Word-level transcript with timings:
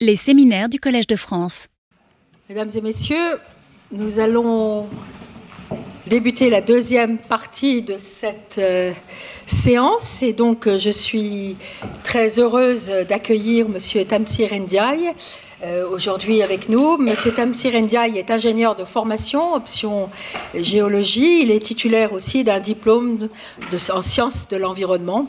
Les 0.00 0.14
séminaires 0.14 0.68
du 0.68 0.78
Collège 0.78 1.08
de 1.08 1.16
France. 1.16 1.66
Mesdames 2.48 2.70
et 2.72 2.80
messieurs, 2.80 3.40
nous 3.90 4.20
allons 4.20 4.86
débuter 6.06 6.50
la 6.50 6.60
deuxième 6.60 7.18
partie 7.18 7.82
de 7.82 7.96
cette 7.98 8.58
euh, 8.58 8.92
séance 9.46 10.22
et 10.22 10.32
donc 10.32 10.68
euh, 10.68 10.78
je 10.78 10.90
suis 10.90 11.56
très 12.04 12.38
heureuse 12.38 12.92
d'accueillir 13.08 13.68
Monsieur 13.68 14.04
Tamsir 14.04 14.54
Ndiaye 14.54 15.10
euh, 15.64 15.88
aujourd'hui 15.90 16.42
avec 16.42 16.68
nous. 16.68 16.96
Monsieur 16.96 17.32
Tamsir 17.32 17.72
Ndiaye 17.74 18.18
est 18.18 18.30
ingénieur 18.30 18.76
de 18.76 18.84
formation, 18.84 19.54
option 19.54 20.10
géologie. 20.54 21.42
Il 21.42 21.50
est 21.50 21.58
titulaire 21.58 22.12
aussi 22.12 22.44
d'un 22.44 22.60
diplôme 22.60 23.28
en 23.92 24.00
sciences 24.00 24.46
de 24.46 24.56
l'environnement. 24.58 25.28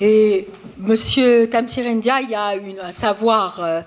Et 0.00 0.46
Monsieur 0.78 1.48
Tamsir 1.50 1.84
Ndiaye 1.92 2.34
a 2.34 2.52
un 2.82 2.92
savoir 2.92 3.60
euh, 3.60 3.80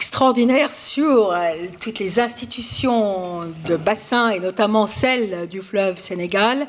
extraordinaire 0.00 0.72
sur 0.72 1.30
euh, 1.30 1.52
toutes 1.78 1.98
les 1.98 2.20
institutions 2.20 3.42
de 3.66 3.76
bassin 3.76 4.30
et 4.30 4.40
notamment 4.40 4.86
celle 4.86 5.46
du 5.46 5.60
fleuve 5.60 5.98
Sénégal. 5.98 6.66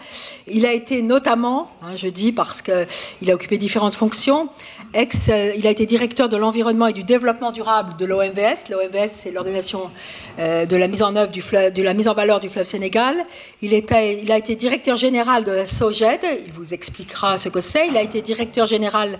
Il 0.47 0.65
a 0.65 0.73
été 0.73 1.01
notamment, 1.01 1.71
hein, 1.81 1.95
je 1.95 2.09
dis 2.09 2.33
parce 2.33 2.61
qu'il 2.61 3.31
a 3.31 3.33
occupé 3.33 3.57
différentes 3.57 3.95
fonctions, 3.95 4.49
Ex, 4.93 5.29
euh, 5.29 5.53
il 5.57 5.65
a 5.65 5.69
été 5.69 5.85
directeur 5.85 6.27
de 6.27 6.35
l'environnement 6.35 6.87
et 6.87 6.93
du 6.93 7.05
développement 7.05 7.53
durable 7.53 7.95
de 7.97 8.05
l'OMVS. 8.05 8.69
L'OMVS, 8.69 9.07
c'est 9.07 9.31
l'organisation 9.31 9.89
euh, 10.37 10.65
de 10.65 10.75
la 10.75 10.89
mise 10.89 11.01
en 11.01 11.15
œuvre 11.15 11.31
du 11.31 11.41
fleuve, 11.41 11.71
de 11.71 11.81
la 11.81 11.93
mise 11.93 12.09
en 12.09 12.13
valeur 12.13 12.41
du 12.41 12.49
fleuve 12.49 12.65
Sénégal. 12.65 13.15
Il, 13.61 13.71
il 13.71 14.31
a 14.31 14.37
été 14.37 14.55
directeur 14.57 14.97
général 14.97 15.45
de 15.45 15.51
la 15.51 15.65
SOGED. 15.65 16.19
Il 16.45 16.51
vous 16.51 16.73
expliquera 16.73 17.37
ce 17.37 17.47
que 17.47 17.61
c'est. 17.61 17.87
Il 17.87 17.95
a 17.95 18.01
été 18.01 18.21
directeur 18.21 18.67
général 18.67 19.17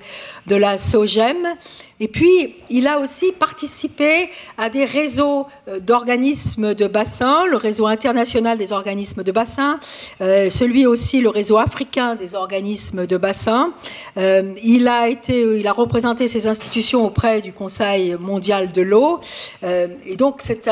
de 0.47 0.57
la 0.57 0.77
SOGEM. 0.77 1.55
Et 2.03 2.07
puis, 2.07 2.55
il 2.71 2.87
a 2.87 2.97
aussi 2.97 3.31
participé 3.31 4.27
à 4.57 4.71
des 4.71 4.85
réseaux 4.85 5.45
euh, 5.67 5.79
d'organismes 5.79 6.73
de 6.73 6.87
bassin, 6.87 7.45
le 7.45 7.57
réseau 7.57 7.85
international 7.85 8.57
des 8.57 8.73
organismes 8.73 9.21
de 9.21 9.31
bassin, 9.31 9.79
euh, 10.19 10.49
celui 10.49 10.87
aussi, 10.87 11.21
le 11.21 11.29
réseau 11.29 11.59
africain 11.59 12.15
des 12.15 12.33
organismes 12.33 13.05
de 13.05 13.17
bassin. 13.17 13.73
Euh, 14.17 14.51
il, 14.63 14.87
a 14.87 15.09
été, 15.09 15.41
il 15.59 15.67
a 15.67 15.73
représenté 15.73 16.27
ces 16.27 16.47
institutions 16.47 17.05
auprès 17.05 17.39
du 17.39 17.53
Conseil 17.53 18.15
mondial 18.19 18.71
de 18.71 18.81
l'eau. 18.81 19.19
et 19.63 20.15
donc, 20.17 20.41
c'est 20.41 20.67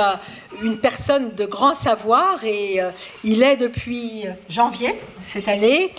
une 0.64 0.78
personne 0.78 1.36
de 1.36 1.46
grand 1.46 1.76
savoir 1.76 2.44
et 2.44 2.80
il 3.24 3.44
est 3.44 3.58
depuis 3.58 4.24
janvier 4.50 4.96
cette 5.22 5.48
année 5.48 5.94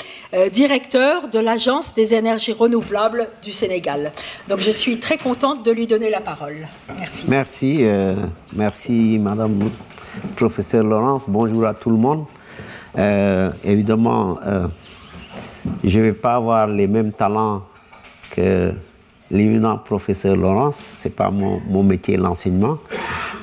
directeur 0.53 1.29
de 1.29 1.39
l'Agence 1.39 1.95
des 1.95 2.15
énergies 2.15 2.53
renouvelables 2.53 3.29
du 3.43 3.53
Sénégal. 3.53 4.13
Donc, 4.49 4.61
je 4.61 4.71
suis 4.71 4.99
très 4.99 5.19
contente 5.23 5.65
de 5.65 5.71
lui 5.71 5.87
donner 5.87 6.11
la 6.11 6.21
parole. 6.21 6.67
Merci. 6.97 7.27
Merci, 7.29 7.79
euh, 7.81 8.15
merci 8.55 9.19
Madame 9.21 9.71
Professeur 10.37 10.85
Laurence. 10.85 11.27
Bonjour 11.29 11.67
à 11.67 11.75
tout 11.75 11.91
le 11.91 11.97
monde. 11.97 12.25
Euh, 12.99 13.51
évidemment, 13.65 14.39
euh, 14.45 14.67
je 15.85 15.99
ne 15.99 16.05
vais 16.05 16.13
pas 16.13 16.35
avoir 16.35 16.67
les 16.67 16.87
mêmes 16.87 17.13
talents 17.13 17.63
que 18.35 18.73
l'éminent 19.31 19.79
professeur 19.79 20.37
Laurence. 20.37 20.97
Ce 21.01 21.09
n'est 21.09 21.15
pas 21.15 21.31
mon, 21.31 21.61
mon 21.69 21.83
métier, 21.83 22.17
l'enseignement. 22.17 22.79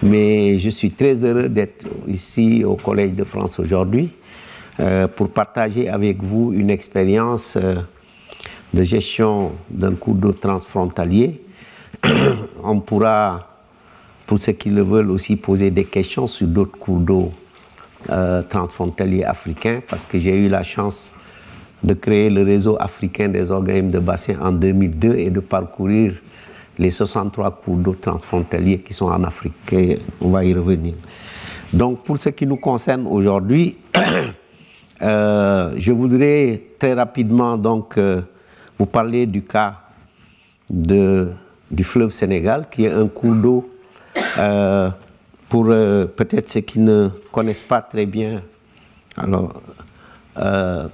Mais 0.02 0.58
je 0.58 0.70
suis 0.70 0.92
très 0.92 1.24
heureux 1.24 1.50
d'être 1.50 1.86
ici 2.08 2.64
au 2.66 2.76
Collège 2.76 3.14
de 3.14 3.24
France 3.24 3.60
aujourd'hui 3.60 4.12
pour 5.16 5.30
partager 5.30 5.90
avec 5.90 6.22
vous 6.22 6.54
une 6.54 6.70
expérience 6.70 7.58
de 7.58 8.84
gestion 8.84 9.54
d'un 9.72 9.96
cours 9.96 10.14
d'eau 10.14 10.34
transfrontalier 10.34 11.42
on 12.64 12.80
pourra, 12.80 13.48
pour 14.26 14.40
ceux 14.40 14.54
qui 14.54 14.70
le 14.70 14.82
veulent, 14.82 15.12
aussi 15.12 15.36
poser 15.36 15.72
des 15.72 15.86
questions 15.86 16.28
sur 16.28 16.48
d'autres 16.48 16.78
cours 16.78 17.00
d'eau 17.00 17.32
euh, 18.10 18.42
transfrontaliers 18.44 19.24
africains, 19.24 19.82
parce 19.88 20.06
que 20.06 20.20
j'ai 20.20 20.38
eu 20.38 20.48
la 20.48 20.64
chance 20.64 21.14
de 21.84 21.94
créer 21.94 22.30
le 22.30 22.44
réseau 22.44 22.78
africain 22.80 23.28
des 23.30 23.52
organismes 23.52 23.92
de 23.92 24.00
bassin 24.00 24.36
en 24.42 24.52
2002 24.52 25.16
et 25.16 25.30
de 25.30 25.40
parcourir 25.40 26.14
les 26.80 26.90
63 26.90 27.52
cours 27.52 27.78
d'eau 27.78 27.96
transfrontaliers 28.00 28.80
qui 28.80 28.94
sont 28.94 29.08
en 29.08 29.24
Afrique. 29.24 29.54
on 30.22 30.30
va 30.30 30.44
y 30.46 30.54
revenir. 30.54 30.94
Donc, 31.74 32.04
pour 32.04 32.20
ce 32.20 32.30
qui 32.30 32.46
nous 32.46 32.58
concerne 32.58 33.06
aujourd'hui, 33.08 33.78
euh, 35.02 35.74
je 35.78 35.92
voudrais 35.92 36.62
très 36.80 36.94
rapidement 36.94 37.58
donc, 37.58 37.98
euh, 37.98 38.22
vous 38.78 38.86
parler 38.86 39.26
du 39.26 39.42
cas 39.42 39.76
de 40.70 41.30
du 41.70 41.84
fleuve 41.84 42.12
Sénégal, 42.12 42.68
qui 42.72 42.86
est 42.86 42.92
un 42.92 43.08
cours 43.08 43.34
d'eau, 43.34 43.70
euh, 44.38 44.90
pour 45.50 45.68
euh, 45.70 46.06
peut-être 46.06 46.50
ceux 46.50 46.62
qui 46.62 46.80
ne 46.80 47.10
connaissent 47.32 47.64
pas 47.64 47.82
très 47.82 48.06
bien, 48.06 48.42
alors, 49.18 49.62
euh, 50.40 50.88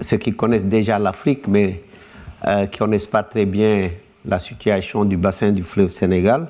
ceux 0.00 0.16
qui 0.18 0.32
connaissent 0.34 0.64
déjà 0.64 0.98
l'Afrique, 0.98 1.48
mais 1.48 1.82
qui 2.42 2.50
ne 2.50 2.78
connaissent 2.78 3.06
pas 3.06 3.22
très 3.22 3.44
bien 3.44 3.90
la 4.24 4.38
situation 4.38 5.04
du 5.04 5.16
bassin 5.16 5.50
du 5.50 5.62
fleuve 5.64 5.90
Sénégal. 5.90 6.46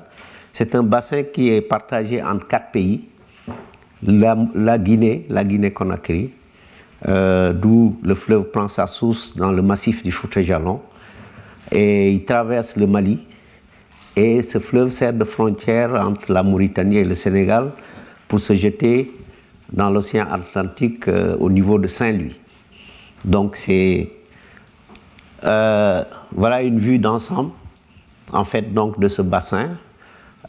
C'est 0.53 0.75
un 0.75 0.83
bassin 0.83 1.23
qui 1.23 1.49
est 1.49 1.61
partagé 1.61 2.21
entre 2.21 2.47
quatre 2.47 2.71
pays, 2.71 3.05
la, 4.03 4.77
Guinée, 4.77 5.25
la 5.29 5.43
Guinée-Conakry, 5.43 6.31
d'où 7.07 7.97
le 8.03 8.15
fleuve 8.15 8.51
prend 8.51 8.67
sa 8.67 8.85
source 8.85 9.35
dans 9.35 9.51
le 9.51 9.61
massif 9.63 10.03
du 10.03 10.11
Fouta-Jalon, 10.11 10.81
et 11.71 12.11
il 12.11 12.25
traverse 12.25 12.75
le 12.75 12.85
Mali, 12.85 13.19
et 14.17 14.41
ce 14.41 14.57
fleuve 14.57 14.89
sert 14.89 15.13
de 15.13 15.23
frontière 15.23 15.93
entre 15.93 16.33
la 16.33 16.41
Mauritanie 16.41 16.97
et 16.97 17.03
le 17.03 17.13
Sénégal 17.13 17.69
pour 18.27 18.39
se 18.39 18.53
jeter 18.53 19.11
dans 19.71 19.91
l'océan 19.91 20.25
Atlantique 20.31 21.07
euh, 21.07 21.37
au 21.39 21.51
niveau 21.51 21.77
de 21.77 21.85
Saint-Louis. 21.85 22.35
Donc 23.23 23.55
c'est 23.55 24.09
euh, 25.43 26.03
voilà 26.31 26.63
une 26.63 26.79
vue 26.79 26.97
d'ensemble 26.97 27.51
en 28.33 28.43
fait 28.43 28.73
donc 28.73 28.99
de 28.99 29.07
ce 29.07 29.21
bassin 29.21 29.77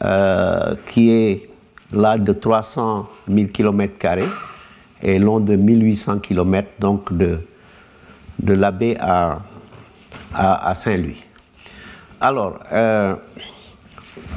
euh, 0.03 0.73
qui 0.87 1.11
est 1.11 1.49
là 1.93 2.17
de 2.17 2.33
300 2.33 3.07
000 3.31 3.49
km 3.49 3.93
et 5.03 5.19
long 5.19 5.39
de 5.39 5.55
1800 5.55 6.19
km 6.19 6.67
donc 6.79 7.15
de, 7.15 7.39
de 8.39 8.53
la 8.53 8.71
baie 8.71 8.97
à, 8.99 9.41
à, 10.33 10.73
Saint-Louis. 10.73 11.21
Alors, 12.21 12.59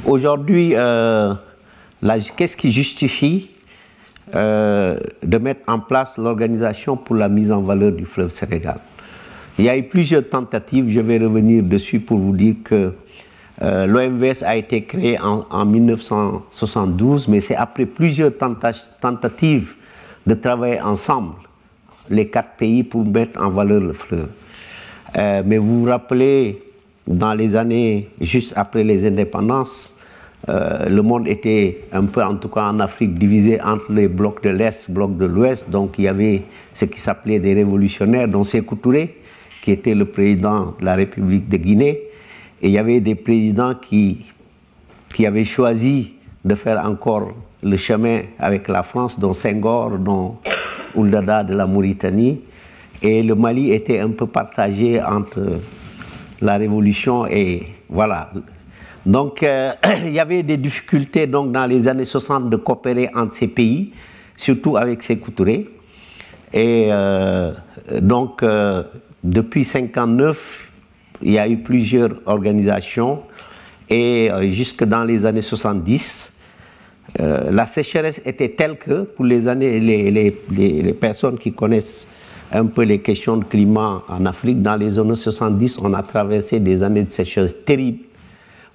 Aujourd'hui, 0.05 0.73
euh, 0.75 1.33
qu'est-ce 2.35 2.57
qui 2.57 2.71
justifie 2.71 3.49
euh, 4.35 4.97
de 5.21 5.37
mettre 5.37 5.61
en 5.67 5.79
place 5.79 6.17
l'organisation 6.17 6.97
pour 6.97 7.15
la 7.15 7.29
mise 7.29 7.51
en 7.51 7.61
valeur 7.61 7.91
du 7.91 8.05
fleuve 8.05 8.29
Sénégal? 8.29 8.75
Il 9.57 9.65
y 9.65 9.69
a 9.69 9.77
eu 9.77 9.83
plusieurs 9.83 10.27
tentatives, 10.27 10.89
je 10.89 10.99
vais 10.99 11.19
revenir 11.19 11.63
dessus 11.63 11.99
pour 11.99 12.17
vous 12.17 12.35
dire 12.35 12.55
que 12.63 12.93
euh, 13.61 13.85
l'OMVS 13.85 14.43
a 14.43 14.55
été 14.55 14.83
créé 14.83 15.17
en, 15.19 15.65
1972, 15.65 17.27
mais 17.27 17.39
c'est 17.39 17.55
après 17.55 17.85
plusieurs 17.85 18.31
tentatives 18.99 19.75
de 20.25 20.33
travailler 20.33 20.81
ensemble, 20.81 21.35
les 22.09 22.27
quatre 22.27 22.55
pays, 22.57 22.83
pour 22.83 23.05
mettre 23.05 23.39
en 23.41 23.49
valeur 23.49 23.79
le 23.79 23.93
fleuve. 23.93 24.27
mais 25.15 25.57
vous 25.57 25.81
vous 25.83 25.89
rappelez 25.89 26.72
dans 27.07 27.33
les 27.33 27.55
années 27.55 28.09
juste 28.21 28.53
après 28.55 28.83
les 28.83 29.05
indépendances, 29.05 29.97
euh, 30.49 30.89
le 30.89 31.01
monde 31.01 31.27
était 31.27 31.85
un 31.93 32.05
peu, 32.05 32.21
en 32.21 32.35
tout 32.35 32.49
cas 32.49 32.63
en 32.63 32.79
Afrique, 32.79 33.17
divisé 33.17 33.61
entre 33.61 33.91
les 33.93 34.07
blocs 34.07 34.43
de 34.43 34.49
l'Est, 34.49 34.91
blocs 34.91 35.17
de 35.17 35.25
l'Ouest. 35.25 35.69
Donc 35.69 35.95
il 35.97 36.05
y 36.05 36.07
avait 36.07 36.43
ce 36.73 36.85
qui 36.85 36.99
s'appelait 36.99 37.39
des 37.39 37.53
révolutionnaires, 37.53 38.27
dont 38.27 38.43
Sékou 38.43 38.75
Touré, 38.75 39.17
qui 39.61 39.71
était 39.71 39.95
le 39.95 40.05
président 40.05 40.75
de 40.79 40.85
la 40.85 40.95
République 40.95 41.47
de 41.47 41.57
Guinée. 41.57 42.01
Et 42.61 42.67
il 42.67 42.71
y 42.71 42.77
avait 42.77 42.99
des 42.99 43.15
présidents 43.15 43.73
qui, 43.75 44.25
qui 45.13 45.25
avaient 45.25 45.45
choisi 45.45 46.13
de 46.43 46.55
faire 46.55 46.83
encore 46.85 47.31
le 47.61 47.77
chemin 47.77 48.21
avec 48.37 48.67
la 48.67 48.83
France, 48.83 49.17
dont 49.17 49.33
Senghor, 49.33 49.97
dont 49.97 50.35
Ouldada 50.95 51.43
de 51.43 51.55
la 51.55 51.65
Mauritanie. 51.65 52.41
Et 53.01 53.23
le 53.23 53.35
Mali 53.35 53.71
était 53.71 53.99
un 53.99 54.09
peu 54.09 54.27
partagé 54.27 55.01
entre 55.01 55.59
la 56.43 56.57
révolution 56.57 57.25
et 57.25 57.63
voilà. 57.89 58.31
Donc 59.05 59.43
euh, 59.43 59.71
il 60.05 60.11
y 60.11 60.19
avait 60.19 60.43
des 60.43 60.57
difficultés 60.57 61.27
donc 61.27 61.51
dans 61.51 61.65
les 61.65 61.87
années 61.87 62.05
60 62.05 62.49
de 62.49 62.57
coopérer 62.57 63.09
entre 63.15 63.33
ces 63.33 63.47
pays, 63.47 63.91
surtout 64.35 64.77
avec 64.77 65.01
ces 65.03 65.17
Touré. 65.17 65.69
Et 66.51 66.87
euh, 66.91 67.53
donc 68.01 68.43
euh, 68.43 68.83
depuis 69.23 69.65
59, 69.65 70.69
il 71.21 71.31
y 71.31 71.39
a 71.39 71.47
eu 71.47 71.57
plusieurs 71.57 72.11
organisations 72.25 73.21
et 73.89 74.29
jusque 74.49 74.83
dans 74.83 75.03
les 75.03 75.25
années 75.25 75.41
70, 75.41 76.37
la 77.19 77.65
sécheresse 77.65 78.21
était 78.25 78.49
telle 78.49 78.77
que 78.77 79.03
pour 79.03 79.25
les 79.25 79.47
années, 79.47 79.79
les, 79.79 80.09
les 80.09 80.93
personnes 80.93 81.37
qui 81.37 81.53
connaissent 81.53 82.07
un 82.53 82.67
peu 82.67 82.83
les 82.83 82.99
questions 82.99 83.37
de 83.37 83.43
climat 83.43 84.03
en 84.07 84.25
Afrique. 84.25 84.61
Dans 84.61 84.75
les 84.75 84.99
années 84.99 85.15
70, 85.15 85.79
on 85.81 85.93
a 85.93 86.03
traversé 86.03 86.59
des 86.59 86.83
années 86.83 87.03
de 87.03 87.09
sécheresse 87.09 87.55
terribles 87.65 88.03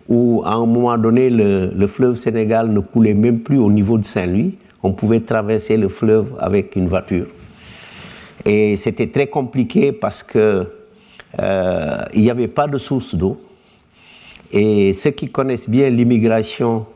où 0.08 0.42
à 0.44 0.54
un 0.54 0.66
moment 0.66 0.96
donné, 0.98 1.30
le, 1.30 1.86
fleuve 1.86 2.16
Sénégal 2.16 2.70
ne 2.70 2.80
coulait 2.80 3.14
même 3.14 3.40
plus 3.40 3.58
au 3.58 3.70
niveau 3.70 3.98
de 3.98 4.04
Saint-Louis. 4.04 4.54
On 4.82 4.92
pouvait 4.92 5.20
traverser 5.20 5.76
le 5.76 5.88
fleuve 5.88 6.34
avec 6.40 6.76
une 6.76 6.88
voiture. 6.88 7.26
Et 8.44 8.76
c'était 8.76 9.08
très 9.08 9.26
compliqué 9.26 9.92
parce 9.92 10.22
que 10.22 10.66
euh, 11.38 11.98
il 12.14 12.22
n'y 12.22 12.30
avait 12.30 12.48
pas 12.48 12.66
de 12.66 12.78
source 12.78 13.14
d'eau. 13.14 13.40
Et 14.50 14.94
ceux 14.94 15.10
qui 15.10 15.28
connaissent 15.28 15.68
bien 15.68 15.90
l'immigration 15.90 16.86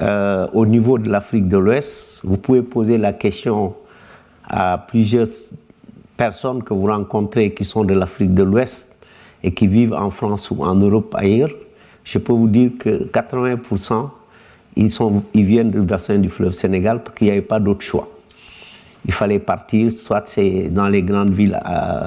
euh, 0.00 0.48
au 0.52 0.66
niveau 0.66 0.98
de 0.98 1.08
l'Afrique 1.08 1.46
de 1.46 1.56
l'Ouest, 1.56 2.22
vous 2.24 2.36
pouvez 2.36 2.62
poser 2.62 2.98
la 2.98 3.12
question 3.12 3.74
à 4.44 4.76
plusieurs 4.76 5.26
personnes 6.24 6.62
que 6.62 6.74
vous 6.74 6.86
rencontrez 6.86 7.46
qui 7.54 7.64
sont 7.64 7.84
de 7.90 7.94
l'Afrique 7.94 8.34
de 8.34 8.42
l'Ouest 8.42 8.96
et 9.42 9.52
qui 9.54 9.66
vivent 9.66 9.94
en 9.94 10.10
France 10.10 10.50
ou 10.50 10.62
en 10.62 10.74
Europe 10.74 11.14
ailleurs 11.18 11.50
je 12.04 12.18
peux 12.18 12.32
vous 12.32 12.48
dire 12.48 12.72
que 12.78 13.04
80%, 13.04 14.08
ils, 14.76 14.90
sont, 14.90 15.22
ils 15.34 15.44
viennent 15.44 15.70
du 15.70 15.80
bassin 15.80 16.18
du 16.18 16.28
fleuve 16.28 16.52
Sénégal 16.52 17.02
parce 17.02 17.16
qu'il 17.16 17.26
n'y 17.26 17.32
avait 17.32 17.42
pas 17.42 17.60
d'autre 17.60 17.82
choix. 17.82 18.08
Il 19.06 19.12
fallait 19.12 19.38
partir, 19.38 19.92
soit 19.92 20.26
c'est 20.26 20.68
dans 20.68 20.88
les 20.88 21.02
grandes 21.02 21.32
villes 21.32 21.58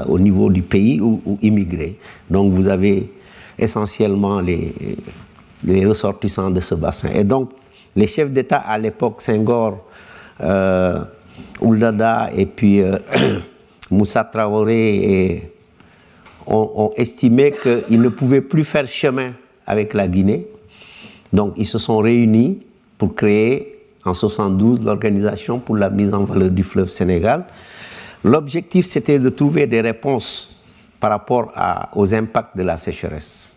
au 0.07 0.19
niveau 0.19 0.49
du 0.49 0.61
pays 0.61 0.99
ou, 1.01 1.21
immigrer. 1.41 1.97
Donc 2.29 2.53
vous 2.53 2.67
avez 2.67 3.11
essentiellement 3.57 4.41
les, 4.41 4.73
les 5.63 5.85
ressortissants 5.85 6.51
de 6.51 6.59
ce 6.59 6.75
bassin. 6.75 7.09
Et 7.13 7.23
donc 7.23 7.51
les 7.95 8.07
chefs 8.07 8.31
d'État 8.31 8.59
à 8.59 8.77
l'époque, 8.77 9.21
Senghor, 9.21 9.77
euh, 10.41 10.99
Ouldada 11.61 12.29
et 12.35 12.45
puis 12.45 12.81
euh, 12.81 12.97
Moussa 13.91 14.23
Traoré, 14.23 15.51
ont, 16.47 16.91
estimé 16.95 17.51
qu'ils 17.51 18.01
ne 18.01 18.09
pouvaient 18.09 18.41
plus 18.41 18.63
faire 18.63 18.85
chemin 18.85 19.33
avec 19.65 19.93
la 19.93 20.07
Guinée. 20.07 20.47
Donc 21.31 21.53
ils 21.57 21.65
se 21.65 21.77
sont 21.77 21.97
réunis 21.97 22.59
pour 22.97 23.15
créer 23.15 23.79
en 24.05 24.13
72 24.13 24.81
l'organisation 24.81 25.59
pour 25.59 25.77
la 25.77 25.89
mise 25.89 26.13
en 26.13 26.25
valeur 26.25 26.49
du 26.49 26.63
fleuve 26.63 26.89
Sénégal. 26.89 27.45
L'objectif 28.23 28.85
c'était 28.85 29.19
de 29.19 29.29
trouver 29.29 29.67
des 29.67 29.81
réponses 29.81 30.61
par 30.99 31.11
rapport 31.11 31.51
aux 31.95 32.13
impacts 32.13 32.55
de 32.55 32.63
la 32.63 32.77
sécheresse. 32.77 33.55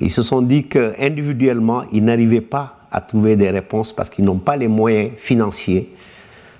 Ils 0.00 0.10
se 0.10 0.22
sont 0.22 0.40
dit 0.40 0.66
qu'individuellement, 0.66 1.82
ils 1.92 2.04
n'arrivaient 2.04 2.40
pas 2.40 2.76
à 2.92 3.00
trouver 3.00 3.36
des 3.36 3.50
réponses 3.50 3.92
parce 3.92 4.08
qu'ils 4.08 4.24
n'ont 4.24 4.38
pas 4.38 4.56
les 4.56 4.68
moyens 4.68 5.10
financiers 5.16 5.90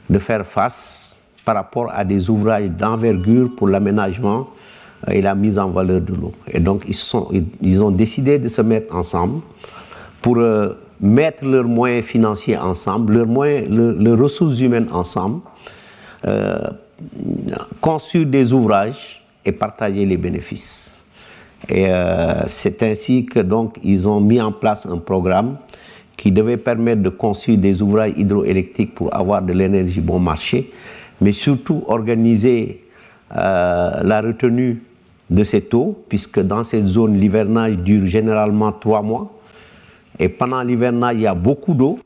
de 0.08 0.18
faire 0.18 0.44
face 0.44 1.16
par 1.50 1.56
rapport 1.56 1.90
à 1.92 2.04
des 2.04 2.30
ouvrages 2.30 2.68
d'envergure 2.70 3.50
pour 3.56 3.66
l'aménagement 3.66 4.46
euh, 5.08 5.12
et 5.14 5.20
la 5.20 5.34
mise 5.34 5.58
en 5.58 5.68
valeur 5.70 6.00
de 6.00 6.14
l'eau. 6.14 6.32
Et 6.46 6.60
donc, 6.60 6.84
ils, 6.86 6.94
sont, 6.94 7.28
ils, 7.60 7.82
ont 7.82 7.90
décidé 7.90 8.38
de 8.38 8.46
se 8.46 8.62
mettre 8.62 8.94
ensemble 8.94 9.40
pour 10.22 10.38
euh, 10.38 10.74
mettre 11.00 11.44
leurs 11.44 11.64
moyens 11.66 12.04
financiers 12.04 12.56
ensemble, 12.56 13.14
leurs, 13.14 13.26
moyens, 13.26 13.68
leurs, 13.68 14.16
ressources 14.16 14.60
humaines 14.60 14.86
ensemble, 14.92 15.40
euh, 16.24 16.56
construire 17.80 18.26
des 18.26 18.52
ouvrages 18.52 19.24
et 19.44 19.50
partager 19.50 20.06
les 20.06 20.16
bénéfices. 20.16 21.02
Et 21.68 21.88
c'est 22.46 22.82
ainsi 22.82 23.26
que 23.26 23.40
donc 23.40 23.76
ils 23.82 24.08
ont 24.08 24.20
mis 24.20 24.40
en 24.40 24.50
place 24.50 24.86
un 24.86 24.96
programme 24.96 25.56
qui 26.16 26.30
devait 26.30 26.56
permettre 26.56 27.02
de 27.02 27.08
construire 27.10 27.58
des 27.58 27.82
ouvrages 27.82 28.12
hydroélectriques 28.16 28.94
pour 28.94 29.14
avoir 29.14 29.42
de 29.42 29.52
l'énergie 29.52 30.00
bon 30.00 30.18
marché, 30.18 30.70
mais 31.20 31.32
surtout 31.32 31.84
organiser 31.86 32.84
la 33.30 34.20
retenue 34.20 34.82
de 35.30 35.44
cette 35.44 35.72
eau, 35.72 35.96
puisque 36.08 36.40
dans 36.40 36.64
cette 36.64 36.86
zone, 36.86 37.18
l'hivernage 37.18 37.78
dure 37.78 38.06
généralement 38.06 38.72
trois 38.72 39.02
mois. 39.02 39.32
Et 40.18 40.28
pendant 40.28 40.60
l'hivernage, 40.62 41.14
il 41.14 41.22
y 41.22 41.26
a 41.26 41.34
beaucoup 41.34 41.72
d'eau, 41.72 42.00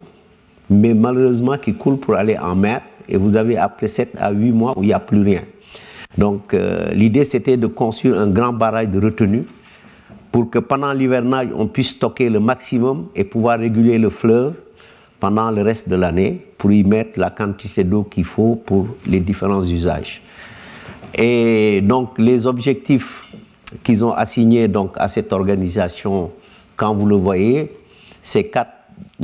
mais 0.68 0.94
malheureusement 0.94 1.56
qui 1.56 1.74
coule 1.74 1.96
pour 1.96 2.14
aller 2.14 2.38
en 2.38 2.54
mer. 2.54 2.82
Et 3.08 3.16
vous 3.16 3.36
avez 3.36 3.56
après 3.56 3.88
7 3.88 4.16
à 4.18 4.30
8 4.30 4.52
mois 4.52 4.74
où 4.76 4.82
il 4.82 4.86
n'y 4.86 4.92
a 4.92 5.00
plus 5.00 5.22
rien. 5.22 5.42
Donc 6.16 6.54
euh, 6.54 6.90
l'idée, 6.92 7.24
c'était 7.24 7.56
de 7.56 7.66
construire 7.66 8.18
un 8.18 8.28
grand 8.28 8.52
barrage 8.52 8.88
de 8.88 9.00
retenue 9.00 9.44
pour 10.30 10.50
que 10.50 10.58
pendant 10.58 10.92
l'hivernage, 10.92 11.48
on 11.54 11.66
puisse 11.66 11.90
stocker 11.90 12.28
le 12.28 12.40
maximum 12.40 13.06
et 13.14 13.24
pouvoir 13.24 13.58
réguler 13.58 13.98
le 13.98 14.10
fleuve 14.10 14.54
pendant 15.24 15.50
le 15.50 15.62
reste 15.62 15.88
de 15.88 15.96
l'année 15.96 16.38
pour 16.58 16.70
y 16.70 16.84
mettre 16.84 17.18
la 17.18 17.30
quantité 17.30 17.82
d'eau 17.82 18.02
qu'il 18.02 18.24
faut 18.24 18.56
pour 18.56 18.88
les 19.06 19.20
différents 19.20 19.62
usages. 19.62 20.20
Et 21.14 21.80
donc 21.80 22.18
les 22.18 22.46
objectifs 22.46 23.24
qu'ils 23.82 24.04
ont 24.04 24.12
assignés 24.12 24.68
donc, 24.68 24.92
à 24.96 25.08
cette 25.08 25.32
organisation, 25.32 26.30
quand 26.76 26.94
vous 26.94 27.06
le 27.06 27.16
voyez, 27.16 27.72
ces 28.20 28.48
quatre 28.48 28.72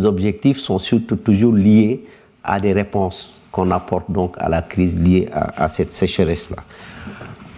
objectifs 0.02 0.56
sont 0.56 0.78
surtout 0.78 1.16
toujours 1.16 1.52
liés 1.52 2.02
à 2.42 2.58
des 2.58 2.72
réponses 2.72 3.38
qu'on 3.52 3.70
apporte 3.70 4.10
donc 4.10 4.36
à 4.38 4.48
la 4.48 4.62
crise 4.62 4.98
liée 4.98 5.28
à, 5.30 5.68
cette 5.68 5.92
sécheresse-là. 5.92 6.62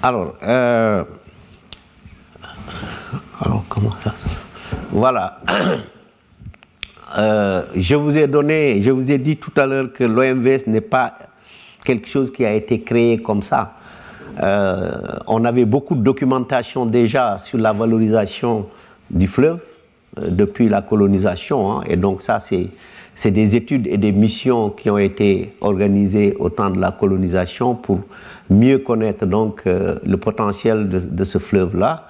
Alors, 0.03 0.35
euh, 0.43 1.05
alors, 3.41 3.65
comment 3.69 3.95
ça 4.03 4.13
Voilà. 4.91 5.39
Euh, 7.19 7.63
je 7.77 7.95
vous 7.95 8.17
ai 8.17 8.27
donné, 8.27 8.81
je 8.83 8.91
vous 8.91 9.13
ai 9.13 9.19
dit 9.19 9.37
tout 9.37 9.53
à 9.57 9.67
l'heure 9.67 9.93
que 9.93 10.05
l'OMVS 10.05 10.67
n'est 10.67 10.81
pas 10.81 11.15
quelque 11.85 12.09
chose 12.09 12.31
qui 12.31 12.45
a 12.45 12.55
été 12.55 12.81
créé 12.81 13.19
comme 13.19 13.43
ça. 13.43 13.75
Euh, 14.43 14.91
on 15.27 15.45
avait 15.45 15.67
beaucoup 15.67 15.95
de 15.95 16.03
documentation 16.03 16.87
déjà 16.87 17.37
sur 17.37 17.59
la 17.59 17.73
valorisation 17.73 18.67
du 19.11 19.27
fleuve 19.27 19.59
euh, 20.19 20.31
depuis 20.31 20.69
la 20.69 20.81
colonisation. 20.81 21.73
Hein. 21.73 21.85
et 21.87 21.97
donc 21.97 22.23
ça, 22.23 22.39
c'est 22.39 23.31
des 23.31 23.57
études 23.57 23.87
et 23.89 23.99
des 23.99 24.13
missions 24.13 24.71
qui 24.71 24.89
ont 24.89 24.97
été 24.97 25.55
organisées 25.61 26.35
au 26.39 26.49
temps 26.49 26.71
de 26.71 26.81
la 26.81 26.93
colonisation 26.93 27.75
pour 27.75 28.01
mieux 28.49 28.79
connaître 28.79 29.27
donc 29.27 29.65
le 29.67 30.17
potentiel 30.17 30.89
de, 30.89 31.25
ce 31.25 31.37
fleuve-là. 31.37 32.07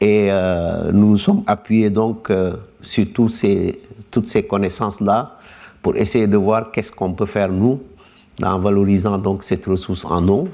Et 0.00 0.30
nous 0.92 1.10
nous 1.10 1.18
sommes 1.18 1.42
appuyés 1.46 1.90
donc 1.90 2.32
sur 2.80 3.30
ces, 3.30 3.78
toutes 4.12 4.28
ces 4.28 4.44
connaissances-là 4.46 5.38
pour 5.82 5.96
essayer 5.96 6.28
de 6.28 6.36
voir 6.36 6.70
qu'est-ce 6.70 6.92
qu'on 6.92 7.14
peut 7.14 7.26
faire 7.26 7.48
nous 7.50 7.80
en 8.40 8.58
valorisant 8.60 9.18
donc 9.18 9.42
cette 9.42 9.66
ressource 9.66 10.04
en 10.04 10.26
eau. 10.28 10.48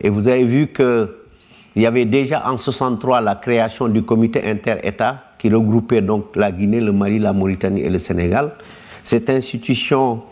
Et 0.00 0.08
vous 0.08 0.26
avez 0.28 0.44
vu 0.44 0.68
qu'il 0.68 1.08
y 1.76 1.84
avait 1.86 2.06
déjà 2.06 2.48
en 2.50 2.56
63 2.56 3.20
la 3.20 3.34
création 3.34 3.88
du 3.88 4.02
comité 4.02 4.42
inter-État 4.48 5.22
qui 5.38 5.50
regroupait 5.50 6.00
donc 6.00 6.34
la 6.36 6.50
Guinée, 6.50 6.80
le 6.80 6.92
Mali, 6.92 7.18
la 7.18 7.34
Mauritanie 7.34 7.82
et 7.82 7.90
le 7.90 7.98
Sénégal. 7.98 8.52
Cette 9.02 9.28
institution 9.28 10.22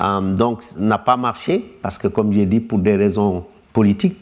euh, 0.00 0.54
n'a 0.78 0.98
pas 0.98 1.16
marché 1.16 1.76
parce 1.82 1.98
que, 1.98 2.08
comme 2.08 2.32
j'ai 2.32 2.46
dit, 2.46 2.60
pour 2.60 2.78
des 2.78 2.96
raisons 2.96 3.44
politiques, 3.72 4.16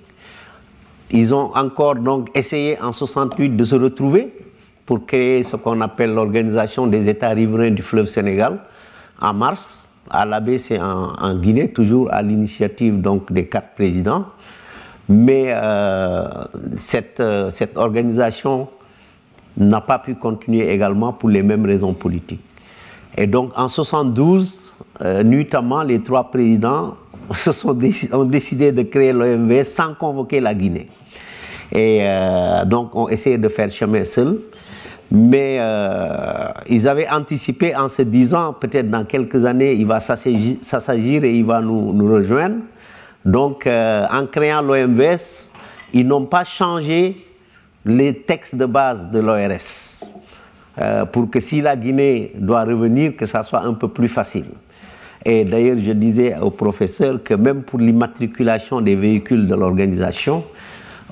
ils 1.10 1.32
ont 1.32 1.54
encore 1.54 1.94
donc 1.96 2.28
essayé 2.34 2.80
en 2.80 2.90
68 2.90 3.56
de 3.56 3.64
se 3.64 3.74
retrouver 3.76 4.32
pour 4.86 5.06
créer 5.06 5.42
ce 5.42 5.56
qu'on 5.56 5.80
appelle 5.80 6.12
l'organisation 6.12 6.86
des 6.86 7.08
États 7.08 7.30
riverains 7.30 7.70
du 7.70 7.82
fleuve 7.82 8.06
Sénégal 8.06 8.58
en 9.20 9.32
mars 9.32 9.88
à 10.10 10.24
l'ABC 10.24 10.78
en, 10.80 11.12
en 11.18 11.34
Guinée, 11.34 11.68
toujours 11.72 12.12
à 12.12 12.20
l'initiative 12.22 13.00
donc 13.00 13.32
des 13.32 13.46
quatre 13.46 13.74
présidents. 13.74 14.26
Mais 15.08 15.46
euh, 15.48 16.24
cette, 16.78 17.20
euh, 17.20 17.50
cette 17.50 17.76
organisation 17.76 18.68
n'a 19.56 19.80
pas 19.80 19.98
pu 19.98 20.14
continuer 20.14 20.70
également 20.70 21.12
pour 21.12 21.28
les 21.28 21.42
mêmes 21.42 21.64
raisons 21.64 21.92
politiques. 21.92 22.40
Et 23.16 23.26
donc 23.26 23.52
en 23.56 23.68
72, 23.68 24.74
euh, 25.02 25.22
nuitamment, 25.22 25.82
les 25.82 26.02
trois 26.02 26.30
présidents 26.30 26.96
se 27.32 27.52
sont 27.52 27.78
ont 28.12 28.24
décidé 28.24 28.72
de 28.72 28.82
créer 28.82 29.12
l'OMV 29.12 29.62
sans 29.62 29.94
convoquer 29.94 30.40
la 30.40 30.54
Guinée. 30.54 30.88
Et 31.72 32.06
donc 32.66 32.94
ont 32.94 33.08
essayé 33.08 33.36
de 33.36 33.48
faire 33.48 33.68
chemin 33.68 34.04
seul. 34.04 34.38
Mais 35.10 35.60
ils 36.68 36.88
avaient 36.88 37.08
anticipé 37.08 37.76
en 37.76 37.88
se 37.88 38.02
disant, 38.02 38.52
peut-être 38.52 38.90
dans 38.90 39.04
quelques 39.04 39.44
années, 39.44 39.74
il 39.74 39.86
va 39.86 40.00
s'agir 40.00 41.24
et 41.24 41.32
il 41.32 41.44
va 41.44 41.60
nous, 41.60 41.92
nous 41.92 42.12
rejoindre. 42.12 42.56
Donc, 43.24 43.66
euh, 43.66 44.06
en 44.12 44.26
créant 44.26 44.60
l'OMVS, 44.60 45.52
ils 45.92 46.06
n'ont 46.06 46.26
pas 46.26 46.44
changé 46.44 47.24
les 47.84 48.14
textes 48.14 48.56
de 48.56 48.66
base 48.66 49.10
de 49.10 49.18
l'ORS 49.18 50.04
euh, 50.78 51.04
pour 51.06 51.30
que 51.30 51.40
si 51.40 51.60
la 51.60 51.76
Guinée 51.76 52.32
doit 52.34 52.64
revenir, 52.64 53.16
que 53.16 53.26
ça 53.26 53.42
soit 53.42 53.62
un 53.62 53.74
peu 53.74 53.88
plus 53.88 54.08
facile. 54.08 54.46
Et 55.24 55.44
d'ailleurs, 55.44 55.78
je 55.78 55.92
disais 55.92 56.36
au 56.38 56.50
professeur 56.50 57.22
que 57.22 57.32
même 57.32 57.62
pour 57.62 57.78
l'immatriculation 57.78 58.82
des 58.82 58.94
véhicules 58.94 59.46
de 59.46 59.54
l'organisation, 59.54 60.44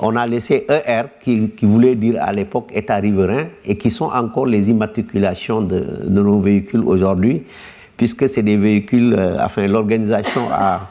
on 0.03 0.17
a 0.17 0.27
laissé 0.27 0.67
ER, 0.69 1.05
qui, 1.23 1.53
voulait 1.63 1.95
dire 1.95 2.21
à 2.21 2.33
l'époque 2.33 2.71
État 2.75 2.97
riverain, 2.97 3.47
et 3.65 3.77
qui 3.77 3.91
sont 3.91 4.07
encore 4.07 4.47
les 4.47 4.69
immatriculations 4.69 5.63
de, 5.63 5.85
nos 6.09 6.41
véhicules 6.41 6.83
aujourd'hui, 6.85 7.45
puisque 7.97 8.29
c'est 8.29 8.43
des 8.43 8.57
véhicules, 8.57 9.15
euh, 9.17 9.37
enfin 9.43 9.67
l'organisation 9.69 10.43
a 10.51 10.89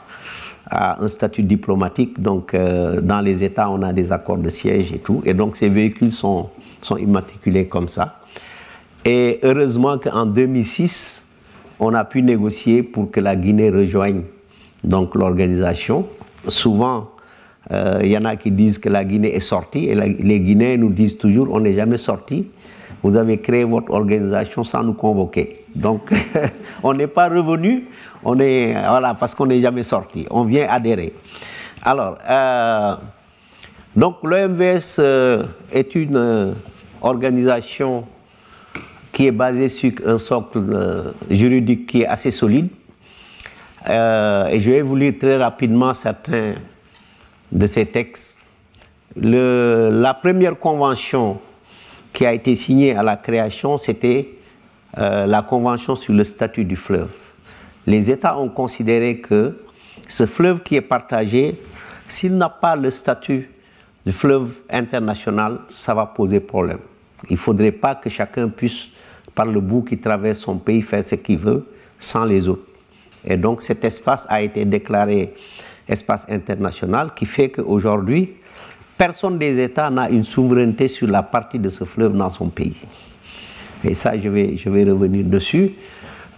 un 0.72 1.08
statut 1.08 1.42
diplomatique. 1.42 2.20
Donc, 2.20 2.54
euh, 2.54 3.00
dans 3.02 3.20
les 3.20 3.44
États, 3.44 3.68
on 3.68 3.82
a 3.82 3.92
des 3.92 4.10
accords 4.10 4.38
de 4.38 4.48
siège 4.48 4.92
et 4.92 4.98
tout. 4.98 5.22
Et 5.26 5.34
donc, 5.34 5.56
ces 5.56 5.68
véhicules 5.68 6.12
sont, 6.12 6.48
sont 6.80 6.96
immatriculés 6.96 7.66
comme 7.66 7.88
ça. 7.88 8.20
Et 9.04 9.38
heureusement 9.42 9.98
qu'en 9.98 10.24
2006, 10.24 11.28
on 11.78 11.92
a 11.94 12.04
pu 12.04 12.22
négocier 12.22 12.82
pour 12.82 13.10
que 13.10 13.20
la 13.20 13.36
Guinée 13.36 13.68
rejoigne 13.68 14.22
donc 14.82 15.14
l'organisation. 15.14 16.06
Souvent, 16.48 17.10
euh, 17.70 18.00
il 18.02 18.10
y 18.10 18.18
en 18.18 18.24
a 18.24 18.36
qui 18.36 18.50
disent 18.50 18.78
que 18.78 18.88
la 18.88 19.04
Guinée 19.04 19.34
est 19.34 19.40
sortie 19.40 19.86
et 19.86 19.94
les 19.94 20.40
Guinéens 20.40 20.76
nous 20.76 20.90
disent 20.90 21.16
toujours 21.16 21.48
on 21.52 21.60
n'est 21.60 21.72
jamais 21.74 21.98
sorti. 21.98 22.48
Vous 23.02 23.16
avez 23.16 23.38
créé 23.38 23.64
votre 23.64 23.90
organisation 23.92 24.62
sans 24.62 24.82
nous 24.82 24.92
convoquer. 24.92 25.64
Donc, 25.74 26.12
on 26.82 26.94
n'est 26.94 27.08
pas 27.08 27.28
revenu, 27.28 27.88
on 28.24 28.38
est, 28.38 28.74
voilà, 28.74 29.14
parce 29.14 29.34
qu'on 29.34 29.46
n'est 29.46 29.58
jamais 29.58 29.82
sorti. 29.82 30.26
On 30.30 30.44
vient 30.44 30.68
adhérer. 30.68 31.12
Alors, 31.82 32.18
euh, 32.28 32.94
donc 33.96 34.16
l'OMVS 34.22 34.98
euh, 35.00 35.44
est 35.72 35.96
une 35.96 36.54
organisation 37.00 38.04
qui 39.12 39.26
est 39.26 39.32
basée 39.32 39.68
sur 39.68 39.90
un 40.06 40.18
socle 40.18 41.12
juridique 41.28 41.86
qui 41.86 42.02
est 42.02 42.06
assez 42.06 42.30
solide. 42.30 42.68
et 43.84 44.58
je 44.60 44.70
vais 44.70 44.82
vous 44.82 44.96
lire 44.96 45.14
très 45.18 45.36
rapidement 45.36 45.92
certains 45.92 46.54
de 47.52 47.66
ces 47.66 47.86
textes. 47.86 48.38
La 49.14 50.14
première 50.14 50.58
convention 50.58 51.38
qui 52.12 52.26
a 52.26 52.32
été 52.32 52.54
signée 52.56 52.96
à 52.96 53.02
la 53.02 53.16
création, 53.16 53.76
c'était 53.76 54.28
euh, 54.98 55.26
la 55.26 55.42
convention 55.42 55.96
sur 55.96 56.14
le 56.14 56.24
statut 56.24 56.64
du 56.64 56.76
fleuve. 56.76 57.10
Les 57.86 58.10
États 58.10 58.38
ont 58.38 58.48
considéré 58.48 59.18
que 59.18 59.58
ce 60.08 60.26
fleuve 60.26 60.62
qui 60.62 60.76
est 60.76 60.82
partagé, 60.82 61.60
s'il 62.08 62.36
n'a 62.36 62.48
pas 62.48 62.76
le 62.76 62.90
statut 62.90 63.50
de 64.04 64.12
fleuve 64.12 64.50
international, 64.70 65.60
ça 65.70 65.94
va 65.94 66.06
poser 66.06 66.40
problème. 66.40 66.80
Il 67.28 67.34
ne 67.34 67.38
faudrait 67.38 67.72
pas 67.72 67.94
que 67.94 68.10
chacun 68.10 68.48
puisse, 68.48 68.88
par 69.34 69.46
le 69.46 69.60
bout 69.60 69.82
qui 69.82 69.98
traverse 69.98 70.38
son 70.38 70.58
pays, 70.58 70.82
faire 70.82 71.06
ce 71.06 71.14
qu'il 71.14 71.38
veut 71.38 71.66
sans 71.98 72.24
les 72.24 72.48
autres. 72.48 72.66
Et 73.24 73.36
donc 73.36 73.62
cet 73.62 73.84
espace 73.84 74.26
a 74.28 74.42
été 74.42 74.64
déclaré 74.64 75.34
espace 75.88 76.26
international 76.28 77.12
qui 77.14 77.26
fait 77.26 77.50
qu'aujourd'hui, 77.50 78.30
personne 78.96 79.38
des 79.38 79.60
États 79.60 79.90
n'a 79.90 80.10
une 80.10 80.24
souveraineté 80.24 80.88
sur 80.88 81.08
la 81.08 81.22
partie 81.22 81.58
de 81.58 81.68
ce 81.68 81.84
fleuve 81.84 82.16
dans 82.16 82.30
son 82.30 82.48
pays. 82.48 82.76
Et 83.84 83.94
ça, 83.94 84.18
je 84.18 84.28
vais, 84.28 84.56
je 84.56 84.68
vais 84.70 84.84
revenir 84.84 85.24
dessus. 85.24 85.72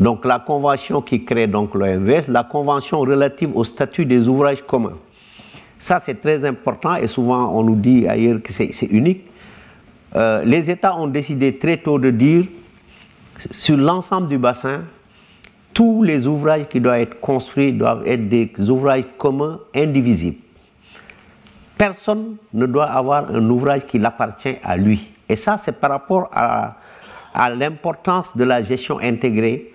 Donc 0.01 0.25
la 0.25 0.39
convention 0.39 1.03
qui 1.03 1.25
crée 1.25 1.47
donc 1.47 1.75
la 1.75 2.45
convention 2.45 3.01
relative 3.01 3.57
au 3.57 3.65
statut 3.65 4.05
des 4.05 4.27
ouvrages 4.27 4.63
communs. 4.63 4.97
Ça, 5.79 5.99
c'est 5.99 6.21
très 6.21 6.45
important 6.45 6.95
et 6.97 7.07
souvent 7.07 7.53
on 7.55 7.63
nous 7.63 7.77
dit 7.77 8.09
ailleurs 8.09 8.43
que 8.43 8.53
c'est 8.53 8.87
unique. 8.91 9.25
Euh, 10.17 10.43
les 10.45 10.71
États 10.71 10.97
ont 10.97 11.09
décidé 11.09 11.59
très 11.59 11.77
tôt 11.77 11.99
de 11.99 12.11
dire, 12.11 12.45
sur 13.51 13.77
l'ensemble 13.77 14.29
du 14.29 14.39
bassin, 14.39 14.83
tous 15.75 16.05
les 16.05 16.27
ouvrages 16.29 16.69
qui 16.69 16.81
doivent 16.81 17.01
être 17.01 17.21
construits 17.21 17.73
doivent 17.73 18.07
être 18.07 18.29
des 18.29 18.53
ouvrages 18.71 19.05
communs, 19.19 19.59
indivisibles. 19.75 20.39
Personne 21.77 22.37
ne 22.53 22.67
doit 22.67 22.87
avoir 22.87 23.29
un 23.31 23.51
ouvrage 23.51 23.85
qui 23.85 23.99
l'appartient 23.99 24.57
à 24.63 24.77
lui. 24.77 25.11
Et 25.29 25.35
ça, 25.35 25.59
c'est 25.59 25.81
par 25.81 25.91
rapport 25.91 26.31
à, 26.33 26.77
l'importance 27.51 28.37
de 28.37 28.45
la 28.45 28.63
gestion 28.63 29.01
intégrée. 29.01 29.73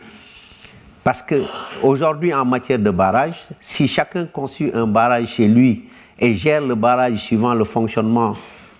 Parce 1.03 1.21
qu'aujourd'hui, 1.21 2.33
en 2.33 2.45
matière 2.45 2.79
de 2.79 2.91
barrage, 2.91 3.45
si 3.59 3.85
chacun 3.87 4.25
conçut 4.25 4.71
un 4.73 4.87
barrage 4.87 5.27
chez 5.27 5.47
lui 5.47 5.89
et 6.17 6.33
gère 6.35 6.61
le 6.61 6.75
barrage 6.75 7.17
suivant 7.17 7.53
le 7.53 7.65
fonctionnement, 7.65 8.33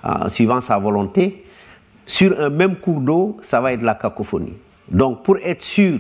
euh, 0.06 0.30
suivant 0.30 0.62
sa 0.62 0.78
volonté, 0.78 1.44
sur 2.06 2.40
un 2.40 2.50
même 2.50 2.78
cours 2.78 3.02
d'eau, 3.02 3.38
ça 3.42 3.60
va 3.60 3.74
être 3.74 3.82
la 3.82 3.96
cacophonie. 3.96 4.54
Donc, 4.90 5.24
pour 5.24 5.38
être 5.38 5.62
sûr 5.62 6.00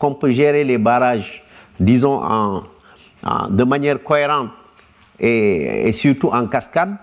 qu'on 0.00 0.14
peut 0.14 0.30
gérer 0.32 0.64
les 0.64 0.78
barrages, 0.78 1.42
disons, 1.78 2.20
en, 2.24 2.62
de 3.50 3.64
manière 3.64 4.02
cohérente 4.02 4.48
et, 5.20 5.92
surtout 5.92 6.28
en 6.28 6.46
cascade, 6.46 6.96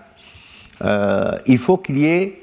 euh, 0.82 1.32
il 1.46 1.58
faut 1.58 1.76
qu'il 1.76 1.98
y 1.98 2.06
ait 2.06 2.42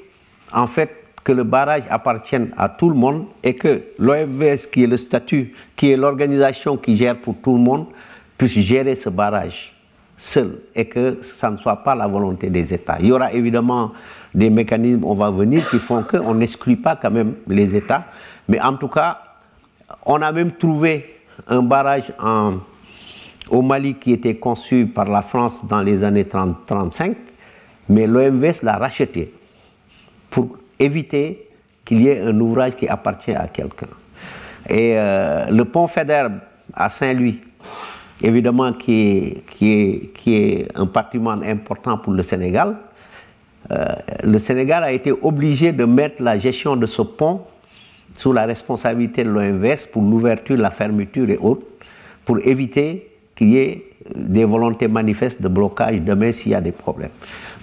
en 0.52 0.66
fait 0.66 0.90
que 1.22 1.32
le 1.32 1.44
barrage 1.44 1.82
appartienne 1.90 2.50
à 2.56 2.70
tout 2.70 2.88
le 2.88 2.94
monde 2.94 3.26
et 3.42 3.54
que 3.54 3.82
l'OMVS, 3.98 4.66
qui 4.72 4.84
est 4.84 4.86
le 4.86 4.96
statut, 4.96 5.52
qui 5.76 5.90
est 5.90 5.96
l'organisation 5.96 6.78
qui 6.78 6.96
gère 6.96 7.18
pour 7.18 7.36
tout 7.42 7.52
le 7.52 7.60
monde, 7.60 7.86
puisse 8.38 8.58
gérer 8.58 8.94
ce 8.94 9.10
barrage 9.10 9.74
seul 10.16 10.60
et 10.74 10.86
que 10.86 11.18
ça 11.20 11.50
ne 11.50 11.58
soit 11.58 11.82
pas 11.82 11.94
la 11.94 12.06
volonté 12.06 12.48
des 12.48 12.72
États. 12.72 12.96
Il 13.00 13.08
y 13.08 13.12
aura 13.12 13.30
évidemment 13.32 13.92
des 14.34 14.48
mécanismes, 14.48 15.04
on 15.04 15.14
va 15.14 15.30
venir, 15.30 15.68
qui 15.68 15.78
font 15.78 16.02
qu'on 16.02 16.34
n'exclut 16.34 16.76
pas 16.76 16.96
quand 16.96 17.10
même 17.10 17.34
les 17.46 17.76
États, 17.76 18.04
mais 18.48 18.58
en 18.60 18.76
tout 18.76 18.88
cas, 18.88 19.25
on 20.04 20.22
a 20.22 20.32
même 20.32 20.52
trouvé 20.52 21.16
un 21.48 21.62
barrage 21.62 22.12
au 23.50 23.62
Mali 23.62 23.94
qui 23.94 24.12
était 24.12 24.36
conçu 24.36 24.86
par 24.86 25.06
la 25.06 25.22
France 25.22 25.64
dans 25.66 25.80
les 25.80 26.02
années 26.02 26.24
30-35, 26.24 27.14
mais 27.88 28.06
l'OMVS 28.06 28.62
l'a 28.62 28.76
racheté 28.76 29.32
pour 30.30 30.56
éviter 30.78 31.48
qu'il 31.84 32.02
y 32.02 32.08
ait 32.08 32.20
un 32.20 32.38
ouvrage 32.40 32.74
qui 32.74 32.88
appartient 32.88 33.32
à 33.34 33.46
quelqu'un. 33.46 33.86
Et 34.68 34.98
euh, 34.98 35.46
le 35.50 35.64
pont 35.64 35.86
Fédère 35.86 36.30
à 36.74 36.88
Saint-Louis, 36.88 37.40
évidemment 38.22 38.72
qui 38.72 39.42
est, 39.62 40.68
un 40.74 40.86
patrimoine 40.86 41.44
important 41.44 41.98
pour 41.98 42.12
le 42.12 42.22
Sénégal, 42.22 42.76
euh, 43.70 43.94
le 44.24 44.38
Sénégal 44.38 44.82
a 44.82 44.90
été 44.92 45.12
obligé 45.12 45.72
de 45.72 45.84
mettre 45.84 46.22
la 46.22 46.38
gestion 46.38 46.76
de 46.76 46.86
ce 46.86 47.02
pont 47.02 47.42
sous 48.16 48.32
la 48.32 48.46
responsabilité 48.46 49.24
de 49.24 49.30
l'OMVS 49.30 49.86
pour 49.92 50.02
l'ouverture, 50.02 50.56
la 50.56 50.70
fermeture 50.70 51.28
et 51.30 51.38
autres, 51.38 51.66
pour 52.24 52.38
éviter 52.38 53.10
qu'il 53.34 53.50
y 53.50 53.58
ait 53.58 53.84
des 54.14 54.44
volontés 54.44 54.88
manifestes 54.88 55.42
de 55.42 55.48
blocage 55.48 56.00
demain 56.00 56.32
s'il 56.32 56.52
y 56.52 56.54
a 56.54 56.60
des 56.60 56.72
problèmes. 56.72 57.10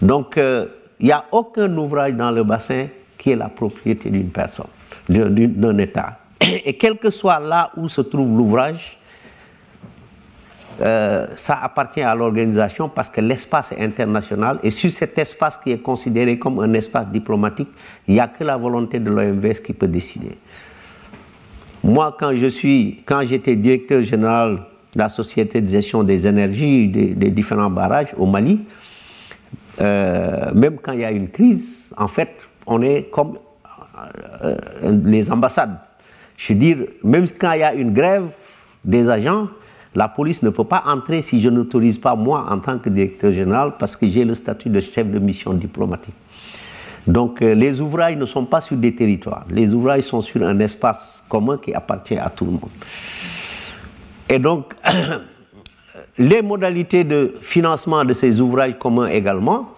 Donc, 0.01 0.37
euh, 0.37 0.67
il 0.99 1.07
n'y 1.07 1.11
a 1.11 1.25
aucun 1.31 1.75
ouvrage 1.77 2.13
dans 2.13 2.31
le 2.31 2.43
bassin 2.43 2.87
qui 3.17 3.31
est 3.31 3.35
la 3.35 3.49
propriété 3.49 4.09
d'une 4.09 4.29
personne, 4.29 4.67
d'un 5.09 5.77
État. 5.77 6.19
Et 6.65 6.73
quel 6.73 6.97
que 6.97 7.09
soit 7.09 7.39
là 7.39 7.71
où 7.77 7.87
se 7.87 8.01
trouve 8.01 8.37
l'ouvrage, 8.37 8.97
euh, 10.81 11.27
ça 11.35 11.59
appartient 11.61 12.01
à 12.01 12.15
l'organisation 12.15 12.89
parce 12.89 13.09
que 13.09 13.21
l'espace 13.21 13.71
est 13.73 13.83
international 13.83 14.59
et 14.63 14.71
sur 14.71 14.89
cet 14.91 15.17
espace 15.19 15.57
qui 15.57 15.71
est 15.71 15.77
considéré 15.77 16.39
comme 16.39 16.59
un 16.59 16.73
espace 16.73 17.07
diplomatique, 17.09 17.69
il 18.07 18.15
n'y 18.15 18.19
a 18.19 18.27
que 18.27 18.43
la 18.43 18.57
volonté 18.57 18.99
de 18.99 19.09
l'OMVS 19.11 19.59
qui 19.63 19.73
peut 19.73 19.87
décider. 19.87 20.37
Moi, 21.83 22.15
quand 22.19 22.33
je 22.33 22.47
suis, 22.47 23.03
quand 23.05 23.21
j'étais 23.25 23.55
directeur 23.55 24.01
général 24.01 24.61
de 24.95 24.99
la 24.99 25.09
Société 25.09 25.61
de 25.61 25.67
gestion 25.67 26.03
des 26.03 26.25
énergies 26.25 26.87
des, 26.87 27.29
différents 27.29 27.69
barrages 27.69 28.13
au 28.17 28.25
Mali, 28.25 28.61
euh, 29.81 30.51
même 30.55 30.77
quand 30.81 30.93
il 30.93 31.01
y 31.01 31.05
a 31.05 31.11
une 31.11 31.29
crise, 31.29 31.93
en 31.97 32.07
fait, 32.07 32.29
on 32.65 32.81
est 32.81 33.09
comme 33.11 33.37
euh, 34.43 34.55
les 35.03 35.31
ambassades. 35.31 35.77
Je 36.37 36.53
veux 36.53 36.59
dire, 36.59 36.77
même 37.03 37.25
quand 37.39 37.51
il 37.51 37.59
y 37.59 37.63
a 37.63 37.73
une 37.73 37.93
grève 37.93 38.29
des 38.83 39.09
agents, 39.09 39.49
la 39.95 40.07
police 40.07 40.41
ne 40.43 40.49
peut 40.49 40.63
pas 40.63 40.83
entrer 40.87 41.21
si 41.21 41.41
je 41.41 41.49
n'autorise 41.49 41.97
pas 41.97 42.15
moi 42.15 42.45
en 42.49 42.59
tant 42.59 42.79
que 42.79 42.89
directeur 42.89 43.31
général 43.31 43.73
parce 43.77 43.95
que 43.95 44.07
j'ai 44.07 44.25
le 44.25 44.33
statut 44.33 44.69
de 44.69 44.79
chef 44.79 45.07
de 45.07 45.19
mission 45.19 45.53
diplomatique. 45.53 46.15
Donc 47.05 47.41
euh, 47.41 47.53
les 47.53 47.81
ouvrages 47.81 48.15
ne 48.15 48.25
sont 48.25 48.45
pas 48.45 48.61
sur 48.61 48.77
des 48.77 48.95
territoires, 48.95 49.45
les 49.49 49.73
ouvrages 49.73 50.03
sont 50.03 50.21
sur 50.21 50.41
un 50.43 50.59
espace 50.59 51.23
commun 51.29 51.57
qui 51.57 51.73
appartient 51.73 52.17
à 52.17 52.29
tout 52.29 52.45
le 52.45 52.51
monde. 52.51 52.69
Et 54.29 54.39
donc 54.39 54.73
les 56.17 56.41
modalités 56.41 57.03
de 57.03 57.35
financement 57.41 58.03
de 58.05 58.13
ces 58.13 58.39
ouvrages 58.39 58.77
communs 58.79 59.07
également, 59.07 59.69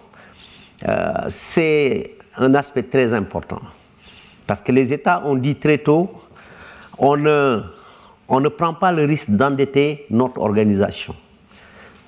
euh, 0.88 1.12
c'est 1.28 2.12
un 2.36 2.54
aspect 2.54 2.84
très 2.84 3.12
important. 3.12 3.60
Parce 4.46 4.62
que 4.62 4.70
les 4.72 4.92
États 4.92 5.26
ont 5.26 5.34
dit 5.34 5.56
très 5.56 5.78
tôt, 5.78 6.10
on 6.98 7.16
ne 7.16 7.62
on 8.28 8.40
ne 8.40 8.48
prend 8.48 8.74
pas 8.74 8.92
le 8.92 9.04
risque 9.04 9.30
d'endetter 9.30 10.06
notre 10.10 10.40
organisation. 10.40 11.14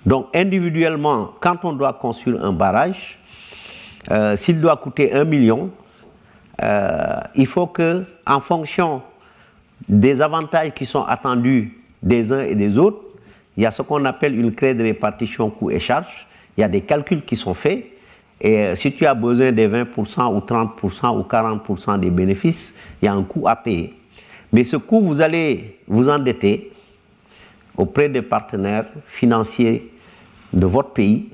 Donc 0.05 0.29
individuellement, 0.35 1.33
quand 1.41 1.65
on 1.65 1.73
doit 1.73 1.93
construire 1.93 2.45
un 2.45 2.53
barrage, 2.53 3.19
euh, 4.11 4.37
s'il 4.37 4.61
doit 4.61 4.77
coûter 4.77 5.13
un 5.13 5.25
million, 5.25 5.71
euh, 6.63 7.21
il 7.35 7.47
faut 7.47 7.67
que, 7.67 8.05
en 8.27 8.41
fonction 8.41 9.03
des 9.89 10.21
avantages 10.23 10.73
qui 10.73 10.87
sont 10.87 11.05
attendus 11.05 11.79
des 12.03 12.33
uns 12.33 12.43
et 12.43 12.55
des 12.55 12.79
autres, 12.79 13.01
il 13.57 13.63
y 13.63 13.67
a 13.67 13.71
ce 13.71 13.83
qu'on 13.83 14.05
appelle 14.05 14.39
une 14.39 14.55
clé 14.55 14.75
de 14.75 14.83
répartition 14.83 15.51
coûts 15.51 15.71
et 15.71 15.79
charges. 15.79 16.27
Il 16.57 16.61
y 16.61 16.65
a 16.65 16.69
des 16.69 16.81
calculs 16.81 17.25
qui 17.25 17.37
sont 17.37 17.55
faits. 17.55 17.87
Et 18.41 18.59
euh, 18.59 18.75
si 18.75 18.93
tu 18.93 19.05
as 19.05 19.15
besoin 19.15 19.53
des 19.53 19.69
20% 19.69 20.35
ou 20.35 20.39
30% 20.39 21.19
ou 21.19 21.23
40% 21.23 22.01
des 22.01 22.11
bénéfices, 22.11 22.79
il 23.03 23.07
y 23.07 23.09
a 23.09 23.15
un 23.15 23.25
coût 23.25 23.49
à 23.49 23.57
payer. 23.57 23.98
Mais 24.53 24.65
ce 24.65 24.77
coup, 24.77 25.01
vous 25.01 25.21
allez 25.21 25.79
vous 25.87 26.09
endetter 26.09 26.73
auprès 27.77 28.09
des 28.09 28.23
partenaires 28.23 28.87
financiers 29.07 29.93
de 30.53 30.67
votre 30.67 30.91
pays, 30.91 31.29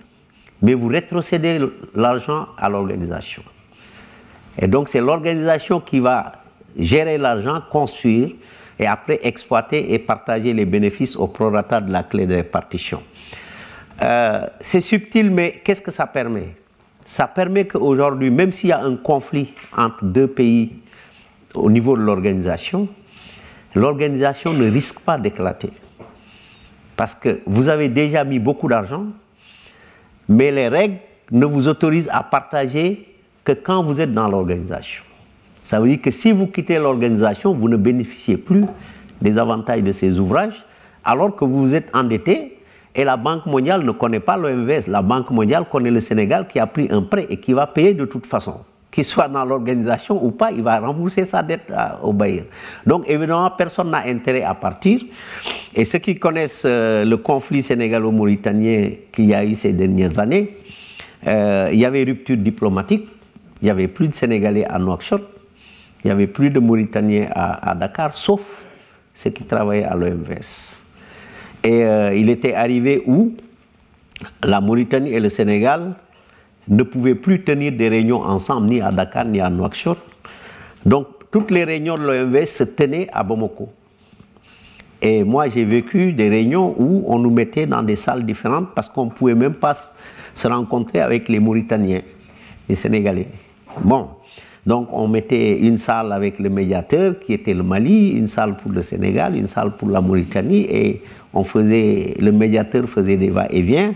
mais 0.60 0.74
vous 0.74 0.88
rétrocédez 0.88 1.60
l'argent 1.94 2.48
à 2.56 2.68
l'organisation. 2.68 3.42
Et 4.58 4.66
donc 4.66 4.88
c'est 4.88 5.00
l'organisation 5.00 5.80
qui 5.80 6.00
va 6.00 6.32
gérer 6.76 7.18
l'argent, 7.18 7.60
construire 7.70 8.30
et 8.78 8.86
après 8.86 9.20
exploiter 9.22 9.94
et 9.94 9.98
partager 9.98 10.52
les 10.52 10.64
bénéfices 10.64 11.16
au 11.16 11.28
prorata 11.28 11.80
de 11.80 11.92
la 11.92 12.02
clé 12.02 12.26
de 12.26 12.34
répartition. 12.34 13.02
Euh, 14.02 14.46
c'est 14.60 14.80
subtil, 14.80 15.30
mais 15.30 15.60
qu'est-ce 15.64 15.82
que 15.82 15.90
ça 15.90 16.06
permet? 16.06 16.56
Ça 17.04 17.28
permet 17.28 17.66
qu'aujourd'hui, 17.66 18.30
même 18.30 18.50
s'il 18.50 18.70
y 18.70 18.72
a 18.72 18.80
un 18.80 18.96
conflit 18.96 19.52
entre 19.76 20.04
deux 20.04 20.26
pays 20.26 20.72
au 21.54 21.70
niveau 21.70 21.96
de 21.96 22.02
l'organisation, 22.02 22.88
l'organisation 23.74 24.52
ne 24.52 24.70
risque 24.70 25.00
pas 25.00 25.18
d'éclater. 25.18 25.70
Parce 26.96 27.14
que 27.14 27.40
vous 27.46 27.68
avez 27.68 27.88
déjà 27.88 28.24
mis 28.24 28.38
beaucoup 28.38 28.68
d'argent, 28.68 29.06
mais 30.28 30.50
les 30.50 30.68
règles 30.68 30.98
ne 31.30 31.46
vous 31.46 31.68
autorisent 31.68 32.10
à 32.12 32.22
partager 32.22 33.08
que 33.44 33.52
quand 33.52 33.82
vous 33.82 34.00
êtes 34.00 34.14
dans 34.14 34.28
l'organisation. 34.28 35.04
Ça 35.62 35.80
veut 35.80 35.88
dire 35.88 36.00
que 36.00 36.10
si 36.10 36.30
vous 36.32 36.46
quittez 36.46 36.78
l'organisation, 36.78 37.54
vous 37.54 37.68
ne 37.68 37.76
bénéficiez 37.76 38.36
plus 38.36 38.64
des 39.20 39.38
avantages 39.38 39.82
de 39.82 39.92
ces 39.92 40.18
ouvrages, 40.18 40.64
alors 41.04 41.34
que 41.34 41.44
vous 41.44 41.58
vous 41.60 41.74
êtes 41.74 41.94
endetté 41.94 42.58
et 42.94 43.04
la 43.04 43.16
Banque 43.16 43.46
mondiale 43.46 43.84
ne 43.84 43.90
connaît 43.90 44.20
pas 44.20 44.36
l'OMVS. 44.36 44.86
La 44.86 45.02
Banque 45.02 45.30
mondiale 45.30 45.64
connaît 45.70 45.90
le 45.90 46.00
Sénégal 46.00 46.46
qui 46.46 46.58
a 46.60 46.66
pris 46.66 46.86
un 46.90 47.02
prêt 47.02 47.26
et 47.28 47.38
qui 47.38 47.52
va 47.52 47.66
payer 47.66 47.94
de 47.94 48.04
toute 48.04 48.26
façon. 48.26 48.60
Qu'il 48.94 49.04
soit 49.04 49.26
dans 49.26 49.44
l'organisation 49.44 50.24
ou 50.24 50.30
pas, 50.30 50.52
il 50.52 50.62
va 50.62 50.78
rembourser 50.78 51.24
sa 51.24 51.42
dette 51.42 51.62
au 52.00 52.12
bailleur. 52.12 52.44
Donc 52.86 53.06
évidemment, 53.08 53.50
personne 53.50 53.90
n'a 53.90 54.04
intérêt 54.06 54.42
à 54.42 54.54
partir. 54.54 55.00
Et 55.74 55.84
ceux 55.84 55.98
qui 55.98 56.14
connaissent 56.14 56.62
euh, 56.64 57.04
le 57.04 57.16
conflit 57.16 57.60
sénégalo-mauritanien 57.60 58.92
qu'il 59.10 59.24
y 59.24 59.34
a 59.34 59.44
eu 59.44 59.56
ces 59.56 59.72
dernières 59.72 60.16
années, 60.20 60.58
euh, 61.26 61.70
il 61.72 61.80
y 61.80 61.84
avait 61.84 62.04
rupture 62.04 62.36
diplomatique, 62.36 63.08
il 63.60 63.64
n'y 63.64 63.70
avait 63.72 63.88
plus 63.88 64.06
de 64.06 64.14
Sénégalais 64.14 64.64
à 64.64 64.78
Nouakchott, 64.78 65.24
il 66.04 66.06
n'y 66.06 66.12
avait 66.12 66.28
plus 66.28 66.50
de 66.50 66.60
Mauritaniens 66.60 67.30
à, 67.34 67.74
Dakar, 67.74 68.12
sauf 68.14 68.64
ceux 69.12 69.30
qui 69.30 69.42
travaillaient 69.42 69.82
à 69.86 69.96
l'OMVS. 69.96 70.84
Et 71.64 71.82
euh, 71.82 72.14
il 72.14 72.30
était 72.30 72.54
arrivé 72.54 73.02
où? 73.06 73.34
La 74.44 74.60
Mauritanie 74.60 75.10
et 75.10 75.18
le 75.18 75.28
Sénégal 75.28 75.94
ne 76.68 76.82
pouvaient 76.82 77.14
plus 77.14 77.42
tenir 77.42 77.72
des 77.72 77.88
réunions 77.88 78.22
ensemble, 78.22 78.68
ni 78.68 78.80
à 78.80 78.90
Dakar, 78.90 79.24
ni 79.24 79.40
à 79.40 79.50
Nouakchott. 79.50 79.98
Donc, 80.86 81.06
toutes 81.30 81.50
les 81.50 81.64
réunions 81.64 81.96
de 81.96 82.02
l'OMVS 82.02 82.46
se 82.46 82.64
tenaient 82.64 83.08
à 83.12 83.22
Bamako. 83.22 83.68
Et 85.02 85.22
moi, 85.22 85.48
j'ai 85.48 85.64
vécu 85.64 86.12
des 86.12 86.28
réunions 86.28 86.74
où 86.78 87.04
on 87.08 87.18
nous 87.18 87.30
mettait 87.30 87.66
dans 87.66 87.82
des 87.82 87.96
salles 87.96 88.24
différentes 88.24 88.68
parce 88.74 88.88
qu'on 88.88 89.06
ne 89.06 89.10
pouvait 89.10 89.34
même 89.34 89.54
pas 89.54 89.74
se 90.32 90.48
rencontrer 90.48 91.00
avec 91.00 91.28
les 91.28 91.40
Mauritaniens, 91.40 92.00
les 92.68 92.74
Sénégalais. 92.74 93.28
Bon, 93.82 94.08
donc 94.66 94.88
on 94.92 95.06
mettait 95.08 95.58
une 95.58 95.76
salle 95.76 96.12
avec 96.12 96.38
le 96.38 96.48
médiateur 96.48 97.18
qui 97.18 97.34
était 97.34 97.52
le 97.52 97.62
Mali, 97.62 98.10
une 98.12 98.26
salle 98.26 98.56
pour 98.56 98.72
le 98.72 98.80
Sénégal, 98.80 99.36
une 99.36 99.46
salle 99.46 99.72
pour 99.76 99.90
la 99.90 100.00
Mauritanie 100.00 100.66
et 100.70 101.02
on 101.34 101.44
faisait, 101.44 102.14
le 102.18 102.32
médiateur 102.32 102.88
faisait 102.88 103.16
des 103.16 103.28
va-et-vient. 103.30 103.94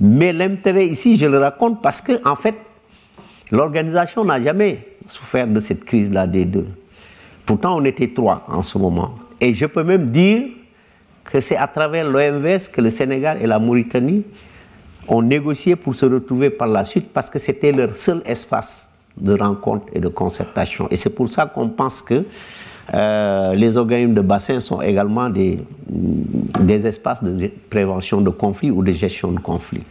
Mais 0.00 0.32
l'intérêt 0.32 0.86
ici, 0.86 1.16
je 1.16 1.26
le 1.26 1.38
raconte 1.38 1.82
parce 1.82 2.00
que 2.00 2.26
en 2.26 2.36
fait, 2.36 2.54
l'organisation 3.50 4.24
n'a 4.24 4.40
jamais 4.42 4.86
souffert 5.06 5.46
de 5.46 5.60
cette 5.60 5.84
crise-là 5.84 6.26
des 6.26 6.44
deux. 6.44 6.66
Pourtant, 7.46 7.78
on 7.78 7.84
était 7.84 8.08
trois 8.12 8.44
en 8.48 8.62
ce 8.62 8.78
moment. 8.78 9.14
Et 9.40 9.54
je 9.54 9.66
peux 9.66 9.82
même 9.82 10.10
dire 10.10 10.48
que 11.24 11.40
c'est 11.40 11.56
à 11.56 11.66
travers 11.66 12.08
l'OMVS 12.08 12.68
que 12.72 12.80
le 12.80 12.90
Sénégal 12.90 13.38
et 13.42 13.46
la 13.46 13.58
Mauritanie 13.58 14.24
ont 15.08 15.22
négocié 15.22 15.76
pour 15.76 15.94
se 15.94 16.06
retrouver 16.06 16.50
par 16.50 16.68
la 16.68 16.84
suite 16.84 17.12
parce 17.12 17.30
que 17.30 17.38
c'était 17.38 17.72
leur 17.72 17.96
seul 17.96 18.22
espace 18.26 18.88
de 19.16 19.32
rencontres 19.38 19.86
et 19.92 20.00
de 20.00 20.08
concertation. 20.08 20.88
Et 20.90 20.96
c'est 20.96 21.14
pour 21.14 21.30
ça 21.30 21.46
qu'on 21.46 21.68
pense 21.68 22.02
que 22.02 22.24
euh, 22.94 23.54
les 23.54 23.76
organismes 23.76 24.14
de 24.14 24.20
bassin 24.20 24.60
sont 24.60 24.80
également 24.80 25.28
des, 25.28 25.58
espaces 26.86 27.22
de 27.22 27.50
prévention 27.68 28.20
de 28.20 28.30
conflits 28.30 28.70
ou 28.70 28.82
de 28.82 28.92
gestion 28.92 29.32
de 29.32 29.40
conflits. 29.40 29.84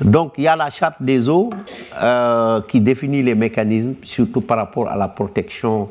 Donc 0.00 0.34
il 0.38 0.44
y 0.44 0.48
a 0.48 0.56
la 0.56 0.70
charte 0.70 0.96
des 1.00 1.28
eaux 1.28 1.50
euh, 2.02 2.60
qui 2.62 2.80
définit 2.80 3.22
les 3.22 3.34
mécanismes, 3.34 3.94
surtout 4.02 4.40
par 4.40 4.56
rapport 4.56 4.88
à 4.88 4.96
la 4.96 5.08
protection 5.08 5.90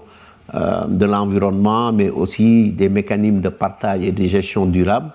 euh, 0.55 0.85
de 0.87 1.05
l'environnement, 1.05 1.93
mais 1.93 2.09
aussi 2.09 2.69
des 2.69 2.89
mécanismes 2.89 3.39
de 3.39 3.49
partage 3.49 4.01
et 4.01 4.11
de 4.11 4.23
gestion 4.25 4.65
durable. 4.65 5.11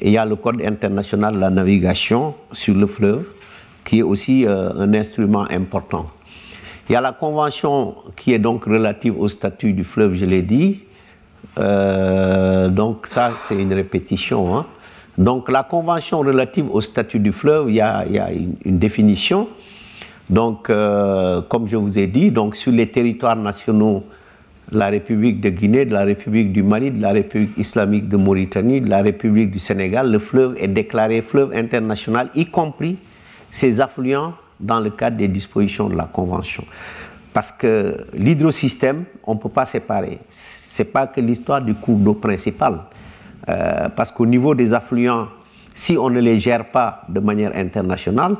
Et 0.00 0.08
il 0.08 0.12
y 0.12 0.18
a 0.18 0.24
le 0.24 0.36
Code 0.36 0.62
international 0.62 1.34
de 1.34 1.40
la 1.40 1.50
navigation 1.50 2.34
sur 2.52 2.74
le 2.74 2.86
fleuve, 2.86 3.26
qui 3.84 3.98
est 3.98 4.02
aussi 4.02 4.46
un 4.48 4.94
instrument 4.94 5.44
important. 5.50 6.06
Il 6.90 6.94
y 6.94 6.96
a 6.96 7.00
la 7.00 7.12
convention 7.12 7.94
qui 8.16 8.32
est 8.32 8.40
donc 8.40 8.64
relative 8.64 9.16
au 9.16 9.28
statut 9.28 9.72
du 9.72 9.84
fleuve, 9.84 10.14
je 10.14 10.24
l'ai 10.24 10.42
dit. 10.42 10.80
Euh, 11.56 12.68
donc 12.68 13.06
ça, 13.06 13.30
c'est 13.38 13.54
une 13.54 13.72
répétition. 13.72 14.56
Hein. 14.56 14.66
Donc 15.16 15.48
la 15.48 15.62
convention 15.62 16.18
relative 16.18 16.68
au 16.68 16.80
statut 16.80 17.20
du 17.20 17.30
fleuve, 17.30 17.70
il 17.70 17.76
y 17.76 17.80
a, 17.80 18.04
une, 18.32 18.80
définition. 18.80 19.46
Donc, 20.28 20.68
euh, 20.68 21.40
comme 21.42 21.68
je 21.68 21.76
vous 21.76 21.96
ai 21.96 22.08
dit, 22.08 22.32
donc 22.32 22.56
sur 22.56 22.72
les 22.72 22.88
territoires 22.88 23.36
nationaux, 23.36 24.02
de 24.72 24.78
la 24.78 24.88
République 24.88 25.40
de 25.40 25.50
Guinée, 25.50 25.84
de 25.84 25.92
la 25.92 26.02
République 26.02 26.52
du 26.52 26.64
Mali, 26.64 26.90
de 26.90 27.00
la 27.00 27.12
République 27.12 27.56
islamique 27.56 28.08
de 28.08 28.16
Mauritanie, 28.16 28.80
de 28.80 28.90
la 28.90 29.00
République 29.02 29.52
du 29.52 29.60
Sénégal, 29.60 30.10
le 30.10 30.18
fleuve 30.18 30.56
est 30.58 30.66
déclaré 30.66 31.22
fleuve 31.22 31.52
international, 31.54 32.30
y 32.34 32.46
compris 32.46 32.96
ses 33.52 33.80
affluents 33.80 34.34
dans 34.60 34.80
le 34.80 34.90
cadre 34.90 35.16
des 35.16 35.28
dispositions 35.28 35.88
de 35.88 35.96
la 35.96 36.04
Convention. 36.04 36.64
Parce 37.32 37.52
que 37.52 37.96
l'hydrosystème, 38.14 39.04
on 39.24 39.34
ne 39.34 39.38
peut 39.38 39.48
pas 39.48 39.64
séparer. 39.64 40.18
Ce 40.32 40.82
n'est 40.82 40.88
pas 40.88 41.06
que 41.06 41.20
l'histoire 41.20 41.62
du 41.62 41.74
cours 41.74 41.98
d'eau 41.98 42.14
principal. 42.14 42.80
Euh, 43.48 43.88
parce 43.88 44.10
qu'au 44.10 44.26
niveau 44.26 44.54
des 44.54 44.74
affluents, 44.74 45.28
si 45.74 45.96
on 45.96 46.10
ne 46.10 46.20
les 46.20 46.38
gère 46.38 46.66
pas 46.66 47.02
de 47.08 47.20
manière 47.20 47.52
internationale, 47.56 48.36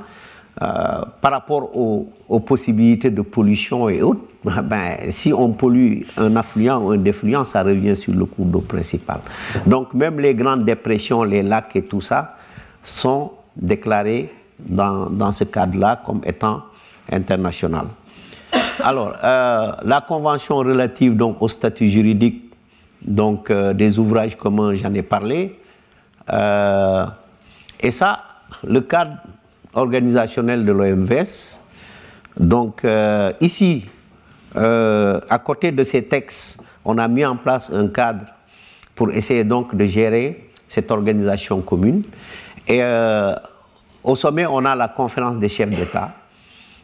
euh, 0.63 1.01
par 1.21 1.33
rapport 1.33 1.75
aux, 1.77 2.41
possibilités 2.41 3.11
de 3.11 3.23
pollution 3.23 3.89
et 3.89 4.03
autres, 4.03 4.21
ben, 4.45 4.97
si 5.11 5.33
on 5.33 5.53
pollue 5.53 6.03
un 6.17 6.37
affluent 6.37 6.79
ou 6.83 6.91
un 6.91 6.97
défluent, 6.99 7.45
ça 7.45 7.63
revient 7.63 7.95
sur 7.97 8.13
le 8.13 8.25
cours 8.25 8.47
d'eau 8.47 8.61
principal. 8.61 9.21
Donc 9.67 9.95
même 9.95 10.19
les 10.19 10.35
grandes 10.35 10.65
dépressions, 10.65 11.23
les 11.23 11.43
lacs 11.43 11.77
et 11.77 11.83
tout 11.83 12.01
ça 12.01 12.37
sont 12.83 13.33
déclarés 13.57 14.33
dans, 14.67 15.33
ce 15.33 15.45
cadre-là 15.45 16.01
comme 16.05 16.21
étant 16.25 16.63
international. 17.11 17.87
Alors, 18.83 19.15
euh, 19.23 19.73
la 19.85 20.01
convention 20.01 20.57
relative 20.57 21.17
donc, 21.17 21.41
au 21.41 21.49
statut 21.49 21.89
juridique 21.89 22.53
donc, 23.03 23.51
euh, 23.51 23.73
des 23.73 23.99
ouvrages 23.99 24.37
communs, 24.37 24.75
j'en 24.75 24.93
ai 24.95 25.03
parlé. 25.03 25.59
Euh, 26.33 27.07
et 27.81 27.91
ça, 27.91 28.21
le 28.67 28.81
cadre 28.81 29.17
organisationnel 29.75 30.65
de 30.65 30.73
l'OMVS. 30.73 31.61
Donc, 32.39 32.87
ici, 33.41 33.87
à 34.55 35.39
côté 35.45 35.73
de 35.73 35.83
ces 35.83 36.05
textes, 36.05 36.63
on 36.85 36.99
a 36.99 37.09
mis 37.09 37.25
en 37.25 37.37
place 37.37 37.71
un 37.71 37.89
cadre 37.89 38.25
pour 38.95 39.11
essayer 39.13 39.45
donc 39.45 39.75
de 39.75 39.85
gérer 39.85 40.51
cette 40.69 40.91
organisation 40.91 41.61
commune. 41.61 42.03
Et 42.67 42.81
au 44.03 44.15
sommet, 44.15 44.47
on 44.47 44.65
a 44.65 44.75
la 44.75 44.89
conférence 44.89 45.39
des 45.39 45.49
chefs 45.49 45.71
d'État, 45.71 46.15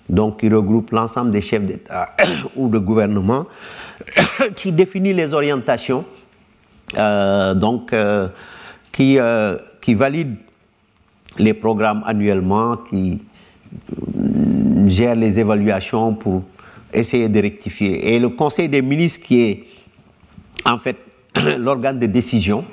donc 0.08 0.40
qui 0.40 0.48
regroupe 0.48 0.90
l'ensemble 0.90 1.30
des 1.30 1.40
chefs 1.40 1.64
d'État 1.64 2.10
ou 2.56 2.68
de 2.68 2.78
gouvernement, 2.78 3.46
qui 4.56 4.72
définit 4.72 5.12
les 5.12 5.34
orientations, 5.34 6.04
euh, 6.96 7.54
euh, 7.92 8.28
qui, 8.92 9.18
euh, 9.18 9.58
qui 9.80 9.94
valide 9.94 10.36
les 11.38 11.54
programmes 11.54 12.02
annuellement, 12.06 12.76
qui 12.76 13.20
gère 14.86 15.14
les 15.14 15.40
évaluations 15.40 16.14
pour 16.14 16.42
essayer 16.92 17.28
de 17.28 17.40
rectifier. 17.40 18.14
Et 18.14 18.18
le 18.18 18.28
Conseil 18.30 18.68
des 18.68 18.82
ministres, 18.82 19.26
qui 19.26 19.42
est 19.42 19.64
en 20.64 20.78
fait 20.78 20.96
l'organe 21.58 21.98
de 21.98 22.06
décision, 22.06 22.64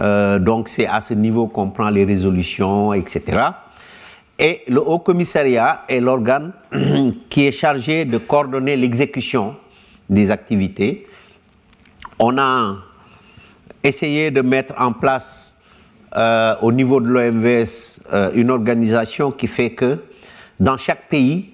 euh, 0.00 0.38
donc 0.38 0.68
c'est 0.68 0.86
à 0.86 1.00
ce 1.00 1.14
niveau 1.14 1.46
qu'on 1.46 1.70
prend 1.70 1.90
les 1.90 2.04
résolutions, 2.04 2.92
etc. 2.92 3.42
Et 4.38 4.62
le 4.68 4.80
Haut 4.80 4.98
Commissariat 4.98 5.84
est 5.88 6.00
l'organe 6.00 6.52
qui 7.28 7.46
est 7.46 7.52
chargé 7.52 8.04
de 8.04 8.18
coordonner 8.18 8.76
l'exécution 8.76 9.54
des 10.08 10.30
activités. 10.30 11.06
On 12.18 12.38
a 12.38 12.76
essayé 13.82 14.30
de 14.30 14.40
mettre 14.40 14.74
en 14.78 14.92
place 14.92 15.62
euh, 16.16 16.54
au 16.62 16.72
niveau 16.72 17.00
de 17.00 17.06
l'OMVS 17.08 18.02
euh, 18.12 18.30
une 18.34 18.50
organisation 18.50 19.30
qui 19.30 19.46
fait 19.46 19.70
que 19.70 19.98
dans 20.60 20.76
chaque 20.76 21.08
pays, 21.08 21.50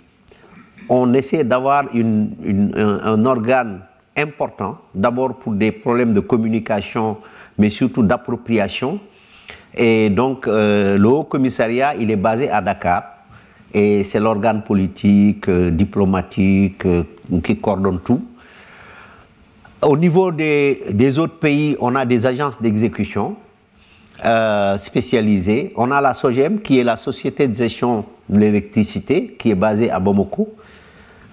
on 0.89 1.13
essaie 1.15 1.45
d'avoir 1.45 1.85
un 1.95 3.25
organe 3.25 3.83
important, 4.17 4.79
d'abord 4.95 5.39
pour 5.39 5.53
des 5.53 5.71
problèmes 5.73 6.13
de 6.13 6.21
communication 6.21 7.19
mais 7.59 7.71
surtout 7.71 8.03
d'appropriation. 8.03 9.01
Et 9.75 10.11
donc, 10.11 10.47
euh, 10.47 10.97
le 10.97 11.09
Haut 11.09 11.25
Commissariat, 11.25 11.95
il 11.95 12.11
est 12.11 12.17
basé 12.17 12.51
à 12.51 12.61
Dakar. 12.61 13.05
Et 13.75 14.03
c'est 14.03 14.19
l'organe 14.19 14.63
politique, 14.63 15.49
euh, 15.49 15.71
diplomatique, 15.71 16.87
euh, 16.87 17.05
qui 17.45 17.57
coordonne 17.59 18.01
tout. 18.01 18.23
au 19.83 19.97
niveau 19.97 20.33
des, 20.33 21.19
autres 21.19 21.39
pays, 21.39 21.77
on 21.81 21.95
a 21.95 22.05
des 22.05 22.27
agences 22.27 22.61
d'exécution 22.61 23.37
spécialisées. 24.77 25.73
On 25.77 25.93
a 25.93 26.01
la 26.01 26.13
SOGEM, 26.13 26.61
qui 26.61 26.81
est 26.81 26.85
la 26.85 26.97
Société 26.97 27.47
de 27.47 27.55
gestion 27.55 28.05
de 28.29 28.41
l'électricité, 28.41 29.37
qui 29.39 29.51
est 29.51 29.55
basée 29.55 29.91
à 29.93 30.01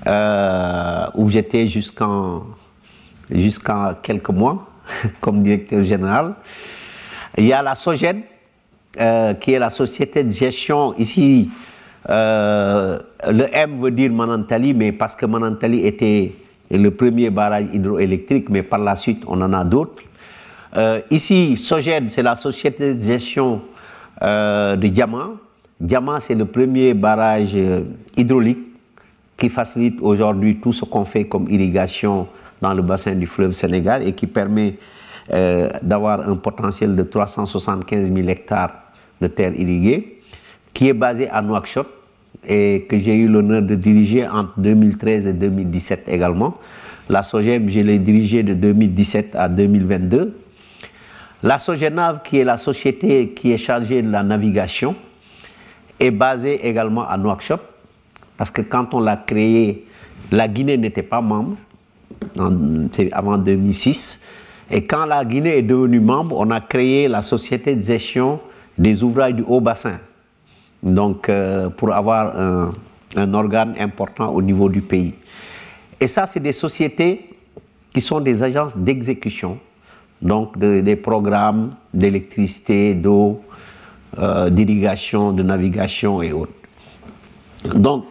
euh, 0.07 1.07
où 1.15 1.29
j'étais 1.29 1.65
jusqu'en 1.65 2.43
jusqu'à 3.31 3.97
quelques 4.03 4.29
mois 4.29 4.67
comme 5.21 5.43
directeur 5.43 5.83
général. 5.83 6.33
Il 7.37 7.45
y 7.45 7.53
a 7.53 7.61
la 7.61 7.75
SOGEN, 7.75 8.21
euh, 8.99 9.33
qui 9.33 9.53
est 9.53 9.59
la 9.59 9.69
société 9.69 10.23
de 10.23 10.29
gestion 10.31 10.93
ici. 10.97 11.49
le 12.07 13.47
M 13.51 13.79
veut 13.79 13.91
dire 13.91 14.11
Manantali, 14.11 14.73
mais 14.73 14.91
parce 14.91 15.15
que 15.15 15.25
Manantali 15.25 15.85
était 15.85 16.33
le 16.71 16.89
premier 16.91 17.29
barrage 17.29 17.67
hydroélectrique, 17.73 18.49
mais 18.49 18.61
par 18.63 18.79
la 18.79 18.95
suite, 18.95 19.23
on 19.27 19.41
en 19.41 19.53
a 19.53 19.63
d'autres. 19.63 20.03
Euh, 20.75 21.01
ici, 21.09 21.55
Soged, 21.57 22.09
c'est 22.09 22.23
la 22.23 22.35
société 22.35 22.93
de 22.95 22.99
gestion 22.99 23.61
euh, 24.21 24.75
de 24.75 24.87
Diamant. 24.87 25.35
Diamant, 25.79 26.19
c'est 26.19 26.35
le 26.35 26.45
premier 26.45 26.93
barrage 26.93 27.51
euh, 27.55 27.83
hydraulique 28.17 28.59
qui 29.37 29.49
facilite 29.49 29.99
aujourd'hui 30.01 30.57
tout 30.57 30.73
ce 30.73 30.85
qu'on 30.85 31.05
fait 31.05 31.25
comme 31.25 31.49
irrigation 31.49 32.27
dans 32.61 32.73
le 32.73 32.81
bassin 32.81 33.15
du 33.15 33.27
fleuve 33.27 33.53
Sénégal 33.53 34.07
et 34.07 34.13
qui 34.13 34.27
permet 34.27 34.75
d'avoir 35.81 36.27
un 36.29 36.35
potentiel 36.35 36.95
de 36.95 37.03
375 37.03 38.13
000 38.13 38.27
hectares 38.27 38.73
de 39.19 39.27
terres 39.27 39.59
irriguées, 39.59 40.21
qui 40.73 40.89
est 40.89 40.93
basé 40.93 41.27
à 41.29 41.41
Nouakchott 41.41 41.87
et 42.47 42.85
que 42.87 42.99
j'ai 42.99 43.15
eu 43.15 43.27
l'honneur 43.27 43.63
de 43.63 43.73
diriger 43.75 44.27
entre 44.27 44.53
2013 44.57 45.27
et 45.27 45.33
2017 45.33 46.03
également. 46.07 46.55
La 47.09 47.23
SOGEM, 47.23 47.69
je 47.69 47.79
l'ai 47.79 47.97
dirigée 47.97 48.43
de 48.43 48.53
2017 48.53 49.35
à 49.35 49.49
2022. 49.49 50.37
La 51.43 51.59
SOGENAV, 51.59 52.21
qui 52.23 52.37
est 52.37 52.43
la 52.43 52.57
société 52.57 53.29
qui 53.29 53.51
est 53.51 53.57
chargée 53.57 54.01
de 54.01 54.09
la 54.11 54.21
navigation, 54.23 54.95
est 55.99 56.11
basée 56.11 56.67
également 56.67 57.07
à 57.07 57.17
Nouakchott, 57.17 57.61
parce 58.37 58.51
que 58.51 58.61
quand 58.61 58.93
on 58.93 58.99
l'a 58.99 59.17
créée, 59.17 59.85
la 60.31 60.47
Guinée 60.47 60.77
n'était 60.77 61.03
pas 61.03 61.21
membre, 61.21 61.55
c'est 62.91 63.11
avant 63.11 63.37
2006. 63.37 64.23
Et 64.71 64.83
quand 64.85 65.05
la 65.05 65.23
Guinée 65.23 65.57
est 65.57 65.61
devenue 65.61 65.99
membre, 65.99 66.37
on 66.39 66.49
a 66.51 66.59
créé 66.59 67.07
la 67.07 67.21
société 67.21 67.75
de 67.75 67.81
gestion 67.81 68.39
des 68.77 69.03
ouvrages 69.03 69.35
du 69.35 69.43
haut 69.47 69.61
bassin, 69.61 69.99
donc 70.83 71.29
euh, 71.29 71.69
pour 71.69 71.93
avoir 71.93 72.37
un, 72.37 73.33
organe 73.33 73.73
important 73.79 74.33
au 74.33 74.41
niveau 74.41 74.67
du 74.67 74.81
pays. 74.81 75.13
Et 75.99 76.07
ça, 76.07 76.25
c'est 76.25 76.41
des 76.41 76.51
sociétés 76.51 77.29
qui 77.93 78.01
sont 78.01 78.19
des 78.19 78.43
agences 78.43 78.75
d'exécution, 78.75 79.57
donc 80.21 80.57
des 80.57 80.95
programmes 80.97 81.75
d'électricité, 81.93 82.93
d'eau, 82.93 83.41
euh, 84.17 84.49
d'irrigation, 84.49 85.31
de 85.31 85.43
navigation 85.43 86.21
et 86.21 86.33
autres. 86.33 86.53
Donc, 87.73 88.05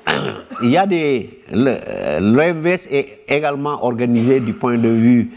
il 0.62 0.70
y 0.70 0.76
a 0.76 0.86
des. 0.86 1.40
L'OMVS 1.52 2.88
est 2.90 3.20
également 3.28 3.84
organisé 3.84 4.40
du 4.40 4.54
point 4.54 4.76
de 4.78 4.88
vue 4.88 5.30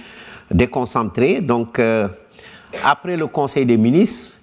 déconcentré. 0.49 1.41
Donc, 1.41 1.79
euh, 1.79 2.07
après 2.83 3.17
le 3.17 3.27
Conseil 3.27 3.65
des 3.65 3.77
ministres, 3.77 4.37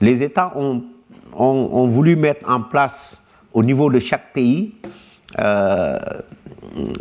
les 0.00 0.22
États 0.22 0.52
ont 0.56 1.86
voulu 1.86 2.16
mettre 2.16 2.48
en 2.50 2.60
place 2.60 3.26
au 3.52 3.62
niveau 3.62 3.90
de 3.90 3.98
chaque 3.98 4.32
pays 4.32 4.74
euh, 5.40 5.98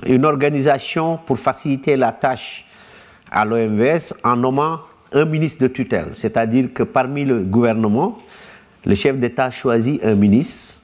une 0.06 0.26
organisation 0.26 1.18
pour 1.26 1.40
faciliter 1.40 1.96
la 1.96 2.12
tâche 2.12 2.66
à 3.32 3.44
l'OMVS 3.44 4.14
en 4.24 4.36
nommant 4.36 4.80
un 5.12 5.26
ministre 5.26 5.64
de 5.64 5.68
tutelle. 5.68 6.12
C'est-à-dire 6.14 6.70
que 6.74 6.84
parmi 6.84 7.26
le 7.26 7.40
gouvernement, 7.40 8.18
le 8.86 8.96
chef 8.96 9.18
d'État 9.18 9.50
choisit 9.50 10.04
un 10.04 10.16
ministre 10.16 10.83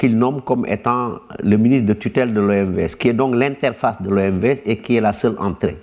qu'il 0.00 0.16
nomme 0.16 0.40
comme 0.40 0.64
étant 0.66 1.20
le 1.42 1.56
ministre 1.58 1.86
de 1.86 1.92
tutelle 1.92 2.32
de 2.32 2.40
l'OMVS, 2.40 2.96
qui 2.98 3.08
est 3.08 3.12
donc 3.12 3.34
l'interface 3.34 4.00
de 4.00 4.08
l'OMVS 4.08 4.62
et 4.64 4.78
qui 4.78 4.96
est 4.96 5.00
la 5.02 5.12
seule 5.12 5.36
entrée. 5.38 5.76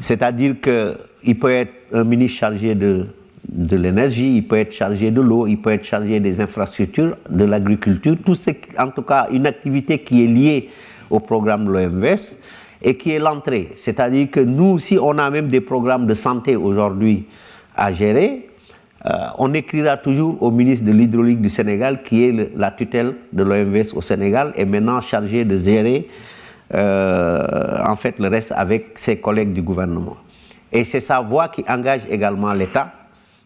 C'est-à-dire 0.00 0.56
qu'il 0.60 1.38
peut 1.38 1.52
être 1.52 1.72
un 1.92 2.02
ministre 2.02 2.38
chargé 2.38 2.74
de 2.74 3.06
de 3.46 3.76
l'énergie, 3.76 4.36
il 4.36 4.48
peut 4.48 4.56
être 4.56 4.72
chargé 4.72 5.10
de 5.10 5.20
l'eau, 5.20 5.46
il 5.46 5.58
peut 5.58 5.70
être 5.70 5.84
chargé 5.84 6.18
des 6.18 6.40
infrastructures, 6.40 7.14
de 7.28 7.44
l'agriculture, 7.44 8.16
tout 8.24 8.34
ce, 8.34 8.50
en 8.78 8.88
tout 8.88 9.02
cas 9.02 9.28
une 9.30 9.46
activité 9.46 9.98
qui 9.98 10.24
est 10.24 10.26
liée 10.26 10.70
au 11.10 11.20
programme 11.20 11.66
de 11.66 11.70
l'OMVS 11.70 12.38
et 12.82 12.96
qui 12.96 13.10
est 13.12 13.18
l'entrée. 13.18 13.70
C'est-à-dire 13.76 14.30
que 14.30 14.40
nous 14.40 14.70
aussi, 14.70 14.98
on 15.00 15.18
a 15.18 15.30
même 15.30 15.48
des 15.48 15.60
programmes 15.60 16.06
de 16.06 16.14
santé 16.14 16.56
aujourd'hui 16.56 17.26
à 17.76 17.92
gérer. 17.92 18.43
Euh, 19.06 19.10
on 19.38 19.52
écrira 19.52 19.96
toujours 19.98 20.42
au 20.42 20.50
ministre 20.50 20.86
de 20.86 20.92
l'hydraulique 20.92 21.40
du 21.42 21.50
Sénégal, 21.50 22.02
qui 22.02 22.24
est 22.24 22.56
la 22.56 22.70
tutelle 22.70 23.14
de 23.32 23.42
l'OMVS 23.42 23.92
au 23.94 24.00
Sénégal, 24.00 24.52
et 24.56 24.64
maintenant 24.64 25.00
chargé 25.00 25.44
de 25.44 25.56
gérer 25.56 26.08
euh, 26.74 27.78
en 27.86 27.96
fait 27.96 28.18
le 28.18 28.28
reste 28.28 28.52
avec 28.56 28.92
ses 28.98 29.18
collègues 29.20 29.52
du 29.52 29.60
gouvernement. 29.60 30.16
Et 30.72 30.84
c'est 30.84 31.00
sa 31.00 31.20
voix 31.20 31.48
qui 31.48 31.62
engage 31.68 32.02
également 32.10 32.52
l'État 32.54 32.90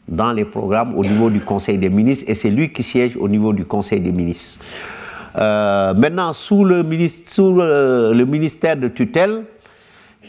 dans 0.07 0.33
les 0.33 0.45
programmes 0.45 0.97
au 0.97 1.03
niveau 1.03 1.29
du 1.29 1.41
Conseil 1.41 1.77
des 1.77 1.91
ministres 1.91 2.25
et 2.29 2.35
c'est 2.35 2.51
lui 2.51 2.73
qui 2.73 2.83
siège 2.83 3.17
au 3.17 3.29
niveau 3.29 3.53
du 3.53 3.65
Conseil 3.65 4.01
des 4.01 4.13
ministres. 4.13 4.65
Euh, 5.37 5.93
maintenant, 5.95 6.33
sous, 6.33 6.65
le, 6.65 6.83
ministre, 6.83 7.29
sous 7.31 7.55
le, 7.57 8.25
ministère 8.25 8.77
de 8.77 8.89
tutelle, 8.89 9.43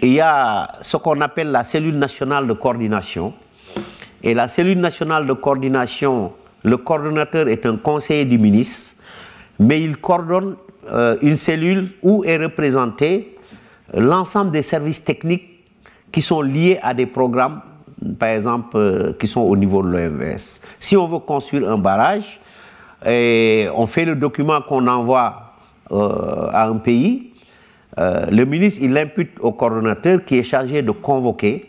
il 0.01 0.13
y 0.13 0.19
a 0.21 0.71
ce 0.81 0.97
qu'on 0.97 1.21
appelle 1.21 1.51
la 1.51 1.63
cellule 1.63 1.97
nationale 1.97 2.47
de 2.47 2.53
coordination. 2.53 3.33
Et 4.23 4.33
la 4.33 4.47
cellule 4.47 4.79
nationale 4.79 5.25
de 5.25 5.33
coordination, 5.33 6.33
le 6.63 6.77
coordonnateur 6.77 7.47
est 7.47 7.65
un 7.65 7.77
conseiller 7.77 8.25
du 8.25 8.37
ministre, 8.37 9.01
mais 9.59 9.81
il 9.81 9.97
coordonne 9.97 10.55
euh, 10.91 11.17
une 11.21 11.35
cellule 11.35 11.89
où 12.01 12.23
est 12.25 12.37
représenté 12.37 13.37
l'ensemble 13.93 14.51
des 14.51 14.61
services 14.61 15.03
techniques 15.03 15.63
qui 16.11 16.21
sont 16.21 16.41
liés 16.41 16.79
à 16.81 16.93
des 16.93 17.05
programmes 17.05 17.61
par 18.17 18.29
exemple, 18.29 18.77
euh, 18.77 19.13
qui 19.19 19.27
sont 19.27 19.41
au 19.41 19.57
niveau 19.57 19.83
de 19.83 19.89
l'OMS. 19.89 20.37
Si 20.79 20.95
on 20.95 21.07
veut 21.07 21.19
construire 21.19 21.69
un 21.69 21.77
barrage, 21.77 22.39
et 23.05 23.67
on 23.75 23.85
fait 23.85 24.05
le 24.05 24.15
document 24.15 24.61
qu'on 24.61 24.87
envoie 24.87 25.53
euh, 25.91 26.47
à 26.51 26.67
un 26.67 26.77
pays, 26.77 27.25
le 27.97 28.45
ministre, 28.45 28.81
il 28.81 28.97
impute 28.97 29.31
au 29.41 29.51
coordonnateur 29.51 30.23
qui 30.23 30.37
est 30.37 30.43
chargé 30.43 30.81
de 30.81 30.91
convoquer 30.91 31.68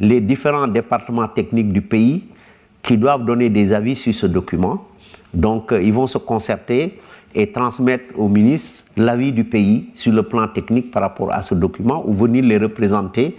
les 0.00 0.20
différents 0.20 0.68
départements 0.68 1.28
techniques 1.28 1.72
du 1.72 1.80
pays 1.82 2.24
qui 2.82 2.96
doivent 2.96 3.24
donner 3.24 3.50
des 3.50 3.72
avis 3.72 3.96
sur 3.96 4.14
ce 4.14 4.26
document. 4.26 4.84
Donc, 5.34 5.72
ils 5.72 5.92
vont 5.92 6.06
se 6.06 6.18
concerter 6.18 6.98
et 7.34 7.52
transmettre 7.52 8.18
au 8.18 8.28
ministre 8.28 8.84
l'avis 8.96 9.32
du 9.32 9.44
pays 9.44 9.88
sur 9.94 10.12
le 10.12 10.22
plan 10.22 10.48
technique 10.48 10.90
par 10.90 11.02
rapport 11.02 11.32
à 11.32 11.42
ce 11.42 11.54
document 11.54 12.02
ou 12.06 12.12
venir 12.12 12.44
les 12.44 12.56
représenter 12.58 13.36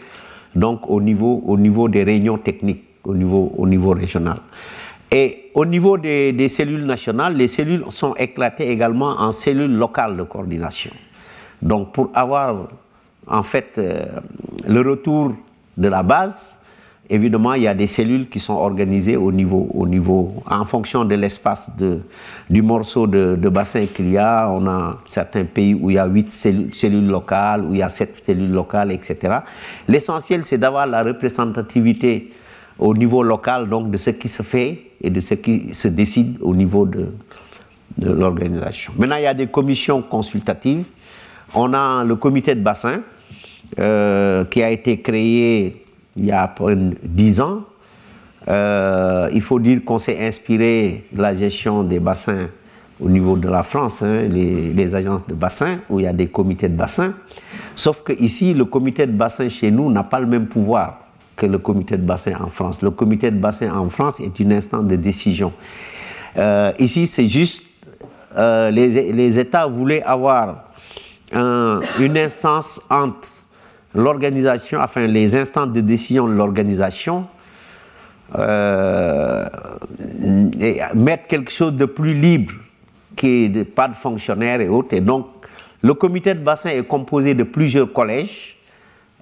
donc 0.56 0.90
au 0.90 1.02
niveau, 1.02 1.44
au 1.46 1.58
niveau 1.58 1.88
des 1.88 2.04
réunions 2.04 2.38
techniques, 2.38 2.84
au 3.04 3.14
niveau, 3.14 3.52
au 3.58 3.68
niveau 3.68 3.92
régional. 3.92 4.38
Et 5.12 5.52
au 5.56 5.66
niveau 5.66 5.98
des, 5.98 6.48
cellules 6.48 6.86
nationales, 6.86 7.36
les 7.36 7.48
cellules 7.48 7.84
sont 7.90 8.14
éclatées 8.16 8.70
également 8.70 9.10
en 9.20 9.32
cellules 9.32 9.76
locales 9.76 10.18
de 10.18 10.24
coordination. 10.24 10.92
Donc 11.62 11.94
pour 11.94 12.10
avoir 12.14 12.68
en 13.28 13.44
fait 13.44 13.74
euh, 13.78 14.06
le 14.68 14.82
retour 14.82 15.34
de 15.80 15.88
la 15.88 16.04
base, 16.04 16.60
Évidemment, 17.12 17.56
il 17.56 17.64
y 17.64 17.68
a 17.68 17.74
des 17.74 17.88
cellules 17.88 18.30
qui 18.30 18.40
sont 18.40 18.54
organisées 18.54 19.18
au 19.18 19.32
niveau, 19.32 19.68
au 19.74 19.88
niveau 19.88 20.44
en 20.46 20.64
fonction 20.64 21.06
de 21.06 21.16
l'espace 21.16 21.72
du 22.48 22.62
morceau 22.62 23.08
de, 23.08 23.50
bassin 23.50 23.88
qu'il 23.88 24.12
y 24.12 24.18
a. 24.20 24.48
On 24.48 24.68
a 24.68 24.98
certains 25.08 25.46
pays 25.46 25.74
où 25.74 25.90
il 25.90 25.96
y 25.96 25.98
a 25.98 26.06
8 26.06 26.32
cellules, 26.72 27.08
locales, 27.08 27.66
où 27.66 27.74
il 27.74 27.80
y 27.80 27.82
a 27.82 27.90
7 27.90 28.22
cellules 28.24 28.52
locales, 28.52 28.92
etc. 28.92 29.38
L'essentiel, 29.88 30.44
c'est 30.44 30.60
d'avoir 30.60 30.86
la 30.86 31.02
représentativité 31.02 32.32
au 32.78 32.94
niveau 32.94 33.24
local, 33.24 33.68
donc 33.68 33.90
de 33.90 33.98
ce 33.98 34.12
qui 34.12 34.28
se 34.28 34.44
fait 34.44 34.92
et 35.02 35.10
de 35.10 35.20
ce 35.20 35.34
qui 35.34 35.74
se 35.74 35.88
décide 35.88 36.38
au 36.42 36.54
niveau 36.54 36.86
de, 36.86 37.08
de 37.98 38.12
l'organisation. 38.12 38.94
Maintenant, 39.00 39.16
il 39.16 39.24
y 39.24 39.28
a 39.28 39.34
des 39.34 39.48
commissions 39.48 40.04
consultatives. 40.04 40.84
On 41.56 41.74
a 41.74 42.04
le 42.04 42.16
comité 42.16 42.54
de 42.54 42.62
bassin 42.62 43.02
euh, 43.78 44.46
qui 44.46 44.64
a 44.64 44.72
été 44.72 45.00
créé 45.00 45.86
il 46.18 46.26
y 46.26 46.32
a 46.32 46.44
à 46.44 46.48
peu 46.48 46.76
10 47.04 47.42
ans. 47.42 47.62
Euh, 48.48 49.30
il 49.32 49.42
faut 49.42 49.60
dire 49.60 49.82
qu'on 49.86 50.00
s'est 50.00 50.26
inspiré 50.26 51.06
de 51.12 51.22
la 51.22 51.36
gestion 51.36 51.84
des 51.84 52.00
bassins 52.00 52.48
au 53.00 53.08
niveau 53.08 53.38
de 53.38 53.48
la 53.48 53.64
France, 53.64 54.02
hein, 54.02 54.24
les, 54.24 54.96
agences 54.96 55.26
de 55.28 55.34
bassin, 55.34 55.78
où 55.90 56.00
il 56.00 56.04
y 56.04 56.08
a 56.08 56.14
des 56.14 56.28
comités 56.28 56.68
de 56.68 56.76
bassin. 56.76 57.14
Sauf 57.76 58.02
que 58.04 58.12
ici, 58.14 58.54
le 58.54 58.66
comité 58.66 59.06
de 59.06 59.12
bassin 59.12 59.48
chez 59.48 59.72
nous 59.72 59.90
n'a 59.92 60.04
pas 60.04 60.20
le 60.20 60.26
même 60.26 60.48
pouvoir 60.48 61.00
que 61.36 61.46
le 61.46 61.60
comité 61.60 61.96
de 61.96 62.04
bassin 62.04 62.34
en 62.42 62.50
France. 62.50 62.82
Le 62.82 62.90
comité 62.90 63.32
de 63.32 63.38
bassin 63.38 63.74
en 63.74 63.90
France 63.90 64.20
est 64.20 64.38
une 64.40 64.52
instance 64.52 64.86
de 64.86 64.96
décision. 64.96 65.54
Euh, 66.38 66.74
ici, 66.80 67.08
c'est 67.08 67.28
juste, 67.28 67.64
les, 68.36 69.40
États 69.40 69.68
voulaient 69.68 70.04
avoir 70.04 70.66
une 71.32 72.18
instance 72.18 72.82
entre 72.90 73.30
l'organisation, 73.94 74.80
les 74.96 75.36
instants 75.36 75.66
de 75.66 75.82
décision 75.82 76.28
de 76.28 76.34
l'organisation, 76.34 77.26
euh, 78.38 79.48
et 80.60 80.82
mettre 80.94 81.28
quelque 81.28 81.52
chose 81.52 81.74
de 81.74 81.86
plus 81.86 82.14
libre, 82.14 82.54
qui 83.16 83.50
n'est 83.50 83.66
pas 83.66 83.88
de 83.88 83.96
fonctionnaires 83.96 84.62
et 84.62 84.70
autres. 84.70 84.98
Donc, 85.00 85.28
le 85.82 85.94
comité 85.94 86.34
de 86.34 86.40
bassin 86.40 86.70
est 86.70 86.84
composé 86.84 87.34
de 87.34 87.44
plusieurs 87.44 87.92
collèges. 87.92 88.58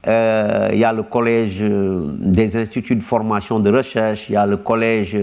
Euh, 0.08 0.69
il 0.73 0.80
y 0.80 0.84
a 0.84 0.91
le 0.91 1.03
collège 1.03 1.63
des 1.63 2.58
instituts 2.58 2.95
de 2.95 3.03
formation 3.03 3.60
de 3.60 3.71
recherche, 3.71 4.30
il 4.30 4.34
y 4.34 4.36
a 4.36 4.45
le 4.45 4.58
collège 4.58 5.17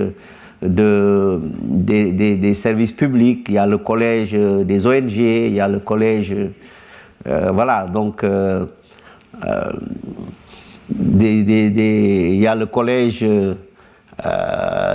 de, 0.62 1.40
des, 1.62 2.54
services 2.54 2.92
publics, 2.92 3.46
il 3.48 3.54
y 3.54 3.58
a 3.58 3.66
le 3.66 3.78
collège 3.78 4.32
des 4.32 4.86
ONG, 4.86 5.12
il 5.12 5.54
y 5.54 5.60
a 5.60 5.68
le 5.68 5.78
collège. 5.80 6.34
Euh, 7.26 7.50
voilà, 7.52 7.86
donc. 7.86 8.24
Euh, 9.44 9.72
il 11.20 12.40
y 12.40 12.46
a 12.46 12.54
le 12.54 12.66
collège 12.66 13.24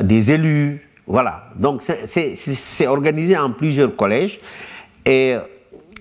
des 0.03 0.31
élus, 0.31 0.87
voilà. 1.07 1.45
Donc 1.55 1.81
c'est 1.81 2.87
organisé 2.87 3.35
en 3.37 3.51
plusieurs 3.51 3.95
collèges 3.95 4.39
et 5.05 5.35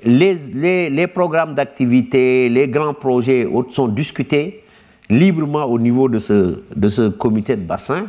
les, 0.05 1.07
programmes 1.07 1.55
d'activité, 1.55 2.49
les 2.49 2.69
grands 2.69 2.95
projets 2.95 3.49
sont 3.71 3.89
discutés 3.89 4.63
librement 5.11 5.65
au 5.65 5.79
niveau 5.79 6.09
de 6.09 6.19
ce, 6.19 6.63
de 6.75 6.89
ce 6.89 7.09
comité 7.09 7.57
de 7.57 7.63
bassin 7.63 8.07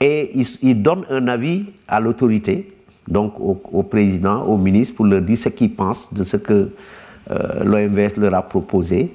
et 0.00 0.30
ils, 0.62 0.82
donnent 0.82 1.06
un 1.10 1.26
avis 1.28 1.64
à 1.88 2.00
l'autorité, 2.00 2.70
donc 3.08 3.34
au, 3.40 3.82
président, 3.82 4.42
au 4.44 4.58
ministre, 4.58 4.96
pour 4.96 5.06
leur 5.06 5.22
dire 5.22 5.38
ce 5.38 5.48
qu'ils 5.48 5.72
pensent 5.72 6.12
de 6.12 6.22
ce 6.22 6.36
que 6.36 6.70
euh, 7.30 7.64
l'OMVS 7.64 8.18
leur 8.18 8.34
a 8.34 8.42
proposé. 8.42 9.14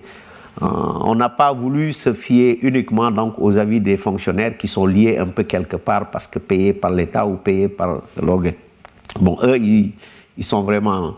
Euh, 0.62 0.66
on 0.66 1.16
n'a 1.16 1.30
pas 1.30 1.54
voulu 1.54 1.94
se 1.94 2.12
fier 2.12 2.60
uniquement 2.62 3.10
donc, 3.10 3.36
aux 3.38 3.58
avis 3.58 3.80
des 3.80 3.96
fonctionnaires 3.96 4.58
qui 4.58 4.68
sont 4.68 4.86
liés 4.86 5.18
un 5.18 5.28
peu 5.28 5.44
quelque 5.44 5.78
part 5.78 6.12
parce 6.12 6.28
que 6.28 6.40
payés 6.40 6.74
par 6.74 6.92
l'État 6.92 7.26
ou 7.26 7.36
payés 7.36 7.70
par 7.70 8.02
l'organe. 8.22 8.56
Bon, 9.20 9.38
eux, 9.44 9.58
ils, 9.58 9.94
sont 10.42 10.64
vraiment 10.64 11.16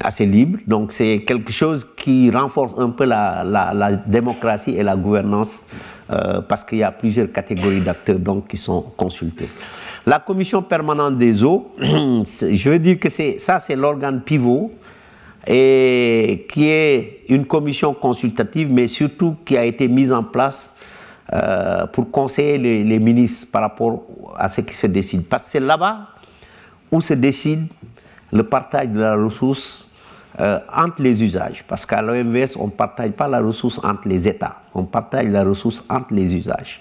assez 0.00 0.26
libres. 0.26 0.58
Donc, 0.66 0.90
c'est 0.92 1.22
quelque 1.26 1.52
chose 1.52 1.84
qui 1.84 2.30
renforce 2.30 2.74
un 2.78 2.90
peu 2.90 3.04
la, 3.04 4.00
démocratie 4.06 4.72
et 4.72 4.82
la 4.82 4.96
gouvernance 4.96 5.64
euh, 6.10 6.40
parce 6.40 6.64
qu'il 6.64 6.78
y 6.78 6.82
a 6.82 6.90
plusieurs 6.90 7.30
catégories 7.30 7.80
d'acteurs 7.80 8.18
qui 8.48 8.56
sont 8.56 8.82
consultés. 8.96 9.48
La 10.04 10.18
commission 10.18 10.62
permanente 10.62 11.16
des 11.16 11.44
eaux, 11.44 11.72
je 11.80 12.68
veux 12.68 12.78
dire 12.78 12.98
que 12.98 13.08
ça, 13.08 13.60
c'est 13.60 13.76
l'organe 13.76 14.20
pivot 14.20 14.72
et 15.46 16.46
qui 16.48 16.68
est 16.68 17.20
une 17.28 17.46
commission 17.46 17.94
consultative, 17.94 18.70
mais 18.70 18.86
surtout 18.86 19.36
qui 19.44 19.56
a 19.56 19.64
été 19.64 19.88
mise 19.88 20.12
en 20.12 20.22
place 20.22 20.74
euh, 21.32 21.86
pour 21.86 22.10
conseiller 22.10 22.58
les, 22.58 22.98
ministres 22.98 23.50
par 23.50 23.62
rapport 23.62 24.02
à 24.36 24.48
ce 24.48 24.60
qui 24.60 24.74
se 24.74 24.86
décide. 24.86 25.28
Parce 25.28 25.44
que 25.44 25.48
c'est 25.50 25.60
là-bas 25.60 26.08
où 26.90 27.00
se 27.00 27.14
décide 27.14 27.66
le 28.32 28.42
partage 28.42 28.88
de 28.88 29.00
la 29.00 29.16
ressource 29.16 29.90
euh, 30.40 30.60
entre 30.74 31.02
les 31.02 31.22
usages. 31.22 31.64
Parce 31.66 31.86
qu'à 31.86 32.02
l'OMVS, 32.02 32.56
on 32.58 32.66
ne 32.66 32.70
partage 32.70 33.10
pas 33.12 33.28
la 33.28 33.40
ressource 33.40 33.80
entre 33.82 34.08
les 34.08 34.28
États, 34.28 34.56
on 34.74 34.84
partage 34.84 35.26
la 35.28 35.44
ressource 35.44 35.84
entre 35.88 36.14
les 36.14 36.34
usages. 36.34 36.80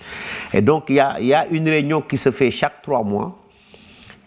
Et 0.53 0.61
donc, 0.61 0.85
il 0.89 0.95
y, 0.95 1.33
a, 1.33 1.47
une 1.49 1.67
réunion 1.67 2.01
qui 2.01 2.17
se 2.17 2.31
fait 2.31 2.51
chaque 2.51 2.81
trois 2.81 3.03
mois. 3.03 3.37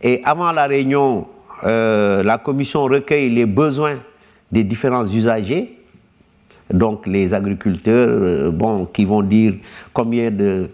Et 0.02 0.20
avant 0.24 0.52
la 0.52 0.66
réunion, 0.66 1.26
euh, 1.64 2.22
la 2.22 2.38
commission 2.38 2.84
recueille 2.84 3.30
les 3.30 3.46
besoins 3.46 3.98
des 4.50 4.64
différents 4.64 5.04
usagers, 5.06 5.78
donc 6.72 7.06
les 7.06 7.34
agriculteurs, 7.34 8.08
euh, 8.08 8.50
bon, 8.50 8.86
qui 8.86 9.04
vont 9.04 9.22
dire 9.22 9.54
combien 9.92 10.30
de, 10.30 10.70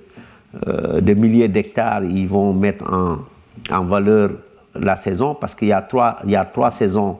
euh, 0.66 1.00
de 1.00 1.14
milliers 1.14 1.48
d'hectares 1.48 2.04
ils 2.04 2.28
vont 2.28 2.52
mettre 2.52 2.84
en, 2.92 3.18
en, 3.74 3.84
valeur 3.84 4.30
la 4.74 4.96
saison, 4.96 5.34
parce 5.34 5.54
qu'il 5.54 5.68
y, 5.68 5.72
a 5.72 5.82
trois, 5.82 6.18
y 6.26 6.36
a 6.36 6.44
trois 6.44 6.70
saisons. 6.70 7.18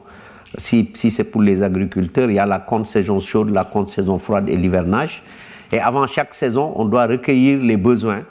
Si, 0.57 0.91
si 0.93 1.11
c'est 1.11 1.25
pour 1.25 1.41
les 1.41 1.63
agriculteurs, 1.63 2.29
il 2.29 2.35
y 2.35 2.39
a 2.39 2.45
la 2.45 2.59
compte 2.59 2.87
saison 2.87 3.19
chaude, 3.19 3.49
la 3.49 3.63
compte 3.63 3.87
saison 3.89 4.19
froide 4.19 4.49
et 4.49 4.55
l'hivernage. 4.55 5.23
Et 5.71 5.79
avant 5.79 6.05
chaque 6.07 6.33
saison, 6.33 6.73
on 6.75 6.85
doit 6.85 7.07
recueillir 7.07 7.59
les 7.59 7.77
besoins 7.77 8.23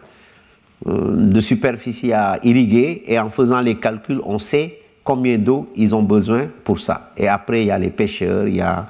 euh, 0.86 1.14
de 1.14 1.40
superficie 1.40 2.12
à 2.12 2.38
irriguer 2.42 3.02
et 3.06 3.18
en 3.18 3.30
faisant 3.30 3.60
les 3.60 3.76
calculs, 3.76 4.20
on 4.24 4.38
sait 4.38 4.79
combien 5.10 5.38
d'eau 5.38 5.68
ils 5.74 5.92
ont 5.92 6.04
besoin 6.04 6.46
pour 6.62 6.78
ça. 6.78 7.10
Et 7.16 7.26
après, 7.26 7.62
il 7.62 7.66
y 7.66 7.70
a 7.72 7.78
les 7.80 7.90
pêcheurs, 7.90 8.46
il 8.46 8.54
y 8.54 8.60
a, 8.60 8.86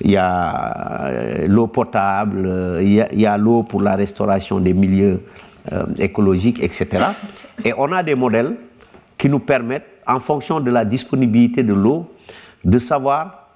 il 0.00 0.10
y 0.10 0.16
a 0.16 1.06
euh, 1.06 1.46
l'eau 1.46 1.68
potable, 1.68 2.42
euh, 2.44 2.82
il 2.82 3.20
y 3.20 3.26
a, 3.26 3.38
l'eau 3.38 3.62
pour 3.62 3.80
la 3.80 3.94
restauration 3.94 4.58
des 4.58 4.74
milieux 4.74 5.20
euh, 5.70 5.84
écologiques, 6.00 6.60
etc. 6.60 6.88
Et 7.64 7.72
on 7.78 7.92
a 7.92 8.02
des 8.02 8.16
modèles 8.16 8.56
qui 9.16 9.28
nous 9.28 9.38
permettent, 9.38 9.86
en 10.04 10.18
fonction 10.18 10.58
de 10.58 10.68
la 10.68 10.84
disponibilité 10.84 11.62
de 11.62 11.74
l'eau, 11.74 12.10
de 12.64 12.78
savoir 12.78 13.46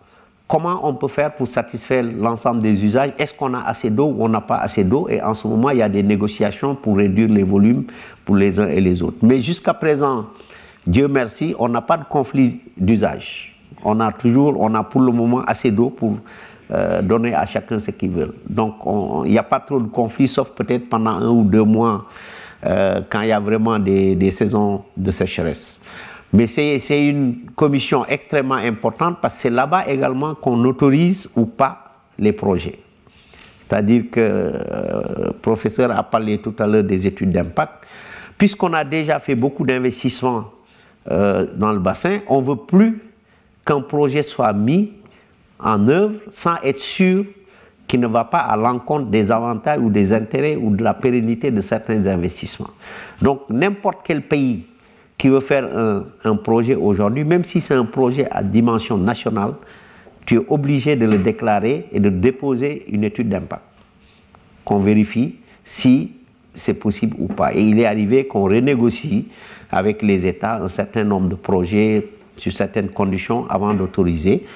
comment 0.47 0.79
on 0.89 0.95
peut 0.95 1.09
faire 1.09 1.35
pour 1.35 1.49
satisfaire 1.49 2.05
l'ensemble 2.05 2.61
des 2.61 2.85
usages. 2.85 3.15
Est-ce 3.19 3.35
qu'on 3.35 3.53
a 3.53 3.63
assez 3.63 3.91
d'eau 3.91 4.15
ou 4.17 4.25
on 4.25 4.29
n'a 4.29 4.43
pas 4.43 4.59
assez 4.59 4.85
d'eau? 4.85 5.09
Et 5.11 5.21
en 5.21 5.35
ce 5.35 5.49
moment, 5.49 5.71
il 5.71 5.79
y 5.79 5.83
a 5.83 5.89
des 5.89 6.05
négociations 6.05 6.77
pour 6.77 6.99
réduire 6.99 7.31
les 7.31 7.43
volumes 7.43 7.83
pour 8.25 8.37
les 8.37 8.61
uns 8.61 8.69
et 8.69 8.81
les 8.81 9.03
autres. 9.03 9.19
Mais 9.23 9.41
jusqu'à 9.41 9.75
présent, 9.75 10.27
Dieu 10.87 11.09
merci, 11.09 11.55
on 11.59 11.69
n'a 11.69 11.81
pas 11.81 11.97
de 11.97 12.05
conflit 12.05 12.61
d'usage. 12.77 13.57
On 13.85 13.99
a 14.01 14.13
toujours, 14.13 14.61
on 14.61 14.75
a 14.75 14.85
pour 14.85 15.01
le 15.01 15.11
moment 15.11 15.43
assez 15.43 15.71
d'eau 15.71 15.91
pour 15.91 16.17
euh, 16.71 17.03
donner 17.03 17.35
à 17.35 17.45
chacun 17.45 17.79
ce 17.79 17.91
qu'il 17.91 18.11
veut. 18.11 18.35
Donc 18.49 18.75
il 19.25 19.33
n'y 19.33 19.39
a 19.39 19.43
pas 19.43 19.61
trop 19.61 19.81
de 19.81 19.89
conflits, 19.89 20.29
sauf 20.29 20.51
peut-être 20.51 20.89
pendant 20.89 21.11
un 21.13 21.29
ou 21.29 21.43
deux 21.43 21.65
mois, 21.65 22.07
euh, 22.65 23.01
quand 23.11 23.21
il 23.23 23.29
y 23.29 23.33
a 23.33 23.41
vraiment 23.41 23.79
des, 23.79 24.31
saisons 24.31 24.83
de 24.97 25.11
sécheresse. 25.11 25.81
Mais 26.33 26.47
c'est 26.47 27.07
une 27.09 27.37
commission 27.55 28.05
extrêmement 28.07 28.55
importante 28.57 29.19
parce 29.21 29.35
que 29.35 29.41
c'est 29.41 29.51
là-bas 29.51 29.89
également 29.89 30.35
qu'on 30.35 30.65
autorise 30.65 31.31
ou 31.37 31.47
pas 31.47 31.95
les 32.19 32.33
projets. 32.33 32.79
C'est-à-dire 33.61 34.05
que 34.11 34.21
euh, 34.21 34.53
le 35.27 35.33
professeur 35.33 35.91
a 35.91 36.03
parlé 36.05 36.39
tout 36.39 36.55
à 36.61 36.67
l'heure 36.67 36.85
des 36.85 37.07
études 37.07 37.33
d'impact. 37.33 37.85
Puisqu'on 38.39 38.73
a 38.75 38.85
déjà 38.85 39.19
fait 39.19 39.35
beaucoup 39.35 39.65
d'investissements 39.65 40.45
euh, 41.11 41.47
dans 41.57 41.73
le 41.73 41.79
bassin, 41.79 42.19
on 42.29 42.41
ne 42.41 42.47
veut 42.47 42.57
plus 42.57 43.03
qu'un 43.65 43.81
projet 43.81 44.23
soit 44.23 44.53
mis 44.53 44.93
en 45.59 45.89
œuvre 45.89 46.15
sans 46.31 46.57
être 46.63 46.81
sûr 46.81 47.25
qu'il 47.87 48.01
ne 48.01 48.07
va 48.07 48.25
pas 48.25 48.41
à 48.41 48.57
l'encontre 48.57 49.07
des 49.07 49.31
avantages 49.31 49.79
ou 49.81 49.91
des 49.91 50.13
intérêts 50.13 50.57
ou 50.57 50.75
de 50.75 50.83
la 50.83 50.95
pérennité 50.95 51.51
de 51.51 51.61
certains 51.61 52.07
investissements. 52.07 52.71
Donc 53.23 53.43
n'importe 53.49 53.99
quel 54.05 54.23
pays 54.23 54.67
qui 55.17 55.29
veut 55.29 55.41
faire 55.41 55.65
un, 55.65 56.05
un 56.25 56.37
projet 56.37 56.75
aujourd'hui, 56.75 57.25
même 57.25 57.45
si 57.45 57.61
c'est 57.61 57.75
un 57.75 57.85
projet 57.85 58.29
à 58.31 58.43
dimension 58.43 58.99
nationale, 58.99 59.55
tu 60.27 60.37
es 60.37 60.43
obligé 60.49 60.97
de 60.97 61.07
le 61.07 61.19
déclarer 61.19 61.87
et 61.93 62.01
de 62.01 62.11
déposer 62.11 62.85
une 62.89 63.05
étude 63.05 63.29
d'impact, 63.29 63.63
qu'on 64.65 64.81
vérifie 64.81 65.37
si 65.65 66.13
c'est 66.55 66.75
possible 66.75 67.17
ou 67.19 67.29
pas. 67.29 67.55
Et 67.55 67.63
il 67.63 67.79
est 67.79 67.87
arrivé 67.87 68.27
qu'on 68.27 68.45
renégocie 68.45 69.29
avec 69.71 70.03
les 70.03 70.27
États 70.27 70.63
un 70.63 70.69
certain 70.69 71.05
nombre 71.05 71.29
de 71.29 71.35
projets 71.35 72.09
sur 72.37 72.53
certaines 72.53 72.91
conditions 72.91 73.49
avant 73.49 73.75
d'autoriser. 73.75 74.47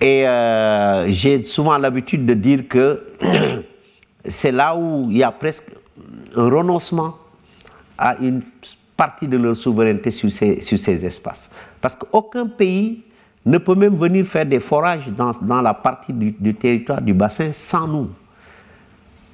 Et 0.00 0.26
euh, 0.26 1.08
j'ai 1.08 1.42
souvent 1.42 1.76
l'habitude 1.76 2.24
de 2.24 2.34
dire 2.34 2.66
que 2.68 3.02
c'est 4.24 4.52
là 4.52 4.74
où 4.74 5.06
il 5.10 5.18
y 5.18 5.22
a 5.22 5.30
presque 5.30 5.70
un 6.34 6.48
renoncement 6.48 7.16
à 7.98 8.16
une 8.16 8.42
partie 8.96 9.28
de 9.28 9.36
leur 9.36 9.56
souveraineté 9.56 10.10
sur 10.10 10.30
ces, 10.30 10.60
sur 10.62 10.78
ces 10.78 11.04
espaces. 11.04 11.50
Parce 11.80 11.96
qu'aucun 11.96 12.46
pays 12.46 13.02
ne 13.44 13.58
peut 13.58 13.74
même 13.74 13.94
venir 13.94 14.24
faire 14.24 14.46
des 14.46 14.60
forages 14.60 15.08
dans, 15.08 15.32
dans 15.42 15.60
la 15.60 15.74
partie 15.74 16.12
du, 16.12 16.32
du, 16.32 16.54
territoire 16.54 17.00
du 17.00 17.12
bassin 17.12 17.50
sans 17.52 17.86
nous. 17.86 18.10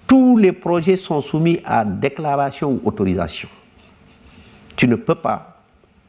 Tous 0.06 0.36
les 0.36 0.52
projets 0.52 0.96
sont 0.96 1.20
soumis 1.20 1.60
à 1.64 1.84
déclaration 1.84 2.70
ou 2.72 2.80
autorisation 2.84 3.48
tu 4.76 4.86
ne 4.86 4.96
peux 4.96 5.14
pas, 5.14 5.56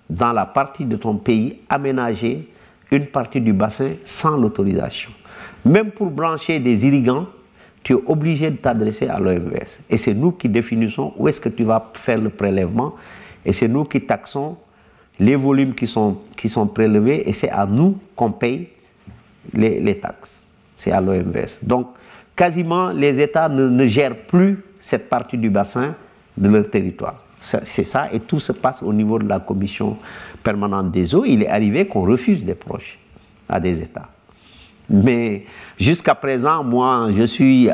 dans 0.10 0.34
la 0.34 0.46
partie 0.46 0.86
de 0.86 0.96
ton 0.96 1.16
pays, 1.16 1.58
aménager 1.70 2.48
une 2.92 3.08
partie 3.08 3.42
du 3.42 3.54
bassin 3.54 3.92
sans 4.06 4.38
l'autorisation. 4.38 5.12
Même 5.66 5.92
pour 5.92 6.10
brancher 6.10 6.60
des 6.60 6.86
irrigants, 6.86 7.28
tu 7.84 7.94
es 7.94 8.00
obligé 8.06 8.52
de 8.52 8.58
t'adresser 8.58 9.08
à 9.08 9.20
l'OMS. 9.20 9.52
Et 9.90 9.98
c'est 9.98 10.14
nous 10.14 10.32
qui 10.32 10.50
définissons 10.50 11.14
où 11.18 11.28
est-ce 11.28 11.42
que 11.42 11.50
tu 11.50 11.64
vas 11.64 11.92
faire 11.94 12.18
le 12.18 12.30
prélèvement. 12.30 12.96
Et 13.46 13.54
c'est 13.54 13.68
nous 13.68 13.86
qui 13.86 14.02
taxons 14.02 14.58
les 15.20 15.36
volumes 15.36 15.74
qui 15.74 15.88
sont, 15.88 16.18
prélevés. 16.74 17.28
Et 17.28 17.34
c'est 17.34 17.50
à 17.50 17.66
nous 17.66 17.98
qu'on 18.16 18.32
paye 18.32 18.68
les, 19.54 19.98
taxes. 20.00 20.46
C'est 20.78 20.92
à 20.92 21.02
l'OMS. 21.02 21.34
Donc, 21.64 21.88
quasiment, 22.36 22.90
les 22.90 23.20
États 23.20 23.50
ne 23.50 23.86
gèrent 23.88 24.18
plus 24.28 24.60
cette 24.80 25.10
partie 25.10 25.38
du 25.38 25.50
bassin 25.50 25.96
de 26.38 26.50
leur 26.50 26.70
territoire. 26.70 27.16
C'est 27.40 27.84
ça, 27.84 28.12
et 28.12 28.20
tout 28.20 28.40
se 28.40 28.52
passe 28.52 28.82
au 28.82 28.92
niveau 28.92 29.20
de 29.20 29.28
la 29.28 29.40
commission 29.40 29.98
permanente 30.44 30.92
des 30.92 31.14
eaux. 31.14 31.24
Il 31.26 31.44
est 31.44 31.48
arrivé 31.48 31.86
qu'on 31.88 32.02
refuse 32.02 32.44
des 32.44 32.56
projets 32.56 32.98
à 33.48 33.60
des 33.60 33.80
États. 33.82 34.10
Mais 34.90 35.46
jusqu'à 35.78 36.16
présent, 36.16 36.64
moi, 36.64 37.10
je 37.12 37.24
suis, 37.24 37.70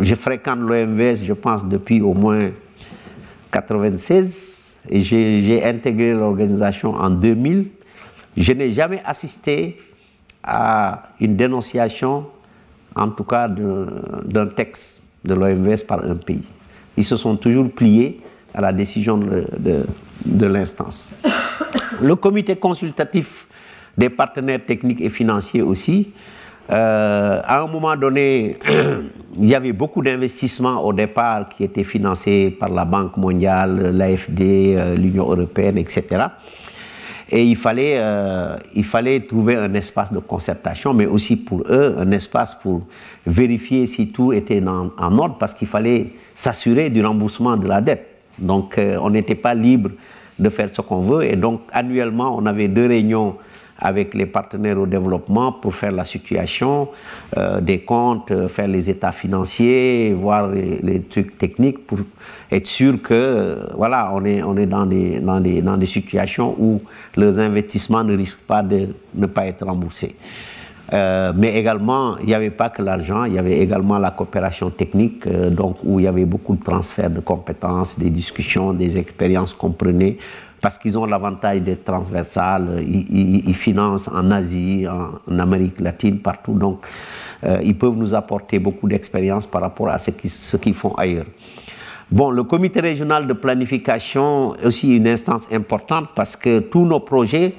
je 0.00 0.14
fréquente 0.14 0.60
l'OMVS, 0.60 1.24
je 1.24 1.32
pense, 1.32 1.64
depuis 1.64 2.00
au 2.00 2.14
moins 2.14 2.50
96 3.50 4.78
et 4.88 5.00
j'ai 5.00 5.64
intégré 5.64 6.12
l'organisation 6.12 6.94
en 6.94 7.10
2000. 7.10 7.70
Je 8.36 8.52
n'ai 8.52 8.70
jamais 8.70 9.02
assisté 9.04 9.78
à 10.42 11.10
une 11.20 11.36
dénonciation, 11.36 12.26
en 12.96 13.08
tout 13.08 13.24
cas 13.24 13.48
d'un 13.48 14.46
texte 14.46 15.02
de 15.24 15.34
l'OMVS 15.34 15.84
par 15.86 16.04
un 16.04 16.16
pays. 16.16 16.44
Ils 16.96 17.04
se 17.04 17.16
sont 17.16 17.36
toujours 17.36 17.70
pliés 17.70 18.20
à 18.54 18.60
la 18.60 18.72
décision 18.72 19.18
de, 19.18 20.46
l'instance. 20.46 21.12
Le 22.00 22.14
comité 22.16 22.56
consultatif 22.56 23.46
des 23.96 24.10
partenaires 24.10 24.64
techniques 24.64 25.00
et 25.00 25.10
financiers 25.10 25.62
aussi, 25.62 26.12
euh, 26.70 27.40
à 27.44 27.62
un 27.62 27.66
moment 27.66 27.96
donné, 27.96 28.56
il 29.38 29.46
y 29.46 29.54
avait 29.54 29.72
beaucoup 29.72 30.02
d'investissements 30.02 30.82
au 30.84 30.92
départ 30.92 31.48
qui 31.48 31.64
étaient 31.64 31.84
financés 31.84 32.56
par 32.58 32.68
la 32.68 32.84
Banque 32.84 33.16
mondiale, 33.16 33.90
l'AFD, 33.96 34.40
euh, 34.40 34.94
l'Union 34.94 35.30
européenne, 35.30 35.76
etc. 35.76 36.26
Et 37.30 37.44
il 37.44 37.56
fallait, 37.56 37.96
euh, 37.98 38.56
il 38.74 38.84
fallait 38.84 39.20
trouver 39.20 39.56
un 39.56 39.72
espace 39.74 40.12
de 40.12 40.18
concertation, 40.18 40.94
mais 40.94 41.06
aussi 41.06 41.36
pour 41.36 41.62
eux, 41.68 41.96
un 41.98 42.10
espace 42.10 42.54
pour 42.54 42.82
vérifier 43.26 43.86
si 43.86 44.12
tout 44.12 44.32
était 44.32 44.62
en 44.66 45.18
ordre, 45.18 45.36
parce 45.38 45.54
qu'il 45.54 45.68
fallait 45.68 46.08
s'assurer 46.34 46.90
du 46.90 47.04
remboursement 47.04 47.56
de 47.56 47.66
la 47.66 47.80
dette. 47.80 48.11
Donc 48.38 48.78
on 48.78 49.10
n'était 49.10 49.34
pas 49.34 49.54
libre 49.54 49.90
de 50.38 50.48
faire 50.48 50.70
ce 50.72 50.80
qu'on 50.80 51.00
veut. 51.00 51.24
Et 51.24 51.36
donc 51.36 51.62
annuellement, 51.72 52.36
on 52.36 52.46
avait 52.46 52.68
deux 52.68 52.86
réunions 52.86 53.36
avec 53.82 54.14
les 54.14 54.26
partenaires 54.26 54.78
au 54.78 54.86
développement 54.86 55.50
pour 55.52 55.74
faire 55.74 55.90
la 55.90 56.04
situation 56.04 56.88
euh, 57.36 57.60
des 57.60 57.80
comptes, 57.80 58.30
euh, 58.30 58.48
faire 58.48 58.68
les 58.68 58.88
états 58.88 59.10
financiers, 59.10 60.14
voir 60.14 60.48
les, 60.48 61.02
trucs 61.02 61.36
techniques 61.36 61.84
pour 61.84 61.98
être 62.50 62.66
sûr 62.66 63.02
que 63.02 63.12
euh, 63.12 63.66
voilà, 63.76 64.12
on 64.14 64.24
est, 64.24 64.40
on 64.42 64.56
est 64.56 64.66
dans, 64.66 64.86
des, 64.86 65.18
dans, 65.18 65.40
dans 65.40 65.76
des 65.76 65.86
situations 65.86 66.54
où 66.58 66.80
les 67.16 67.40
investissements 67.40 68.04
ne 68.04 68.16
risquent 68.16 68.46
pas 68.46 68.62
de 68.62 68.88
ne 69.14 69.26
pas 69.26 69.46
être 69.46 69.66
remboursés. 69.66 70.14
Mais 70.90 71.54
également, 71.56 72.18
il 72.18 72.26
n'y 72.26 72.34
avait 72.34 72.50
pas 72.50 72.68
que 72.68 72.82
l'argent, 72.82 73.24
il 73.24 73.34
y 73.34 73.38
avait 73.38 73.58
également 73.58 73.98
la 73.98 74.10
coopération 74.10 74.70
technique, 74.70 75.26
donc 75.28 75.76
où 75.84 76.00
il 76.00 76.04
y 76.04 76.08
avait 76.08 76.24
beaucoup 76.24 76.56
de 76.56 76.62
transferts 76.62 77.10
de 77.10 77.20
compétences, 77.20 77.98
des 77.98 78.10
discussions, 78.10 78.72
des 78.74 78.98
expériences 78.98 79.54
qu'on 79.54 79.72
prenait 79.72 80.18
parce 80.62 80.78
qu'ils 80.78 80.96
ont 80.96 81.04
l'avantage 81.04 81.60
d'être 81.60 81.84
transversales, 81.84 82.82
ils, 82.88 83.54
financent 83.54 84.08
en 84.08 84.30
Asie, 84.30 84.86
en, 84.88 85.38
Amérique 85.38 85.80
latine, 85.80 86.20
partout. 86.20 86.54
Donc, 86.54 86.86
euh, 87.42 87.56
ils 87.64 87.76
peuvent 87.76 87.96
nous 87.96 88.14
apporter 88.14 88.60
beaucoup 88.60 88.88
d'expérience 88.88 89.44
par 89.44 89.60
rapport 89.60 89.88
à 89.88 89.98
ce 89.98 90.56
qu'ils 90.56 90.74
font 90.74 90.94
ailleurs. 90.94 91.26
Bon, 92.12 92.30
le 92.30 92.44
comité 92.44 92.78
régional 92.78 93.26
de 93.26 93.32
planification 93.32 94.54
est 94.54 94.66
aussi 94.66 94.96
une 94.96 95.08
instance 95.08 95.48
importante 95.50 96.10
parce 96.14 96.36
que 96.36 96.60
tous 96.60 96.86
nos 96.86 97.00
projets, 97.00 97.54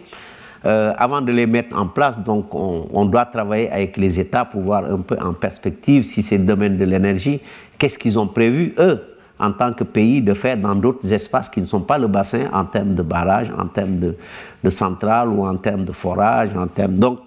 euh, 0.65 0.93
avant 0.97 1.21
de 1.21 1.31
les 1.31 1.45
mettre 1.45 1.77
en 1.77 1.87
place, 1.87 2.23
donc 2.23 2.53
on, 2.53 3.05
doit 3.05 3.25
travailler 3.25 3.69
avec 3.69 3.97
les 3.97 4.19
États 4.19 4.45
pour 4.45 4.61
voir 4.61 4.85
un 4.85 4.99
peu 4.99 5.17
en 5.19 5.33
perspective 5.33 6.03
si 6.03 6.21
c'est 6.21 6.37
le 6.37 6.45
domaine 6.45 6.77
de 6.77 6.85
l'énergie, 6.85 7.41
qu'est-ce 7.77 7.99
qu'ils 7.99 8.17
ont 8.17 8.27
prévu, 8.27 8.73
eux, 8.79 9.01
en 9.39 9.51
tant 9.51 9.73
que 9.73 9.83
pays 9.83 10.21
de 10.21 10.33
faire 10.33 10.57
dans 10.57 10.75
d'autres 10.75 11.11
espaces 11.11 11.49
qui 11.49 11.59
ne 11.59 11.65
sont 11.65 11.81
pas 11.81 11.97
le 11.97 12.07
bassin 12.07 12.45
en 12.53 12.63
termes 12.63 12.95
de 12.95 13.01
barrage, 13.01 13.51
en 13.57 13.65
termes 13.67 13.99
de, 13.99 14.69
centrales 14.69 15.27
ou 15.27 15.45
en 15.45 15.57
termes 15.57 15.83
de 15.83 15.91
forage. 15.91 16.55
En 16.55 16.67
termes... 16.67 16.97
Donc, 16.97 17.19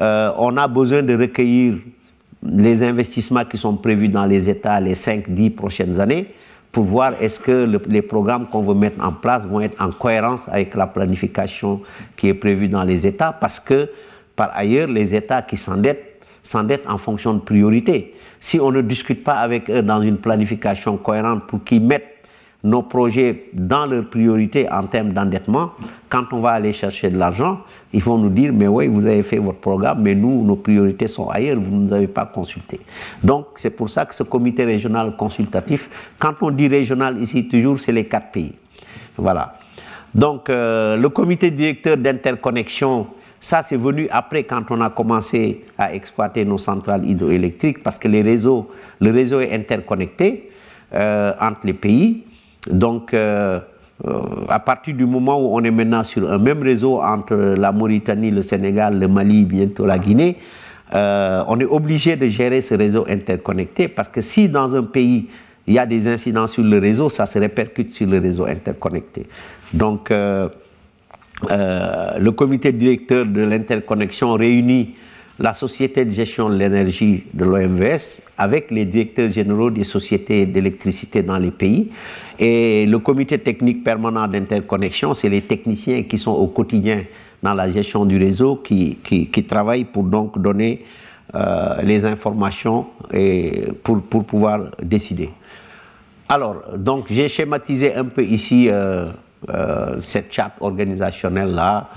euh, 0.00 0.30
on 0.38 0.56
a 0.56 0.66
besoin 0.66 1.02
de 1.02 1.14
recueillir 1.14 1.74
les 2.42 2.82
investissements 2.82 3.44
qui 3.44 3.58
sont 3.58 3.76
prévus 3.76 4.08
dans 4.08 4.24
les 4.24 4.48
États 4.48 4.80
les 4.80 4.94
5-10 4.94 5.50
prochaines 5.50 6.00
années 6.00 6.28
pour 6.72 6.84
voir 6.84 7.14
est-ce 7.20 7.40
que 7.40 7.68
les 7.88 8.02
programmes 8.02 8.46
qu'on 8.46 8.62
veut 8.62 8.74
mettre 8.74 9.04
en 9.04 9.12
place 9.12 9.46
vont 9.46 9.60
être 9.60 9.80
en 9.82 9.90
cohérence 9.90 10.48
avec 10.48 10.74
la 10.74 10.86
planification 10.86 11.80
qui 12.16 12.28
est 12.28 12.34
prévue 12.34 12.68
dans 12.68 12.84
les 12.84 13.06
États 13.06 13.32
parce 13.32 13.58
que 13.58 13.90
par 14.36 14.50
ailleurs 14.54 14.86
les 14.88 15.14
États 15.14 15.42
qui 15.42 15.56
s'endettent 15.56 16.10
s'endettent 16.42 16.88
en 16.88 16.96
fonction 16.96 17.34
de 17.34 17.40
priorité. 17.40 18.14
Si 18.38 18.58
on 18.58 18.70
ne 18.70 18.80
discute 18.80 19.22
pas 19.22 19.34
avec 19.34 19.68
eux 19.68 19.82
dans 19.82 20.00
une 20.00 20.16
planification 20.16 20.96
cohérente 20.96 21.46
pour 21.46 21.62
qu'ils 21.62 21.82
mettent 21.82 22.19
nos 22.62 22.82
projets 22.82 23.48
dans 23.52 23.86
leurs 23.86 24.08
priorités 24.08 24.70
en 24.70 24.84
termes 24.84 25.12
d'endettement, 25.12 25.70
quand 26.08 26.24
on 26.32 26.40
va 26.40 26.50
aller 26.50 26.72
chercher 26.72 27.10
de 27.10 27.18
l'argent, 27.18 27.60
ils 27.92 28.02
vont 28.02 28.18
nous 28.18 28.28
dire, 28.28 28.52
mais 28.52 28.68
oui, 28.68 28.86
vous 28.86 29.06
avez 29.06 29.22
fait 29.22 29.38
votre 29.38 29.58
programme, 29.58 30.02
mais 30.02 30.14
nous, 30.14 30.44
nos 30.44 30.56
priorités 30.56 31.06
sont 31.06 31.28
ailleurs, 31.28 31.58
vous 31.58 31.74
ne 31.74 31.86
nous 31.86 31.92
avez 31.92 32.06
pas 32.06 32.26
consulté. 32.26 32.80
Donc, 33.22 33.46
c'est 33.54 33.70
pour 33.76 33.88
ça 33.88 34.04
que 34.04 34.14
ce 34.14 34.22
comité 34.22 34.64
régional 34.64 35.16
consultatif, 35.16 35.88
quand 36.18 36.34
on 36.42 36.50
dit 36.50 36.68
régional 36.68 37.20
ici, 37.20 37.48
toujours, 37.48 37.80
c'est 37.80 37.92
les 37.92 38.04
quatre 38.04 38.30
pays. 38.30 38.52
Voilà. 39.16 39.54
Donc, 40.14 40.50
euh, 40.50 40.96
le 40.96 41.08
comité 41.08 41.50
directeur 41.50 41.96
d'interconnexion 41.96 43.06
ça, 43.42 43.62
c'est 43.62 43.78
venu 43.78 44.06
après 44.10 44.44
quand 44.44 44.64
on 44.70 44.82
a 44.82 44.90
commencé 44.90 45.64
à 45.78 45.94
exploiter 45.94 46.44
nos 46.44 46.58
centrales 46.58 47.08
hydroélectriques 47.08 47.82
parce 47.82 47.98
que 47.98 48.06
les 48.06 48.20
réseaux, 48.20 48.70
le 49.00 49.10
réseau 49.10 49.40
est 49.40 49.54
interconnecté 49.54 50.50
euh, 50.92 51.32
entre 51.40 51.60
les 51.66 51.72
pays. 51.72 52.24
Donc, 52.68 53.14
euh, 53.14 53.60
euh, 54.06 54.20
à 54.48 54.58
partir 54.58 54.94
du 54.94 55.06
moment 55.06 55.40
où 55.40 55.56
on 55.56 55.62
est 55.62 55.70
maintenant 55.70 56.02
sur 56.02 56.30
un 56.30 56.38
même 56.38 56.62
réseau 56.62 57.00
entre 57.00 57.34
la 57.34 57.72
Mauritanie, 57.72 58.30
le 58.30 58.42
Sénégal, 58.42 58.98
le 58.98 59.08
Mali, 59.08 59.44
bientôt 59.44 59.86
la 59.86 59.98
Guinée, 59.98 60.36
on 60.92 61.60
est 61.60 61.64
obligé 61.66 62.16
de 62.16 62.26
gérer 62.26 62.60
ce 62.60 62.74
réseau 62.74 63.06
interconnecté 63.08 63.86
parce 63.86 64.08
que 64.08 64.20
si 64.20 64.48
dans 64.48 64.74
un 64.74 64.82
pays 64.82 65.28
il 65.68 65.74
y 65.74 65.78
a 65.78 65.86
des 65.86 66.08
incidents 66.08 66.48
sur 66.48 66.64
le 66.64 66.78
réseau, 66.78 67.08
ça 67.08 67.26
se 67.26 67.38
répercute 67.38 67.92
sur 67.92 68.08
le 68.08 68.18
réseau 68.18 68.44
interconnecté. 68.44 69.26
Donc, 69.72 70.10
euh, 71.48 72.18
le 72.18 72.30
comité 72.32 72.72
directeur 72.72 73.24
de 73.24 73.42
l'interconnexion 73.42 74.34
réunit 74.34 74.94
la 75.40 75.54
société 75.54 76.04
de 76.04 76.10
gestion 76.10 76.50
de 76.50 76.54
l'énergie 76.54 77.24
de 77.32 77.44
l'OMVS 77.44 78.22
avec 78.36 78.70
les 78.70 78.84
directeurs 78.84 79.30
généraux 79.30 79.70
des 79.70 79.84
sociétés 79.84 80.44
d'électricité 80.44 81.22
dans 81.22 81.38
les 81.38 81.50
pays. 81.50 81.90
Et 82.38 82.84
le 82.86 82.98
comité 82.98 83.38
technique 83.38 83.82
permanent 83.82 84.28
d'interconnexion, 84.28 85.14
c'est 85.14 85.30
les 85.30 85.40
techniciens 85.40 86.02
qui 86.02 86.18
sont 86.18 86.32
au 86.32 86.46
quotidien 86.48 87.04
dans 87.42 87.54
la 87.54 87.70
gestion 87.70 88.04
du 88.04 88.18
réseau, 88.18 88.56
qui, 88.56 88.98
travaillent 89.48 89.84
pour 89.84 90.04
donc 90.04 90.38
donner 90.38 90.84
euh, 91.34 91.80
les 91.82 92.04
informations 92.04 92.88
et 93.12 93.64
pour, 93.82 94.02
pour 94.02 94.24
pouvoir 94.24 94.60
décider. 94.82 95.30
Alors, 96.28 96.62
donc 96.76 97.06
j'ai 97.08 97.28
schématisé 97.28 97.94
un 97.94 98.04
peu 98.04 98.22
ici 98.22 98.68
euh, 98.68 99.06
euh, 99.48 99.96
cette 100.00 100.32
charte 100.32 100.52
organisationnelle-là, 100.60 101.88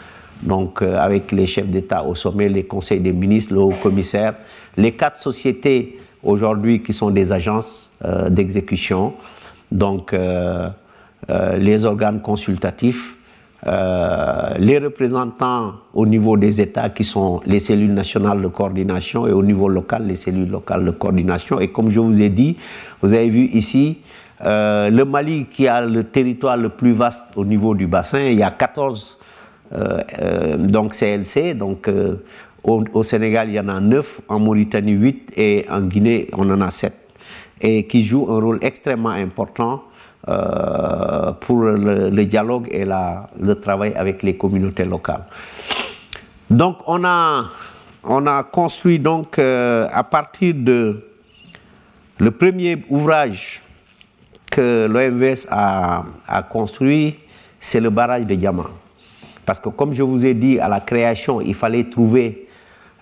donc 0.46 0.82
euh, 0.82 0.98
avec 0.98 1.32
les 1.32 1.46
chefs 1.46 1.68
d'État 1.68 2.04
au 2.04 2.16
sommet, 2.16 2.50
les 2.50 2.64
conseils 2.64 3.00
des 3.00 3.14
ministres, 3.14 3.54
le 3.54 3.62
haut 3.62 3.74
commissaire, 3.82 4.36
les 4.78 4.92
quatre 4.92 5.18
sociétés 5.18 6.00
aujourd'hui 6.24 6.82
qui 6.82 6.94
sont 6.94 7.10
des 7.10 7.32
agences 7.32 7.92
euh, 8.06 8.30
d'exécution, 8.30 9.14
donc 9.72 10.16
les 11.58 11.86
organes 11.86 12.22
consultatifs, 12.22 13.16
les 13.66 14.78
représentants 14.78 15.76
au 15.94 16.06
niveau 16.06 16.38
des 16.38 16.62
États 16.62 16.90
qui 16.90 17.04
sont 17.04 17.42
les 17.46 17.58
cellules 17.60 17.94
nationales 17.94 18.42
de 18.42 18.48
coordination 18.50 19.26
et 19.26 19.32
au 19.32 19.42
niveau 19.42 19.68
local 19.68 20.06
les 20.06 20.16
cellules 20.18 20.52
locales 20.52 20.86
de 20.86 20.92
coordination. 20.92 21.60
Et 21.60 21.70
comme 21.70 21.90
je 21.90 22.00
vous 22.00 22.22
ai 22.22 22.30
dit, 22.30 22.58
vous 23.02 23.14
avez 23.16 23.30
vu 23.30 23.46
ici, 23.54 23.98
euh, 24.46 24.90
le 24.90 25.06
Mali, 25.06 25.46
qui 25.46 25.68
a 25.68 25.82
le 25.82 26.04
territoire 26.04 26.58
le 26.58 26.70
plus 26.70 26.92
vaste 26.92 27.28
au 27.36 27.46
niveau 27.46 27.76
du 27.76 27.88
bassin, 27.88 28.20
il 28.20 28.38
y 28.38 28.44
a 28.44 28.52
14 28.52 29.18
euh, 29.18 29.23
euh, 29.23 29.23
donc 30.58 30.94
CLC. 30.94 31.54
Donc, 31.54 31.90
au, 32.64 33.04
Sénégal, 33.04 33.50
il 33.50 33.56
y 33.56 33.60
en 33.60 33.70
a 33.70 33.80
9, 33.80 34.22
en 34.28 34.40
Mauritanie 34.40 34.94
8 34.94 35.34
et 35.36 35.66
en 35.70 35.82
Guinée, 35.82 36.28
on 36.34 36.50
en 36.50 36.62
a 36.62 36.70
7. 36.70 36.94
Et 37.62 37.88
qui 37.88 38.04
jouent 38.04 38.28
un 38.30 38.40
rôle 38.40 38.60
extrêmement 38.62 39.10
important 39.10 39.84
pour 40.26 41.62
le, 41.62 42.26
dialogue 42.26 42.68
et 42.72 42.86
la, 42.86 43.30
le 43.40 43.56
travail 43.56 43.94
avec 43.96 44.24
les 44.24 44.38
communautés 44.38 44.86
locales. 44.86 45.26
Donc, 46.50 46.78
on 46.88 47.04
a, 47.04 47.46
on 48.04 48.26
a 48.28 48.44
construit 48.44 49.00
donc 49.00 49.40
à 49.40 50.04
partir 50.10 50.54
de 50.56 51.04
le 52.20 52.32
premier 52.32 52.78
ouvrage 52.90 53.62
que 54.50 54.88
l'OMVS 54.88 55.48
a, 55.50 56.04
construit, 56.50 57.16
c'est 57.60 57.80
le 57.80 57.90
barrage 57.90 58.26
de 58.26 58.36
Diamant. 58.36 58.68
Parce 59.46 59.60
que 59.60 59.70
comme 59.70 59.94
je 59.94 60.04
vous 60.04 60.26
ai 60.26 60.34
dit, 60.34 60.60
à 60.60 60.68
la 60.68 60.80
création, 60.80 61.42
il 61.42 61.54
fallait 61.54 61.86
trouver 61.86 62.48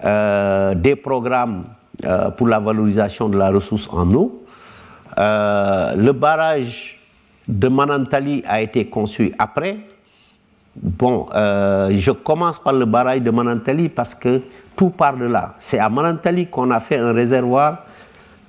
euh, 0.03 0.73
des 0.73 0.95
programmes 0.95 1.65
euh, 2.05 2.31
pour 2.31 2.47
la 2.47 2.59
valorisation 2.59 3.29
de 3.29 3.37
la 3.37 3.51
ressource 3.51 3.87
en 3.91 4.11
eau. 4.13 4.43
Euh, 5.19 5.95
le 5.95 6.11
barrage 6.13 6.99
de 7.47 7.67
Manantali 7.67 8.43
a 8.47 8.61
été 8.61 8.85
construit 8.85 9.33
après. 9.37 9.77
Bon, 10.75 11.27
je 11.33 12.11
commence 12.11 12.57
par 12.57 12.71
le 12.73 12.85
barrage 12.85 13.21
de 13.21 13.29
Manantali 13.29 13.89
parce 13.89 14.15
que 14.15 14.41
tout 14.75 14.89
part 14.89 15.17
de 15.17 15.25
là. 15.25 15.55
C'est 15.59 15.79
à 15.79 15.89
Manantali 15.89 16.47
qu'on 16.47 16.71
a 16.71 16.79
fait 16.79 16.97
un 16.97 17.11
réservoir 17.11 17.83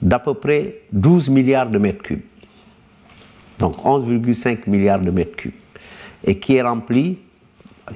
d'à 0.00 0.20
peu 0.20 0.34
près 0.34 0.76
12 0.92 1.28
milliards 1.30 1.68
de 1.68 1.78
mètres 1.78 2.02
cubes. 2.02 2.22
Donc 3.58 3.76
11,5 3.84 4.70
milliards 4.70 5.00
de 5.00 5.10
mètres 5.10 5.36
cubes. 5.36 5.52
Et 6.24 6.38
qui 6.38 6.56
est 6.56 6.62
rempli 6.62 7.18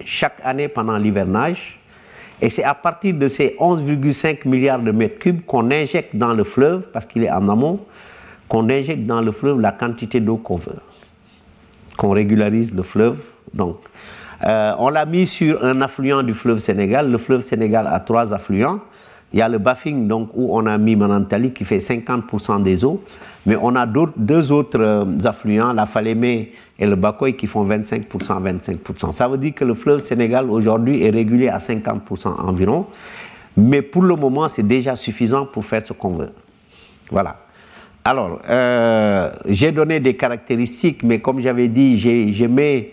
chaque 0.05 0.39
année 0.43 0.69
pendant 0.69 0.97
l'hivernage. 0.97 1.79
Et 2.41 2.51
c'est 2.51 2.65
à 2.65 2.75
partir 2.75 3.15
de 3.15 3.29
ces 3.29 3.57
11,5 3.59 4.47
milliards 4.47 4.81
de 4.81 4.91
mètres 4.91 5.19
cubes 5.19 5.45
qu'on 5.47 5.71
injecte 5.71 6.15
dans 6.15 6.35
le 6.35 6.45
fleuve, 6.45 6.87
parce 6.93 7.07
qu'il 7.07 7.25
est 7.25 7.31
en 7.31 7.49
amont, 7.49 7.81
qu'on 8.49 8.69
injecte 8.69 9.07
dans 9.07 9.23
le 9.23 9.33
fleuve 9.33 9.61
la 9.61 9.73
quantité 9.73 10.21
d'eau 10.21 10.37
qu'on 10.37 10.57
veut. 10.57 10.77
Qu'on 11.97 12.11
régularise 12.11 12.75
le 12.75 12.83
fleuve. 12.83 13.19
Donc, 13.55 13.79
euh, 14.45 14.75
on 14.79 14.91
l'a 14.91 15.07
mis 15.07 15.27
sur 15.27 15.65
un 15.65 15.81
affluent 15.81 16.23
du 16.23 16.35
fleuve 16.35 16.59
Sénégal. 16.59 17.11
Le 17.11 17.17
fleuve 17.17 17.41
Sénégal 17.41 17.87
a 17.87 18.01
trois 18.01 18.35
affluents. 18.35 18.81
Il 19.33 19.39
y 19.39 19.43
a 19.43 19.49
le 19.49 19.59
Bafing, 19.59 20.07
donc, 20.09 20.31
où 20.35 20.57
on 20.57 20.67
a 20.67 20.79
mis 20.79 20.97
Manantali, 20.97 21.53
qui 21.53 21.65
fait 21.65 21.79
50% 21.79 22.63
des 22.63 22.85
eaux. 22.85 23.03
Mais 23.45 23.57
on 23.61 23.77
a 23.77 23.87
deux 23.87 24.53
autres 24.53 24.81
euh, 24.81 25.05
affluents, 25.25 25.73
la 25.73 25.87
Falémé 25.87 26.53
et 26.79 26.87
le 26.87 26.97
Bakoy, 26.97 27.35
qui 27.35 27.47
font 27.47 27.65
25%, 27.67 28.09
25%. 28.09 29.13
Ça 29.13 29.29
veut 29.29 29.39
dire 29.39 29.55
que 29.55 29.65
le 29.65 29.75
fleuve 29.75 30.01
Sénégal, 30.01 30.51
aujourd'hui, 30.51 31.03
est 31.03 31.11
régulé 31.11 31.49
à 31.49 31.59
50% 31.59 32.41
environ. 32.41 32.87
Mais 33.57 33.83
pour 33.83 34.03
le 34.03 34.17
moment, 34.17 34.49
c'est 34.49 34.67
déjà 34.67 34.97
suffisant 34.97 35.47
pour 35.47 35.65
faire 35.65 35.85
ce 35.85 35.93
qu'on 35.93 36.17
veut. 36.17 36.31
Voilà. 37.11 37.37
Alors, 38.05 38.41
euh, 38.49 39.31
j'ai 39.47 39.73
donné 39.73 40.01
des 40.01 40.15
caractéristiques, 40.15 41.03
mais 41.03 41.21
comme 41.21 41.41
j'avais 41.41 41.69
dit, 41.69 41.99
j'ai 41.99 42.49
mis 42.49 42.89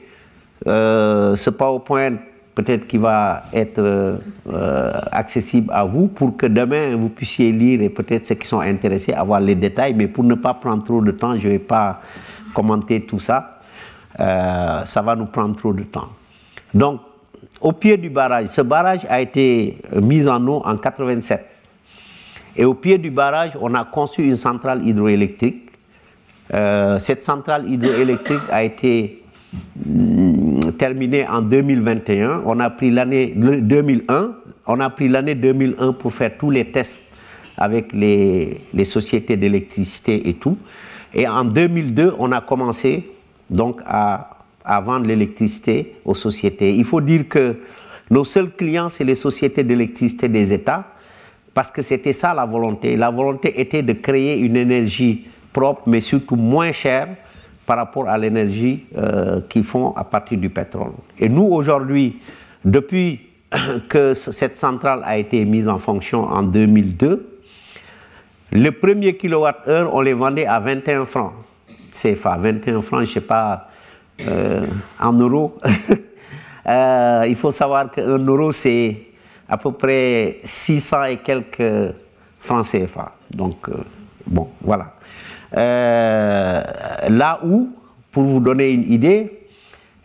euh, 0.67 1.35
ce 1.35 1.49
PowerPoint 1.49 2.15
peut-être 2.55 2.87
qui 2.87 2.97
va 2.97 3.43
être 3.53 3.79
euh, 3.79 4.91
accessible 5.11 5.69
à 5.73 5.83
vous 5.83 6.07
pour 6.07 6.37
que 6.37 6.45
demain 6.45 6.95
vous 6.95 7.09
puissiez 7.09 7.51
lire 7.51 7.81
et 7.81 7.89
peut-être 7.89 8.25
ceux 8.25 8.35
qui 8.35 8.47
sont 8.47 8.59
intéressés 8.59 9.13
avoir 9.13 9.39
les 9.39 9.55
détails, 9.55 9.93
mais 9.93 10.07
pour 10.07 10.23
ne 10.23 10.35
pas 10.35 10.53
prendre 10.53 10.83
trop 10.83 11.01
de 11.01 11.11
temps, 11.11 11.37
je 11.37 11.47
ne 11.47 11.53
vais 11.53 11.59
pas 11.59 12.01
commenter 12.53 13.01
tout 13.01 13.19
ça. 13.19 13.59
Euh, 14.19 14.85
ça 14.85 15.01
va 15.01 15.15
nous 15.15 15.25
prendre 15.25 15.55
trop 15.55 15.73
de 15.73 15.83
temps. 15.83 16.09
Donc, 16.73 17.01
au 17.61 17.71
pied 17.71 17.97
du 17.97 18.09
barrage, 18.09 18.47
ce 18.47 18.61
barrage 18.61 19.05
a 19.09 19.21
été 19.21 19.77
mis 20.01 20.27
en 20.27 20.45
eau 20.47 20.61
en 20.65 20.77
87. 20.77 21.45
Et 22.55 22.65
au 22.65 22.75
pied 22.75 22.97
du 22.97 23.09
barrage, 23.09 23.57
on 23.59 23.73
a 23.73 23.83
conçu 23.83 24.23
une 24.23 24.35
centrale 24.35 24.85
hydroélectrique. 24.85 25.71
Euh, 26.53 26.99
cette 26.99 27.23
centrale 27.23 27.67
hydroélectrique 27.67 28.41
a 28.51 28.63
été 28.63 29.22
mm, 29.85 30.71
terminée 30.77 31.27
en 31.27 31.41
2021. 31.41 32.43
On 32.45 32.59
a 32.59 32.69
pris 32.69 32.89
l'année 32.89 33.33
2001. 33.35 34.35
On 34.67 34.79
a 34.79 34.89
pris 34.89 35.09
l'année 35.09 35.35
2001 35.35 35.93
pour 35.93 36.13
faire 36.13 36.37
tous 36.37 36.49
les 36.49 36.65
tests 36.65 37.11
avec 37.57 37.93
les, 37.93 38.61
les 38.73 38.85
sociétés 38.85 39.37
d'électricité 39.37 40.29
et 40.29 40.33
tout. 40.33 40.57
Et 41.13 41.27
en 41.27 41.43
2002, 41.45 42.15
on 42.17 42.31
a 42.31 42.41
commencé 42.41 43.11
donc 43.49 43.81
à, 43.85 44.37
à 44.65 44.81
vendre 44.81 45.05
l'électricité 45.07 45.95
aux 46.05 46.15
sociétés. 46.15 46.73
Il 46.75 46.85
faut 46.85 47.01
dire 47.01 47.27
que 47.27 47.57
nos 48.09 48.23
seuls 48.23 48.51
clients, 48.51 48.89
c'est 48.89 49.03
les 49.03 49.15
sociétés 49.15 49.63
d'électricité 49.63 50.27
des 50.27 50.53
États 50.53 50.85
parce 51.53 51.71
que 51.71 51.81
c'était 51.81 52.13
ça 52.13 52.33
la 52.33 52.45
volonté. 52.45 52.95
La 52.95 53.11
volonté 53.11 53.59
était 53.59 53.83
de 53.83 53.93
créer 53.93 54.39
une 54.39 54.57
énergie 54.57 55.27
propre, 55.51 55.83
mais 55.87 56.01
surtout 56.01 56.35
moins 56.35 56.71
chère 56.71 57.09
par 57.65 57.77
rapport 57.77 58.09
à 58.09 58.17
l'énergie 58.17 58.85
euh, 58.97 59.41
qu'ils 59.41 59.63
font 59.63 59.93
à 59.95 60.03
partir 60.03 60.37
du 60.37 60.49
pétrole. 60.49 60.91
Et 61.19 61.29
nous, 61.29 61.43
aujourd'hui, 61.43 62.19
depuis 62.65 63.21
que 63.89 64.13
cette 64.13 64.57
centrale 64.57 65.01
a 65.03 65.17
été 65.17 65.43
mise 65.45 65.67
en 65.67 65.77
fonction 65.77 66.23
en 66.23 66.43
2002, 66.43 67.39
le 68.51 68.69
premier 68.69 69.15
kilowatt-heure, 69.17 69.93
on 69.93 70.01
les 70.01 70.13
vendait 70.13 70.45
à 70.45 70.59
21 70.59 71.05
francs 71.05 71.33
CFA, 71.91 72.37
21 72.37 72.81
francs, 72.81 73.01
je 73.03 73.09
ne 73.09 73.13
sais 73.13 73.21
pas, 73.21 73.69
euh, 74.27 74.65
en 74.99 75.13
euros. 75.13 75.57
euh, 76.67 77.25
il 77.27 77.35
faut 77.35 77.51
savoir 77.51 77.91
qu'un 77.91 78.17
euro, 78.17 78.51
c'est 78.51 78.97
à 79.47 79.57
peu 79.57 79.71
près 79.71 80.39
600 80.43 81.03
et 81.05 81.17
quelques 81.17 81.93
francs 82.39 82.65
CFA. 82.65 83.13
Donc, 83.31 83.69
bon, 84.25 84.49
voilà. 84.61 84.93
Euh, 85.55 86.63
là 87.09 87.39
où, 87.45 87.69
pour 88.11 88.23
vous 88.23 88.39
donner 88.39 88.71
une 88.71 88.91
idée, 88.91 89.47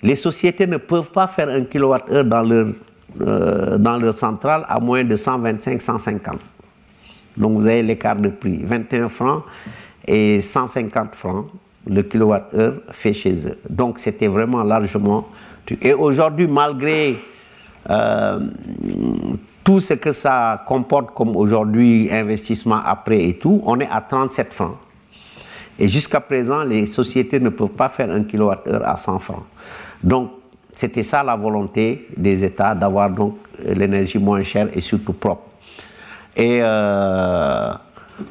les 0.03 0.15
sociétés 0.15 0.67
ne 0.67 0.77
peuvent 0.77 1.11
pas 1.11 1.27
faire 1.27 1.49
un 1.49 1.65
kilowattheure 1.65 2.25
dans 2.25 2.43
leur, 2.43 2.69
euh, 3.21 3.79
dans 3.79 4.13
centrale 4.13 4.65
à 4.69 4.79
moins 4.79 5.05
de 5.05 5.17
125-150. 5.17 6.39
Donc 7.37 7.59
vous 7.59 7.67
avez 7.67 7.83
l'écart 7.83 8.17
de 8.17 8.29
prix, 8.29 8.61
21 8.65 9.09
francs 9.09 9.45
et 10.07 10.41
150 10.41 11.15
francs 11.15 11.47
le 11.87 12.03
kilowattheure 12.03 12.75
fait 12.91 13.13
chez 13.13 13.35
eux. 13.47 13.59
Donc 13.69 13.99
c'était 13.99 14.27
vraiment 14.27 14.63
largement... 14.63 15.29
Et 15.83 15.93
aujourd'hui, 15.93 16.47
malgré 16.47 17.19
euh, 17.91 18.41
tout 19.63 19.81
ce 19.81 19.95
que 19.95 20.13
ça 20.13 20.65
comporte 20.67 21.15
comme 21.15 21.37
aujourd'hui 21.37 22.09
investissement 22.11 22.81
après 22.85 23.23
et 23.23 23.35
tout, 23.39 23.61
on 23.67 23.79
est 23.81 23.89
à 23.89 24.01
37 24.01 24.53
francs. 24.53 24.77
Et 25.79 25.89
jusqu'à 25.89 26.21
présent, 26.21 26.65
les 26.65 26.87
sociétés 26.87 27.39
ne 27.39 27.51
peuvent 27.51 27.69
pas 27.69 27.89
faire 27.89 28.11
un 28.11 28.25
kilowattheure 28.25 28.87
à 28.87 28.97
100 28.97 29.19
francs. 29.21 29.45
Donc, 30.03 30.33
c'était 30.75 31.03
ça 31.03 31.23
la 31.23 31.37
volonté 31.37 32.07
des 32.17 32.45
États, 32.45 32.75
d'avoir 32.75 33.11
donc 33.11 33.37
l'énergie 33.65 34.19
moins 34.19 34.43
chère 34.43 34.69
et 34.73 34.81
surtout 34.81 35.13
propre. 35.13 35.43
Et 36.37 36.61
euh, 36.63 37.73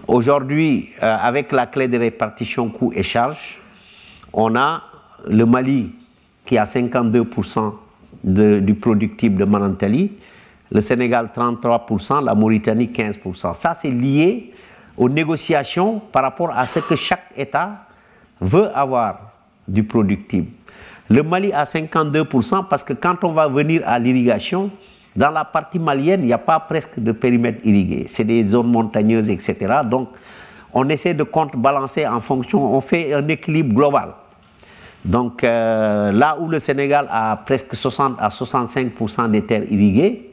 aujourd'hui, 0.07 0.89
euh, 1.03 1.17
avec 1.21 1.51
la 1.51 1.65
clé 1.65 1.87
de 1.87 1.97
répartition 1.97 2.69
coûts 2.69 2.91
et 2.95 3.03
charges, 3.03 3.59
on 4.31 4.55
a 4.55 4.83
le 5.29 5.45
Mali 5.45 5.91
qui 6.45 6.57
a 6.57 6.63
52% 6.63 7.73
de, 8.23 8.59
du 8.59 8.75
productible 8.75 9.39
de 9.39 9.45
Manantali, 9.45 10.11
le 10.71 10.81
Sénégal 10.81 11.29
33%, 11.35 12.23
la 12.23 12.35
Mauritanie 12.35 12.87
15%. 12.87 13.53
Ça, 13.53 13.73
c'est 13.73 13.89
lié 13.89 14.53
aux 14.97 15.09
négociations 15.09 15.99
par 16.11 16.23
rapport 16.23 16.51
à 16.51 16.65
ce 16.65 16.79
que 16.79 16.95
chaque 16.95 17.25
État 17.35 17.85
veut 18.41 18.69
avoir 18.75 19.19
du 19.67 19.83
productible. 19.83 20.47
Le 21.09 21.23
Mali 21.23 21.53
a 21.53 21.63
52% 21.63 22.67
parce 22.67 22.83
que 22.83 22.93
quand 22.93 23.23
on 23.23 23.31
va 23.31 23.47
venir 23.47 23.81
à 23.85 23.97
l'irrigation, 23.99 24.69
dans 25.15 25.31
la 25.31 25.45
partie 25.45 25.79
malienne, 25.79 26.21
il 26.21 26.27
n'y 26.27 26.33
a 26.33 26.37
pas 26.37 26.59
presque 26.59 26.99
de 26.99 27.11
périmètre 27.11 27.65
irrigué. 27.65 28.05
C'est 28.07 28.23
des 28.23 28.45
zones 28.47 28.67
montagneuses, 28.69 29.29
etc. 29.29 29.55
Donc, 29.83 30.09
on 30.73 30.87
essaie 30.89 31.13
de 31.15 31.23
contrebalancer 31.23 32.05
en 32.05 32.19
fonction, 32.19 32.75
on 32.75 32.81
fait 32.81 33.13
un 33.13 33.27
équilibre 33.27 33.73
global. 33.73 34.09
Donc, 35.03 35.43
euh, 35.43 36.11
là 36.11 36.37
où 36.39 36.47
le 36.47 36.59
Sénégal 36.59 37.07
a 37.09 37.35
presque 37.37 37.73
60 37.73 38.17
à 38.19 38.27
65% 38.29 39.31
des 39.31 39.41
terres 39.43 39.63
irriguées, 39.71 40.31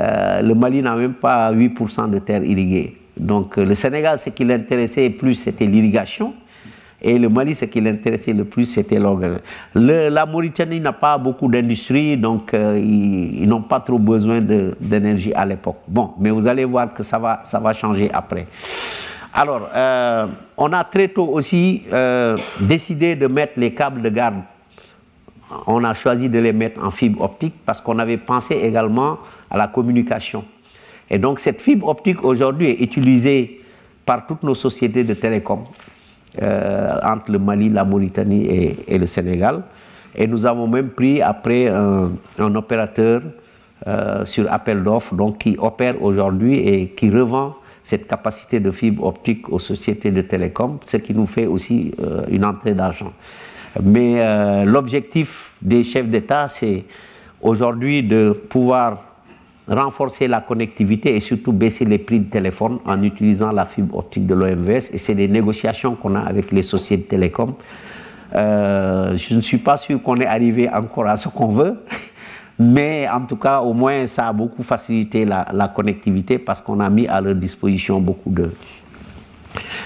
euh, 0.00 0.42
le 0.42 0.54
Mali 0.54 0.82
n'a 0.82 0.96
même 0.96 1.14
pas 1.14 1.50
8% 1.52 2.10
de 2.10 2.18
terres 2.18 2.44
irriguées. 2.44 2.99
Donc, 3.20 3.56
le 3.56 3.74
Sénégal, 3.74 4.18
ce 4.18 4.30
qui 4.30 4.44
l'intéressait 4.44 5.10
plus, 5.10 5.34
c'était 5.34 5.66
l'irrigation. 5.66 6.34
Et 7.02 7.18
le 7.18 7.28
Mali, 7.28 7.54
ce 7.54 7.64
qui 7.64 7.80
l'intéressait 7.80 8.32
le 8.32 8.44
plus, 8.44 8.66
c'était 8.66 8.98
l'organisation. 8.98 9.44
La 9.74 10.26
Mauritanie 10.26 10.80
n'a 10.80 10.92
pas 10.92 11.16
beaucoup 11.16 11.48
d'industrie, 11.48 12.16
donc 12.16 12.52
euh, 12.52 12.78
ils, 12.78 13.48
n'ont 13.48 13.62
pas 13.62 13.80
trop 13.80 13.98
besoin 13.98 14.40
d'énergie 14.40 15.32
à 15.34 15.46
l'époque. 15.46 15.78
Bon, 15.88 16.12
mais 16.18 16.30
vous 16.30 16.46
allez 16.46 16.64
voir 16.64 16.92
que 16.92 17.02
ça 17.02 17.18
va, 17.18 17.40
ça 17.44 17.58
va 17.58 17.72
changer 17.72 18.10
après. 18.12 18.46
Alors, 19.32 19.68
euh, 19.74 20.26
on 20.56 20.72
a 20.72 20.84
très 20.84 21.08
tôt 21.08 21.28
aussi 21.28 21.84
euh, 21.92 22.36
décidé 22.60 23.16
de 23.16 23.26
mettre 23.28 23.54
les 23.56 23.72
câbles 23.72 24.02
de 24.02 24.08
garde. 24.10 24.40
On 25.66 25.82
a 25.84 25.94
choisi 25.94 26.28
de 26.28 26.38
les 26.38 26.52
mettre 26.52 26.84
en 26.84 26.90
fibre 26.90 27.22
optique 27.22 27.54
parce 27.64 27.80
qu'on 27.80 27.98
avait 27.98 28.18
pensé 28.18 28.56
également 28.56 29.18
à 29.50 29.56
la 29.56 29.68
communication. 29.68 30.44
Et 31.10 31.18
donc, 31.18 31.40
cette 31.40 31.60
fibre 31.60 31.88
optique 31.88 32.24
aujourd'hui 32.24 32.68
est 32.70 32.80
utilisée 32.80 33.60
par 34.06 34.26
toutes 34.26 34.42
nos 34.42 34.54
sociétés 34.54 35.04
de 35.04 35.14
télécom 35.14 35.64
euh, 36.40 36.98
entre 37.02 37.32
le 37.32 37.38
Mali, 37.38 37.68
la 37.68 37.84
Mauritanie 37.84 38.46
et, 38.86 38.98
le 38.98 39.06
Sénégal. 39.06 39.62
Et 40.14 40.26
nous 40.26 40.46
avons 40.46 40.68
même 40.68 40.90
pris 40.90 41.20
après 41.20 41.68
un, 41.68 42.10
opérateur 42.38 43.22
euh, 43.86 44.24
sur 44.24 44.52
appel 44.52 44.82
d'offres, 44.84 45.14
donc 45.14 45.38
qui 45.38 45.56
opère 45.58 46.00
aujourd'hui 46.02 46.58
et 46.58 46.88
qui 46.90 47.10
revend 47.10 47.56
cette 47.82 48.06
capacité 48.06 48.60
de 48.60 48.70
fibre 48.70 49.04
optique 49.04 49.48
aux 49.48 49.58
sociétés 49.58 50.12
de 50.12 50.20
télécom, 50.22 50.78
ce 50.84 50.98
qui 50.98 51.14
nous 51.14 51.26
fait 51.26 51.46
aussi 51.46 51.92
euh, 52.00 52.22
une 52.30 52.44
entrée 52.44 52.74
d'argent. 52.74 53.12
Mais 53.82 54.64
l'objectif 54.64 55.52
des 55.62 55.84
chefs 55.84 56.08
d'État, 56.08 56.48
c'est 56.48 56.84
aujourd'hui 57.40 58.02
de 58.02 58.32
pouvoir 58.48 59.09
renforcer 59.68 60.28
la 60.28 60.40
connectivité 60.40 61.14
et 61.14 61.20
surtout 61.20 61.52
baisser 61.52 61.84
les 61.84 61.98
prix 61.98 62.20
de 62.20 62.30
téléphone 62.30 62.78
en 62.84 63.02
utilisant 63.02 63.52
la 63.52 63.64
fibre 63.64 63.98
optique 63.98 64.26
de 64.26 64.34
l'OMVS. 64.34 64.90
Et 64.92 64.98
c'est 64.98 65.14
des 65.14 65.28
négociations 65.28 65.94
qu'on 65.94 66.14
a 66.14 66.20
avec 66.20 66.50
les 66.52 66.62
sociétés 66.62 67.04
de 67.04 67.08
télécom. 67.08 67.54
Euh, 68.34 69.16
je 69.16 69.34
ne 69.34 69.40
suis 69.40 69.58
pas 69.58 69.76
sûr 69.76 70.02
qu'on 70.02 70.16
est 70.16 70.26
arrivé 70.26 70.68
encore 70.68 71.08
à 71.08 71.16
ce 71.16 71.28
qu'on 71.28 71.48
veut, 71.48 71.84
Mais 72.62 73.08
en 73.08 73.22
tout 73.22 73.36
cas, 73.36 73.60
au 73.60 73.72
moins, 73.72 74.06
ça 74.06 74.28
a 74.28 74.32
beaucoup 74.34 74.62
facilité 74.62 75.24
la, 75.24 75.72
connectivité 75.74 76.38
parce 76.38 76.60
qu'on 76.60 76.78
a 76.80 76.90
mis 76.90 77.08
à 77.08 77.18
leur 77.22 77.34
disposition 77.34 77.98
beaucoup 78.02 78.28
de... 78.28 78.52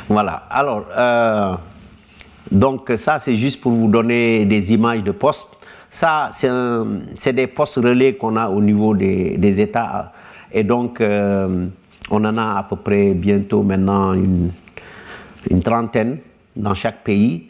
Voilà. 0.08 0.42
Alors, 0.50 0.84
euh, 0.98 1.54
donc 2.50 2.90
ça, 2.96 3.20
c'est 3.20 3.36
juste 3.36 3.60
pour 3.60 3.70
vous 3.70 3.86
donner 3.86 4.44
des 4.44 4.72
images 4.72 5.04
de 5.04 5.12
postes. 5.12 5.56
Ça, 5.94 6.30
c'est 6.32 7.32
des 7.32 7.46
postes 7.46 7.76
relais 7.76 8.14
qu'on 8.14 8.34
a 8.34 8.48
au 8.48 8.60
niveau 8.60 8.96
des, 8.96 9.36
des 9.36 9.60
États. 9.60 10.10
Et 10.50 10.64
donc, 10.64 11.00
euh, 11.00 11.66
on 12.10 12.24
en 12.24 12.36
a 12.36 12.58
à 12.58 12.64
peu 12.64 12.74
près 12.74 13.14
bientôt 13.14 13.62
maintenant 13.62 14.12
une, 14.12 14.50
trentaine 15.62 16.18
dans 16.56 16.74
chaque 16.74 17.04
pays, 17.04 17.44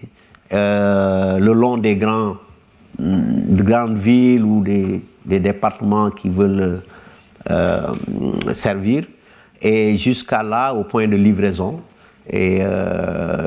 euh, 0.52 1.38
le 1.38 1.54
long 1.54 1.78
des 1.78 1.96
grands, 1.96 2.36
de 2.98 3.62
grandes 3.62 3.96
villes 3.96 4.44
ou 4.44 4.62
des, 4.62 5.00
des 5.24 5.40
départements 5.40 6.10
qui 6.10 6.28
veulent 6.28 6.82
euh, 7.50 7.92
servir, 8.52 9.06
et 9.62 9.96
jusqu'à 9.96 10.42
là, 10.42 10.74
au 10.74 10.84
point 10.84 11.08
de 11.08 11.16
livraison. 11.16 11.80
Et 12.28 12.60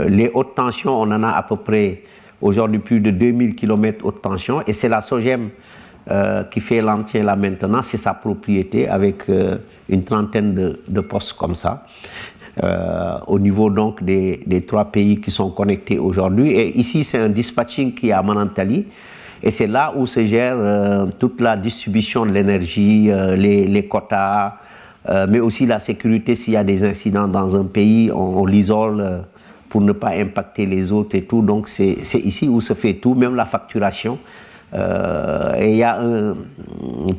les 0.07 0.31
hautes 0.33 0.55
tensions, 0.55 0.99
on 0.99 1.11
en 1.11 1.21
a 1.21 1.33
à 1.33 1.43
peu 1.43 1.55
près 1.57 2.01
aujourd'hui 2.41 2.79
plus 2.79 2.99
de 2.99 3.11
2000 3.11 3.55
km 3.55 4.05
haute 4.05 4.21
tension, 4.21 4.61
et 4.67 4.73
c'est 4.73 4.89
la 4.89 5.01
SOGEM 5.01 5.49
euh, 6.09 6.43
qui 6.43 6.61
fait 6.61 6.81
l'entretien 6.81 7.23
là 7.23 7.35
maintenant, 7.35 7.81
c'est 7.81 7.97
sa 7.97 8.13
propriété 8.13 8.87
avec 8.87 9.27
euh, 9.27 9.57
une 9.89 10.05
trentaine 10.05 10.53
de, 10.87 11.01
postes 11.01 11.33
comme 11.33 11.53
ça. 11.53 11.85
Euh, 12.63 13.17
au 13.27 13.37
niveau 13.37 13.69
donc 13.69 14.01
des, 14.01 14.63
trois 14.65 14.85
pays 14.85 15.19
qui 15.19 15.31
sont 15.31 15.51
connectés 15.51 15.99
aujourd'hui. 15.99 16.51
Et 16.51 16.77
ici, 16.77 17.03
c'est 17.03 17.17
un 17.17 17.27
dispatching 17.27 17.93
qui 17.93 18.09
est 18.09 18.13
à 18.13 18.23
Manantali. 18.23 18.85
Et 19.43 19.51
c'est 19.51 19.67
là 19.67 19.93
où 19.97 20.07
se 20.07 20.25
gère 20.25 20.57
toute 21.19 21.41
la 21.41 21.57
distribution 21.57 22.25
de 22.25 22.31
l'énergie, 22.31 23.11
les, 23.35 23.87
quotas, 23.87 24.53
mais 25.29 25.39
aussi 25.39 25.65
la 25.65 25.77
sécurité. 25.77 26.33
S'il 26.33 26.53
y 26.53 26.57
a 26.57 26.63
des 26.63 26.85
incidents 26.85 27.27
dans 27.27 27.55
un 27.55 27.65
pays, 27.65 28.11
on 28.11 28.45
l'isole 28.45 29.25
pour 29.69 29.81
ne 29.81 29.91
pas 29.91 30.11
impacter 30.11 30.65
les 30.65 30.91
autres 30.91 31.15
et 31.15 31.23
tout. 31.23 31.41
Donc 31.41 31.67
c'est 31.67 31.97
ici 32.23 32.47
où 32.47 32.61
se 32.61 32.73
fait 32.73 32.95
tout, 32.95 33.13
même 33.13 33.35
la 33.35 33.45
facturation. 33.45 34.17
Euh, 34.73 35.55
et 35.57 35.71
il 35.71 35.77
y 35.77 35.83
a 35.83 35.99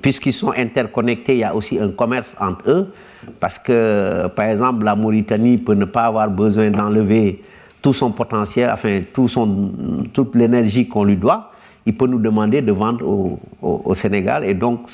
puisqu'ils 0.02 0.32
sont 0.32 0.52
interconnectés, 0.56 1.34
il 1.34 1.38
y 1.38 1.44
a 1.44 1.54
aussi 1.54 1.78
un 1.78 1.90
commerce 1.90 2.36
entre 2.38 2.70
eux, 2.70 2.92
parce 3.40 3.58
que, 3.58 4.26
par 4.36 4.46
exemple, 4.46 4.84
la 4.84 4.94
Mauritanie 4.94 5.56
peut 5.56 5.74
ne 5.74 5.86
pas 5.86 6.04
avoir 6.04 6.30
besoin 6.30 6.70
d'enlever 6.70 7.42
tout 7.80 7.94
son 7.94 8.10
potentiel, 8.10 8.70
enfin, 8.70 9.00
tout 9.12 9.28
son, 9.28 9.70
toute 10.12 10.34
l'énergie 10.34 10.88
qu'on 10.88 11.04
lui 11.04 11.16
doit. 11.16 11.52
Il 11.86 11.96
peut 11.96 12.06
nous 12.06 12.18
demander 12.18 12.60
de 12.60 12.72
vendre 12.72 13.06
au, 13.06 13.40
au, 13.62 13.82
au 13.84 13.94
Sénégal, 13.94 14.44
et 14.44 14.52
donc 14.54 14.90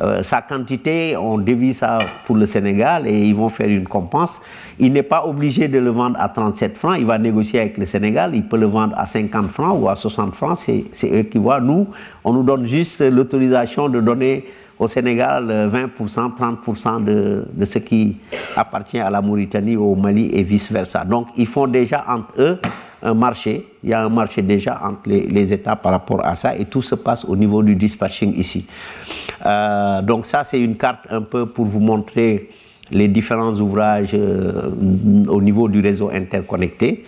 euh, 0.00 0.22
sa 0.22 0.42
quantité, 0.42 1.16
on 1.16 1.38
dévie 1.38 1.72
ça 1.72 1.98
pour 2.24 2.36
le 2.36 2.46
Sénégal 2.46 3.06
et 3.06 3.26
ils 3.26 3.34
vont 3.34 3.48
faire 3.48 3.68
une 3.68 3.86
compense. 3.88 4.40
Il 4.78 4.92
n'est 4.92 5.02
pas 5.02 5.26
obligé 5.26 5.66
de 5.66 5.78
le 5.78 5.90
vendre 5.90 6.16
à 6.20 6.28
37 6.28 6.76
francs, 6.76 6.96
il 6.98 7.04
va 7.06 7.18
négocier 7.18 7.60
avec 7.60 7.78
le 7.78 7.84
Sénégal, 7.84 8.32
il 8.34 8.44
peut 8.44 8.58
le 8.58 8.66
vendre 8.66 8.94
à 8.96 9.06
50 9.06 9.46
francs 9.46 9.76
ou 9.80 9.88
à 9.88 9.96
60 9.96 10.34
francs, 10.34 10.56
c'est 10.58 11.10
eux 11.10 11.22
qui 11.22 11.38
voient. 11.38 11.60
Nous, 11.60 11.88
on 12.22 12.32
nous 12.32 12.44
donne 12.44 12.66
juste 12.66 13.00
l'autorisation 13.00 13.88
de 13.88 14.00
donner 14.00 14.44
au 14.78 14.86
Sénégal 14.86 15.50
20%, 15.72 16.36
30% 16.36 17.02
de, 17.04 17.44
de 17.52 17.64
ce 17.64 17.78
qui 17.78 18.16
appartient 18.54 19.00
à 19.00 19.10
la 19.10 19.20
Mauritanie, 19.20 19.76
au 19.76 19.96
Mali 19.96 20.30
et 20.32 20.44
vice-versa. 20.44 21.04
Donc 21.04 21.26
ils 21.36 21.48
font 21.48 21.66
déjà 21.66 22.04
entre 22.06 22.28
eux 22.38 22.58
un 23.02 23.14
marché, 23.14 23.66
il 23.82 23.90
y 23.90 23.92
a 23.94 24.04
un 24.04 24.08
marché 24.08 24.42
déjà 24.42 24.80
entre 24.82 25.08
les, 25.08 25.52
États 25.52 25.76
par 25.76 25.92
rapport 25.92 26.24
à 26.24 26.34
ça 26.34 26.56
et 26.56 26.64
tout 26.64 26.82
se 26.82 26.94
passe 26.94 27.24
au 27.24 27.36
niveau 27.36 27.62
du 27.62 27.76
dispatching 27.76 28.34
ici. 28.36 28.66
Euh, 29.46 30.02
donc 30.02 30.26
ça 30.26 30.42
c'est 30.42 30.60
une 30.60 30.76
carte 30.76 31.06
un 31.10 31.22
peu 31.22 31.46
pour 31.46 31.64
vous 31.64 31.80
montrer 31.80 32.50
les 32.90 33.06
différents 33.08 33.54
ouvrages 33.60 34.10
euh, 34.14 34.70
au 35.28 35.40
niveau 35.40 35.68
du 35.68 35.80
réseau 35.80 36.10
interconnecté 36.10 37.04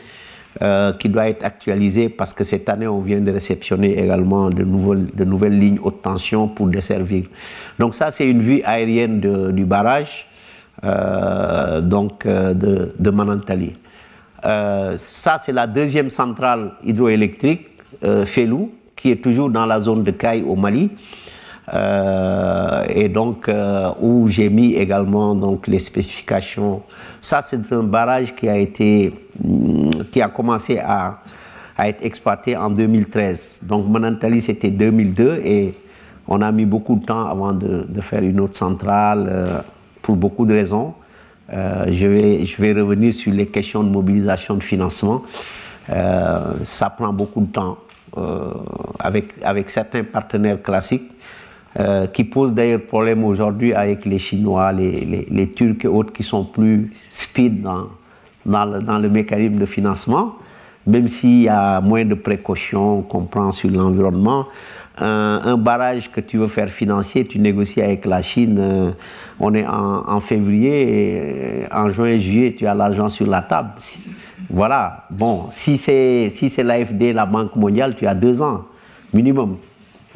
euh, 0.63 0.93
qui 0.93 1.09
doit 1.09 1.29
être 1.29 1.45
actualisé 1.45 2.09
parce 2.09 2.35
que 2.35 2.45
cette 2.45 2.69
année 2.69 2.87
on 2.87 3.01
vient 3.01 3.21
de 3.21 3.33
réceptionner 3.33 3.99
également 4.01 4.49
de 4.49 4.63
nouvelles, 4.63 5.59
lignes 5.59 5.81
haute 5.83 6.03
tension 6.03 6.47
pour 6.47 6.69
desservir. 6.69 7.25
Donc 7.79 7.95
ça 7.95 8.13
c'est 8.13 8.29
une 8.29 8.41
vue 8.41 8.63
aérienne 8.63 9.21
du 9.53 9.65
barrage 9.65 10.27
donc 11.83 12.27
de 12.27 13.11
Manantali. 13.11 13.73
Euh, 14.45 14.95
ça, 14.97 15.39
c'est 15.41 15.53
la 15.53 15.67
deuxième 15.67 16.11
centrale 16.11 16.73
hydroélectrique, 16.85 17.67
euh, 18.05 18.25
Felou, 18.25 18.71
qui 18.97 19.11
est 19.11 19.23
toujours 19.23 19.51
dans 19.51 19.67
la 19.67 19.81
zone 19.81 20.03
de 20.03 20.11
Caille 20.11 20.43
au 20.43 20.57
Mali. 20.57 20.91
Euh, 21.73 22.85
et 22.89 23.09
donc, 23.09 23.49
où 24.01 24.27
j'ai 24.29 24.49
mis 24.49 24.75
également 24.75 25.35
donc, 25.35 25.67
les 25.67 25.79
spécifications. 25.79 26.83
Ça, 27.21 27.43
c'est 27.43 27.73
un 27.73 27.83
barrage 27.85 28.35
qui 28.35 28.49
a, 28.49 28.57
été, 28.57 29.15
qui 30.11 30.21
a 30.21 30.29
commencé 30.29 30.79
à, 30.79 31.21
être 31.79 32.05
exploité 32.05 32.57
en 32.57 32.71
2013. 32.71 33.61
Donc, 33.63 33.89
Manantali, 33.89 34.41
c'était 34.41 34.71
2002 34.71 35.41
et 35.45 35.75
on 36.27 36.43
a 36.43 36.51
mis 36.53 36.67
beaucoup 36.67 36.97
de 36.97 37.05
temps 37.07 37.27
avant 37.27 37.53
de 37.53 38.01
faire 38.01 38.23
une 38.23 38.41
autre 38.41 38.57
centrale 38.57 39.65
pour 40.03 40.17
beaucoup 40.17 40.45
de 40.45 40.53
raisons. 40.53 40.95
Euh, 41.53 41.87
je, 41.91 42.07
vais, 42.07 42.73
revenir 42.73 43.13
sur 43.13 43.33
les 43.33 43.47
questions 43.47 43.83
de 43.83 43.89
mobilisation 43.89 44.55
de 44.55 44.63
financement. 44.63 45.23
Euh, 45.91 46.55
ça 46.63 46.91
prend 46.91 47.13
beaucoup 47.13 47.41
de 47.41 47.51
temps 47.53 47.79
euh, 48.17 48.53
avec, 48.99 49.71
certains 49.71 50.05
partenaires 50.05 50.63
classiques 50.63 51.11
qui 52.13 52.25
posent 52.25 52.53
d'ailleurs 52.53 52.81
problème 52.81 53.23
aujourd'hui 53.23 53.73
avec 53.73 54.05
les 54.05 54.19
Chinois, 54.19 54.73
les, 54.73 55.53
Turcs 55.55 55.85
et 55.85 55.87
autres 55.87 56.13
qui 56.13 56.25
sont 56.25 56.45
plus 56.45 56.91
speed 57.11 57.63
dans 57.63 58.99
le 58.99 59.09
mécanisme 59.09 59.57
de 59.57 59.67
financement, 59.67 60.35
même 60.85 61.07
s'il 61.07 61.43
y 61.43 61.49
a 61.49 61.81
moins 61.81 62.05
de 62.05 62.15
précautions 62.15 63.03
qu'on 63.03 63.23
prend 63.23 63.53
sur 63.53 63.71
l'environnement 63.71 64.47
un, 65.01 65.57
barrage 65.57 66.11
que 66.11 66.21
tu 66.21 66.39
veux 66.39 66.47
faire 66.47 66.69
financier, 66.69 67.27
tu 67.27 67.39
négocies 67.39 67.83
avec 67.83 68.05
la 68.05 68.23
Chine, 68.23 68.57
euh, 68.59 68.91
on 69.39 69.55
est 69.55 69.67
en, 69.67 70.21
février, 70.21 71.63
et 71.63 71.73
en 71.73 71.91
juin, 71.91 72.19
juillet, 72.19 72.55
tu 72.57 72.67
as 72.67 72.75
l'argent 72.75 73.09
sur 73.09 73.27
la 73.27 73.43
table. 73.43 73.71
Voilà, 74.49 75.07
bon, 75.11 75.47
si 75.51 75.77
c'est 75.77 76.29
si 76.31 76.63
l'AFD, 76.63 77.13
la 77.13 77.27
Banque 77.27 77.57
mondiale, 77.57 77.95
tu 77.95 78.07
as 78.07 78.15
deux 78.15 78.43
ans 78.43 78.65
minimum. 79.13 79.57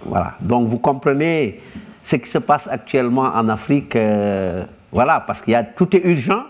Voilà, 0.04 0.34
donc 0.40 0.68
vous 0.68 0.78
comprenez 0.78 1.60
ce 2.02 2.16
qui 2.16 2.28
se 2.28 2.38
passe 2.38 2.68
actuellement 2.68 3.32
en 3.34 3.48
Afrique, 3.48 3.96
euh, 3.96 4.64
voilà, 4.92 5.20
parce 5.20 5.40
qu'il 5.40 5.52
y 5.52 5.56
a 5.56 5.64
tout 5.64 5.96
est 5.96 6.04
urgent 6.04 6.44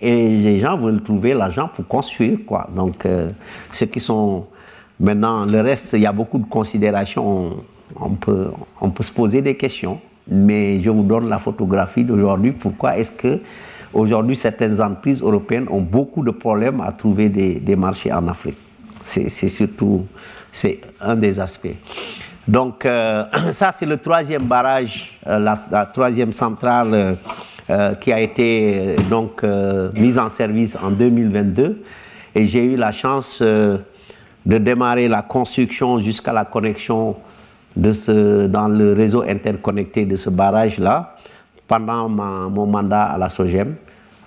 et 0.00 0.28
les 0.28 0.58
gens 0.60 0.76
veulent 0.76 1.02
trouver 1.02 1.34
l'argent 1.34 1.70
pour 1.74 1.86
construire, 1.86 2.38
quoi. 2.46 2.68
Donc, 2.74 3.04
euh, 3.04 3.30
ceux 3.70 3.86
qui 3.86 4.00
sont 4.00 4.46
Maintenant, 5.00 5.46
le 5.46 5.62
reste, 5.62 5.94
il 5.94 6.02
y 6.02 6.06
a 6.06 6.12
beaucoup 6.12 6.38
de 6.38 6.44
considérations. 6.44 7.56
On 7.98 8.10
peut, 8.10 8.48
on 8.80 8.90
peut 8.90 9.02
se 9.02 9.10
poser 9.10 9.40
des 9.40 9.56
questions, 9.56 9.98
mais 10.28 10.80
je 10.82 10.90
vous 10.90 11.02
donne 11.02 11.28
la 11.28 11.38
photographie 11.38 12.04
d'aujourd'hui. 12.04 12.52
Pourquoi 12.52 12.98
est-ce 12.98 13.10
que 13.10 13.40
aujourd'hui 13.94 14.36
certaines 14.36 14.80
entreprises 14.80 15.22
européennes 15.22 15.66
ont 15.70 15.80
beaucoup 15.80 16.22
de 16.22 16.30
problèmes 16.30 16.82
à 16.82 16.92
trouver 16.92 17.30
des, 17.30 17.76
marchés 17.76 18.12
en 18.12 18.28
Afrique? 18.28 18.58
C'est 19.04 19.48
surtout 19.48 20.04
c'est 20.52 20.80
un 21.00 21.16
des 21.16 21.40
aspects. 21.40 21.74
Donc 22.46 22.84
euh, 22.84 23.24
ça, 23.50 23.72
c'est 23.72 23.86
le 23.86 23.96
troisième 23.96 24.42
barrage, 24.42 25.18
euh, 25.26 25.38
la, 25.38 25.54
la, 25.70 25.86
troisième 25.86 26.32
centrale 26.32 27.16
euh, 27.70 27.94
qui 27.94 28.12
a 28.12 28.20
été 28.20 28.96
donc 29.08 29.42
mise 29.94 30.18
en 30.18 30.28
service 30.28 30.76
en 30.76 30.90
2022. 30.90 31.82
Et 32.34 32.46
j'ai 32.46 32.64
eu 32.64 32.76
la 32.76 32.92
chance 32.92 33.42
de 34.46 34.58
démarrer 34.58 35.08
la 35.08 35.22
construction 35.22 35.98
jusqu'à 35.98 36.32
la 36.32 36.44
connexion 36.44 37.16
de 37.76 37.92
ce, 37.92 38.46
dans 38.46 38.68
le 38.68 38.92
réseau 38.92 39.22
interconnecté 39.22 40.04
de 40.04 40.16
ce 40.16 40.30
barrage-là 40.30 41.16
pendant 41.68 42.08
mon 42.08 42.66
mandat 42.66 43.04
à 43.04 43.18
la 43.18 43.28
SOGEM. 43.28 43.74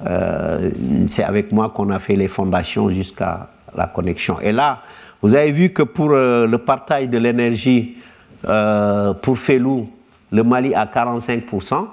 Euh, 0.05 0.71
c'est 1.07 1.23
avec 1.23 1.51
moi 1.51 1.69
qu'on 1.69 1.89
a 1.89 1.99
fait 1.99 2.15
les 2.15 2.27
fondations 2.27 2.89
jusqu'à 2.89 3.49
la 3.75 3.87
connexion. 3.87 4.39
Et 4.41 4.51
là, 4.51 4.79
vous 5.21 5.35
avez 5.35 5.51
vu 5.51 5.69
que 5.69 5.83
pour 5.83 6.11
euh, 6.11 6.45
le 6.47 6.57
partage 6.57 7.09
de 7.09 7.17
l'énergie 7.17 7.97
euh, 8.45 9.13
pour 9.13 9.37
Felou, 9.37 9.89
le 10.31 10.43
Mali 10.43 10.73
à 10.73 10.85
45%, 10.85 11.85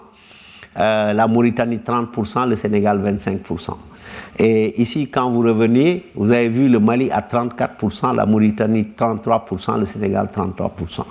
la 0.76 1.26
Mauritanie 1.26 1.78
30%, 1.78 2.48
le 2.48 2.54
Sénégal 2.54 3.00
25%. 3.00 3.76
Et 4.38 4.80
ici, 4.80 5.10
quand 5.10 5.30
vous 5.30 5.40
revenez, 5.40 6.06
vous 6.14 6.32
avez 6.32 6.48
vu 6.48 6.68
le 6.68 6.78
Mali 6.78 7.10
à 7.10 7.20
34%, 7.20 8.14
la 8.14 8.26
Mauritanie 8.26 8.86
33%, 8.96 9.78
le 9.78 9.84
Sénégal 9.84 10.28
33%. 10.34 11.04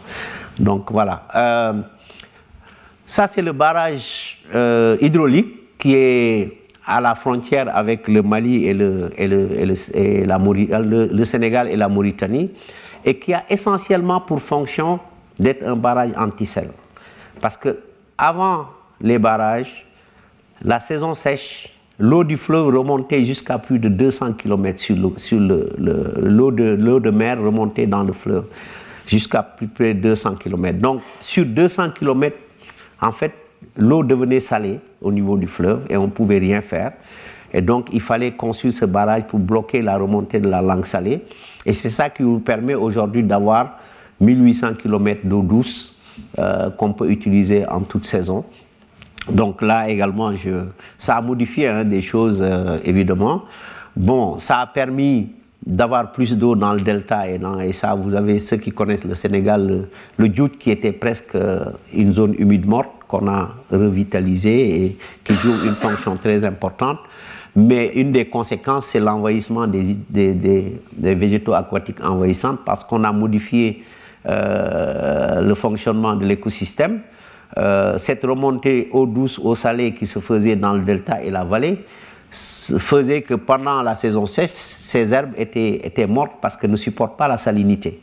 Donc 0.60 0.91
voilà. 0.91 1.24
Euh, 1.36 1.74
ça, 3.05 3.28
c'est 3.28 3.41
le 3.41 3.53
barrage 3.53 4.39
euh, 4.53 4.97
hydraulique 5.01 5.78
qui 5.78 5.93
est 5.93 6.57
à 6.86 6.99
la 6.99 7.16
frontière 7.16 7.76
avec 7.76 8.07
le 8.07 8.22
Mali 8.24 8.66
et 8.66 8.74
le, 8.74 9.12
et 9.16 9.28
le, 9.28 9.49
et 9.53 9.66
le, 9.66 9.74
et 9.95 10.26
le, 10.26 11.05
le 11.05 11.26
Sénégal 11.26 11.70
et 11.70 11.76
la 11.76 11.88
Mauritanie 11.88 12.49
et 13.05 13.18
qui 13.18 13.34
a 13.34 13.43
essentiellement 13.49 14.22
pour 14.22 14.41
fonction 14.41 14.99
d'être 15.38 15.64
un 15.66 15.76
barrage 15.76 16.12
anti-sel. 16.18 16.70
Parce 17.39 17.57
que 17.57 17.80
avant 18.18 18.68
les 18.99 19.18
barrages, 19.18 19.86
la 20.62 20.80
saison 20.80 21.14
sèche, 21.14 21.70
l'eau 22.00 22.24
du 22.24 22.38
fleuve 22.38 22.68
remontait 22.76 23.24
jusqu'à 23.24 23.58
plus 23.58 23.80
de 23.80 23.89
200 23.89 24.34
km 24.34 24.80
sur 24.80 24.95
l'eau 24.95 25.14
le, 25.78 26.14
l'eau 26.22 26.52
de, 26.52 26.76
de 26.76 27.10
mer 27.10 27.41
remontait 27.41 27.88
dans 27.88 28.04
le 28.04 28.14
fleuve 28.14 28.45
jusqu'à 29.10 29.41
plus 29.43 29.68
près 29.68 29.93
de 29.93 30.02
200 30.02 30.36
km. 30.36 30.80
Donc 30.80 31.02
sur 31.20 31.45
200 31.45 31.91
km, 31.91 32.36
en 33.02 33.12
fait, 33.12 33.34
l'eau 33.76 34.04
devenait 34.04 34.39
salée 34.39 34.80
au 35.02 35.12
niveau 35.12 35.38
du 35.38 35.47
fleuve 35.47 35.86
et 35.89 35.97
on 35.97 36.06
ne 36.06 36.12
pouvait 36.12 36.38
rien 36.38 36.62
faire. 36.62 36.93
Et 37.52 37.62
donc, 37.62 37.88
il 37.91 38.02
fallait 38.02 38.32
construire 38.34 38.74
ce 38.74 38.86
barrage 38.86 39.24
pour 39.24 39.39
bloquer 39.39 39.82
la 39.82 39.97
remontée 39.97 40.39
de 40.39 40.47
la 40.47 40.62
langue 40.62 40.86
salée. 40.86 41.26
Et 41.66 41.74
c'est 41.74 41.89
ça 41.89 42.10
qui 42.12 42.22
nous 42.22 42.39
permet 42.39 42.76
aujourd'hui 42.76 43.24
d'avoir 43.24 43.80
1800 44.22 44.76
km 44.76 45.22
d'eau 45.26 45.41
douce 45.41 46.00
euh, 46.38 46.70
qu'on 46.70 46.93
peut 46.93 47.10
utiliser 47.10 47.66
en 47.68 47.82
toute 47.82 48.04
saison. 48.04 48.45
Donc 49.28 49.62
là 49.62 49.90
également, 49.90 50.32
ça 50.98 51.18
a 51.18 51.22
modifié 51.22 51.68
hein, 51.68 51.84
des 51.84 52.02
choses, 52.02 52.42
euh, 52.42 52.78
évidemment. 52.84 53.44
Bon, 53.96 54.40
ça 54.40 54.60
a 54.60 54.68
permis 54.68 55.30
d'avoir 55.66 56.12
plus 56.12 56.36
d'eau 56.38 56.56
dans 56.56 56.74
le 56.74 56.82
delta 56.82 57.28
et, 57.30 57.72
ça, 57.74 57.94
vous 57.96 58.16
avez 58.16 58.40
ceux 58.40 58.58
qui 58.58 58.72
connaissent 58.72 59.04
le 59.04 59.14
Sénégal, 59.14 59.88
le, 60.18 60.28
le 60.28 60.48
qui 60.48 60.72
était 60.72 60.94
presque 60.94 61.36
euh, 61.36 61.66
une 61.94 62.12
zone 62.14 62.36
humide 62.40 62.66
morte 62.66 62.90
qu'on 63.08 63.28
a 63.28 63.50
revitalisée 63.72 64.84
et 64.86 64.98
qui 65.24 65.34
joue 65.34 65.54
une 65.66 65.76
fonction 65.76 66.16
très 66.16 66.44
importante. 66.44 67.00
Mais 67.56 67.88
une 67.96 68.12
des 68.12 68.26
conséquences, 68.26 68.86
c'est 68.86 69.00
l'envahissement 69.00 69.68
des, 69.68 69.98
végétaux 70.98 71.54
aquatiques 71.54 72.04
envahissants 72.04 72.58
parce 72.66 72.84
qu'on 72.84 73.04
a 73.04 73.12
modifié 73.12 73.84
euh, 74.28 75.42
le 75.42 75.56
fonctionnement 75.56 76.16
de 76.16 76.26
l'écosystème. 76.26 77.02
Euh, 77.58 77.97
cette 77.97 78.24
remontée 78.24 78.89
eau 78.91 79.06
douce, 79.06 79.39
eau 79.39 79.56
salée 79.56 79.93
qui 79.93 80.06
se 80.06 80.20
faisait 80.20 80.56
dans 80.56 80.74
le 80.74 80.82
delta 80.82 81.22
et 81.24 81.32
la 81.32 81.43
vallée 81.43 81.84
faisait 82.32 83.24
que 83.24 83.34
pendant 83.34 83.82
la 83.82 83.95
saison 83.95 84.28
sèche, 84.28 84.52
ces 84.52 85.14
herbes 85.14 85.32
étaient, 85.36 85.82
étaient 85.84 86.06
mortes 86.06 86.34
parce 86.39 86.56
qu'elles 86.56 86.70
ne 86.70 86.76
supportent 86.76 87.18
pas 87.18 87.28
la 87.28 87.38
salinité. 87.38 88.02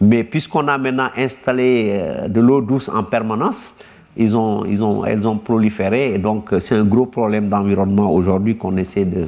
Mais 0.00 0.24
puisqu'on 0.24 0.66
a 0.66 0.76
maintenant 0.76 1.10
installé 1.16 1.92
euh, 1.94 2.28
de 2.28 2.40
l'eau 2.40 2.60
douce 2.60 2.88
en 2.88 3.04
permanence, 3.04 3.78
elles 4.16 4.36
ont 4.36 5.38
proliféré 5.38 6.14
et 6.14 6.18
donc 6.18 6.50
c'est 6.58 6.76
un 6.76 6.84
gros 6.84 7.06
problème 7.06 7.48
d'environnement 7.48 8.12
aujourd'hui 8.12 8.56
qu'on 8.56 8.76
essaie 8.76 9.04
de 9.04 9.26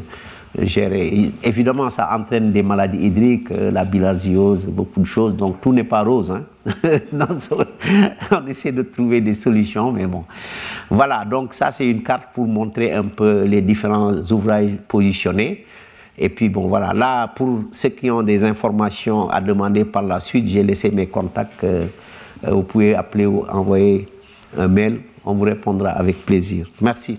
gérer. 0.63 1.33
Évidemment, 1.43 1.91
ça 1.91 2.09
entraîne 2.17 2.53
des 2.53 2.63
maladies 2.63 3.07
hydriques, 3.07 3.51
euh, 3.51 3.71
la 3.71 3.85
bilharziose, 3.85 4.67
beaucoup 4.67 5.01
de 5.01 5.05
choses, 5.07 5.37
donc 5.37 5.61
tout 5.61 5.73
n'est 5.73 5.85
pas 5.85 6.03
rose. 6.03 6.31
Hein. 6.31 6.45
on 8.31 8.47
essaie 8.47 8.73
de 8.73 8.83
trouver 8.83 9.21
des 9.21 9.35
solutions, 9.35 9.93
mais 9.93 10.07
bon. 10.07 10.25
Voilà, 10.91 11.25
donc 11.25 11.55
ça 11.55 11.71
c'est 11.71 11.89
une 11.89 12.03
carte 12.03 12.29
pour 12.35 12.47
montrer 12.47 12.93
un 12.93 13.05
peu 13.05 13.43
les 13.45 13.63
différents 13.63 14.15
ouvrages 14.31 14.77
positionnés. 14.89 15.65
Et 16.19 16.29
puis 16.31 16.49
bon, 16.49 16.69
voilà, 16.69 16.95
là, 16.95 17.29
pour 17.29 17.61
ceux 17.73 17.91
qui 17.91 18.11
ont 18.11 18.23
des 18.23 18.43
informations 18.43 19.29
à 19.29 19.41
demander 19.41 19.85
par 19.85 20.03
la 20.03 20.19
suite, 20.19 20.49
j'ai 20.49 20.63
laissé 20.63 20.91
mes 20.91 21.07
contacts. 21.07 21.65
Euh, 21.65 21.87
vous 22.43 22.63
pouvez 22.63 22.95
appeler 22.95 23.27
ou 23.27 23.45
envoyer 23.49 24.09
un 24.57 24.69
mail, 24.69 25.01
on 25.25 25.35
vous 25.35 25.45
répondra 25.45 25.91
avec 25.91 26.25
plaisir. 26.25 26.69
Merci. 26.81 27.19